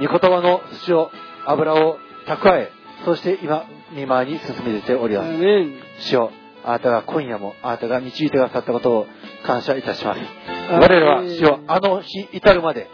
[0.00, 1.10] 御言葉の主を
[1.46, 2.70] 油を蓄え、
[3.04, 5.30] そして今、見舞いに進めております。
[6.00, 6.30] 主よ
[6.64, 9.06] あなたが今夜もあなたが導いてくださったことを
[9.46, 10.20] 感謝いたします。
[10.70, 12.88] 我々は主よあの日至るまで、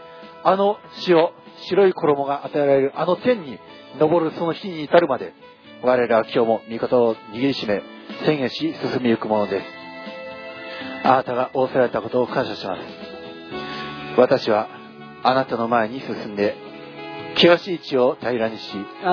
[0.45, 1.33] あの主を
[1.69, 3.59] 白い衣が与えられるあの天に
[3.99, 5.35] 昇るその日に至るまで、
[5.83, 7.83] 我らは今日も御事を握りしめ、
[8.25, 9.67] 宣言し進みゆくものです。
[11.05, 12.81] あなたが仰せられたことを感謝します。
[14.17, 14.69] 私は
[15.23, 16.57] あなたの前に進んで、
[17.35, 18.73] 険しい地を平らにし、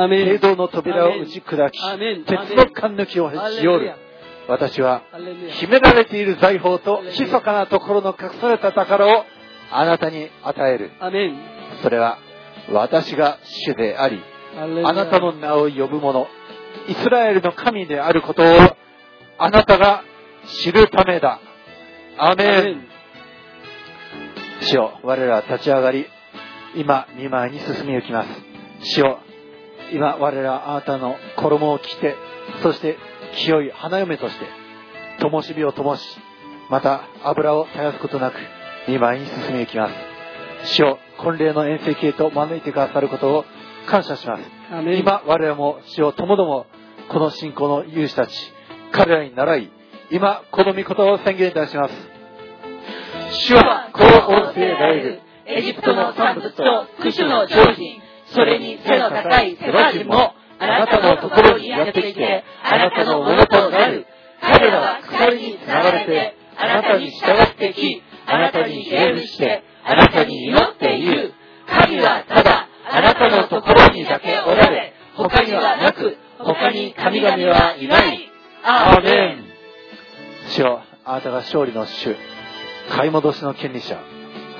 [0.09, 1.80] 聖堂の扉を打ち砕き、
[2.25, 3.93] 鉄の勘抜きをしよる。
[4.47, 5.03] 私は
[5.59, 9.25] 秘められている財宝と密かなところの隠された宝を
[9.71, 10.91] あなたに与える。
[11.81, 12.17] それは
[12.71, 14.21] 私が主であり、
[14.57, 16.27] あなたの名を呼ぶ者、
[16.88, 18.45] イスラエルの神であることを
[19.38, 20.03] あなたが
[20.63, 21.39] 知るためだ。
[22.17, 22.88] アーメン。
[24.61, 26.05] 主よ、我らは立ち上がり、
[26.75, 28.29] 今、見舞いに進み行きます。
[28.81, 29.19] 主よ、
[29.91, 32.15] 今、我らはあなたの衣を着て、
[32.61, 32.97] そして
[33.35, 34.45] 清い花嫁として、
[35.19, 36.19] 灯火を灯し、
[36.69, 38.35] また油を絶やすことなく、
[38.87, 39.93] 見舞いに進み行きます。
[40.75, 43.45] 主よ、婚礼の遠征へと招いてくださることを
[43.87, 44.43] 感謝します。
[44.97, 46.65] 今、我らも主よともども、
[47.09, 48.53] この信仰の勇士たち、
[48.91, 49.71] 彼らに習い、
[50.09, 51.93] 今、この御言葉を宣言いたします。
[53.31, 55.21] 主はこう仰せられる。
[55.45, 64.05] エジプトの産物とクシュの常人、それに背の高いセバ人も、あなたのところにやってきて、あなたのものとなる。
[64.41, 71.33] 彼らは鎖につながれて、あなたに従ってき、あなたに礼儀して、あなたに祈っている。
[71.67, 78.29] 神はただ、あなたのところにだけおられ、他にはなく、他に神々はいない。
[78.63, 79.45] アーメン。
[80.49, 82.15] 主よ、あなたが勝利の主、
[82.89, 83.97] 買い戻しの権利者、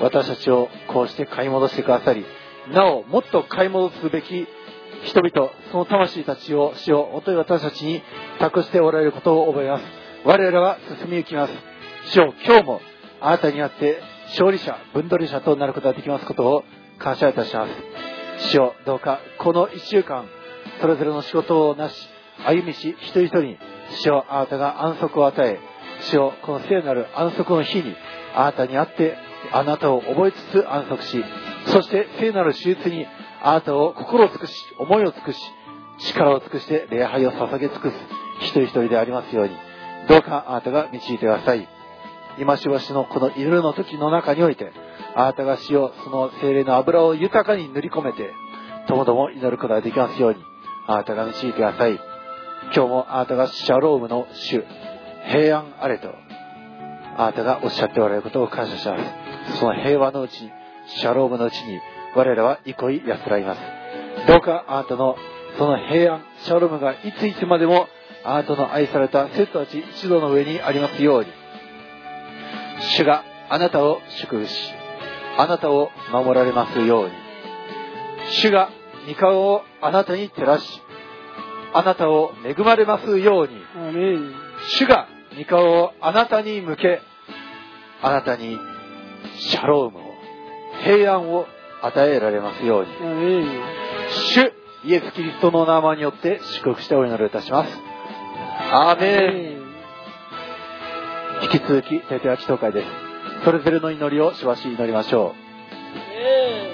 [0.00, 2.24] 私たちをこうして買い戻してくださり、
[2.72, 4.46] なお、もっと買い戻すべき
[5.04, 8.02] 人々、その魂たちを、主を、おとい私たちに
[8.38, 9.84] 託しておられることを覚えます。
[10.24, 11.52] 我らは進み行きます。
[12.12, 12.80] 主よ、今日も
[13.20, 16.64] あなたにあって勝利者、分取り者となることができますことを
[16.98, 18.50] 感謝いたします。
[18.50, 20.26] 主よ、どうかこの一週間、
[20.80, 22.08] それぞれの仕事をなし、
[22.46, 23.58] 歩みし、一人一人に、
[24.02, 25.60] 主よ、あなたが安息を与え、
[26.00, 27.94] 主よ、この聖なる安息の日に、
[28.34, 29.16] あなたにあって、
[29.52, 31.24] あなたを覚えつつ安息し、
[31.66, 33.06] そして聖なる手術に、
[33.42, 35.38] あなたを心を尽くし、思いを尽くし、
[35.98, 37.96] 力を尽くして礼拝を捧げ尽くす、
[38.40, 39.54] 一人一人でありますように、
[40.08, 41.68] どうかあなたが導いてください。
[42.38, 44.72] 今しばしのこの祈りの時の中において、
[45.14, 48.32] あなたが死をその精霊の油を豊かに塗り込めて、
[48.88, 50.42] ともども祈ることができますように、
[50.86, 51.92] あなたが導いてください。
[52.74, 54.64] 今日もあなたがシャロームの主、
[55.28, 56.12] 平安あれと、
[57.16, 59.23] あなたがおっしゃっておられることを感謝します。
[59.58, 60.50] その平和のうちに、
[60.86, 61.80] シャロームのうちに、
[62.14, 63.60] 我らは憩い安らぎます。
[64.26, 65.16] どうかあなたの
[65.58, 67.88] その平安、シャロームがいついつまでも
[68.24, 71.30] あなたの愛された生徒たち一度の上にありますように、
[72.96, 74.74] 主があなたを祝福し、
[75.36, 77.12] あなたを守られますように、
[78.30, 78.70] 主が
[79.06, 80.82] 御顔をあなたに照らし、
[81.72, 83.54] あなたを恵まれますように、
[84.78, 87.00] 主が御顔をあなたに向け、
[88.02, 88.58] あなたに
[89.38, 90.02] シャロームを、
[90.82, 91.46] 平安を
[91.82, 92.88] 与えられますように、
[94.32, 94.52] 主
[94.84, 97.70] イエス・キリストの名前によって祝福してお祈りいたします。
[98.72, 99.64] アーメン。
[101.42, 102.88] 引き続き、テテア祈祷会です。
[103.44, 105.34] それぞれの祈りをしばし祈りましょ
[106.70, 106.73] う。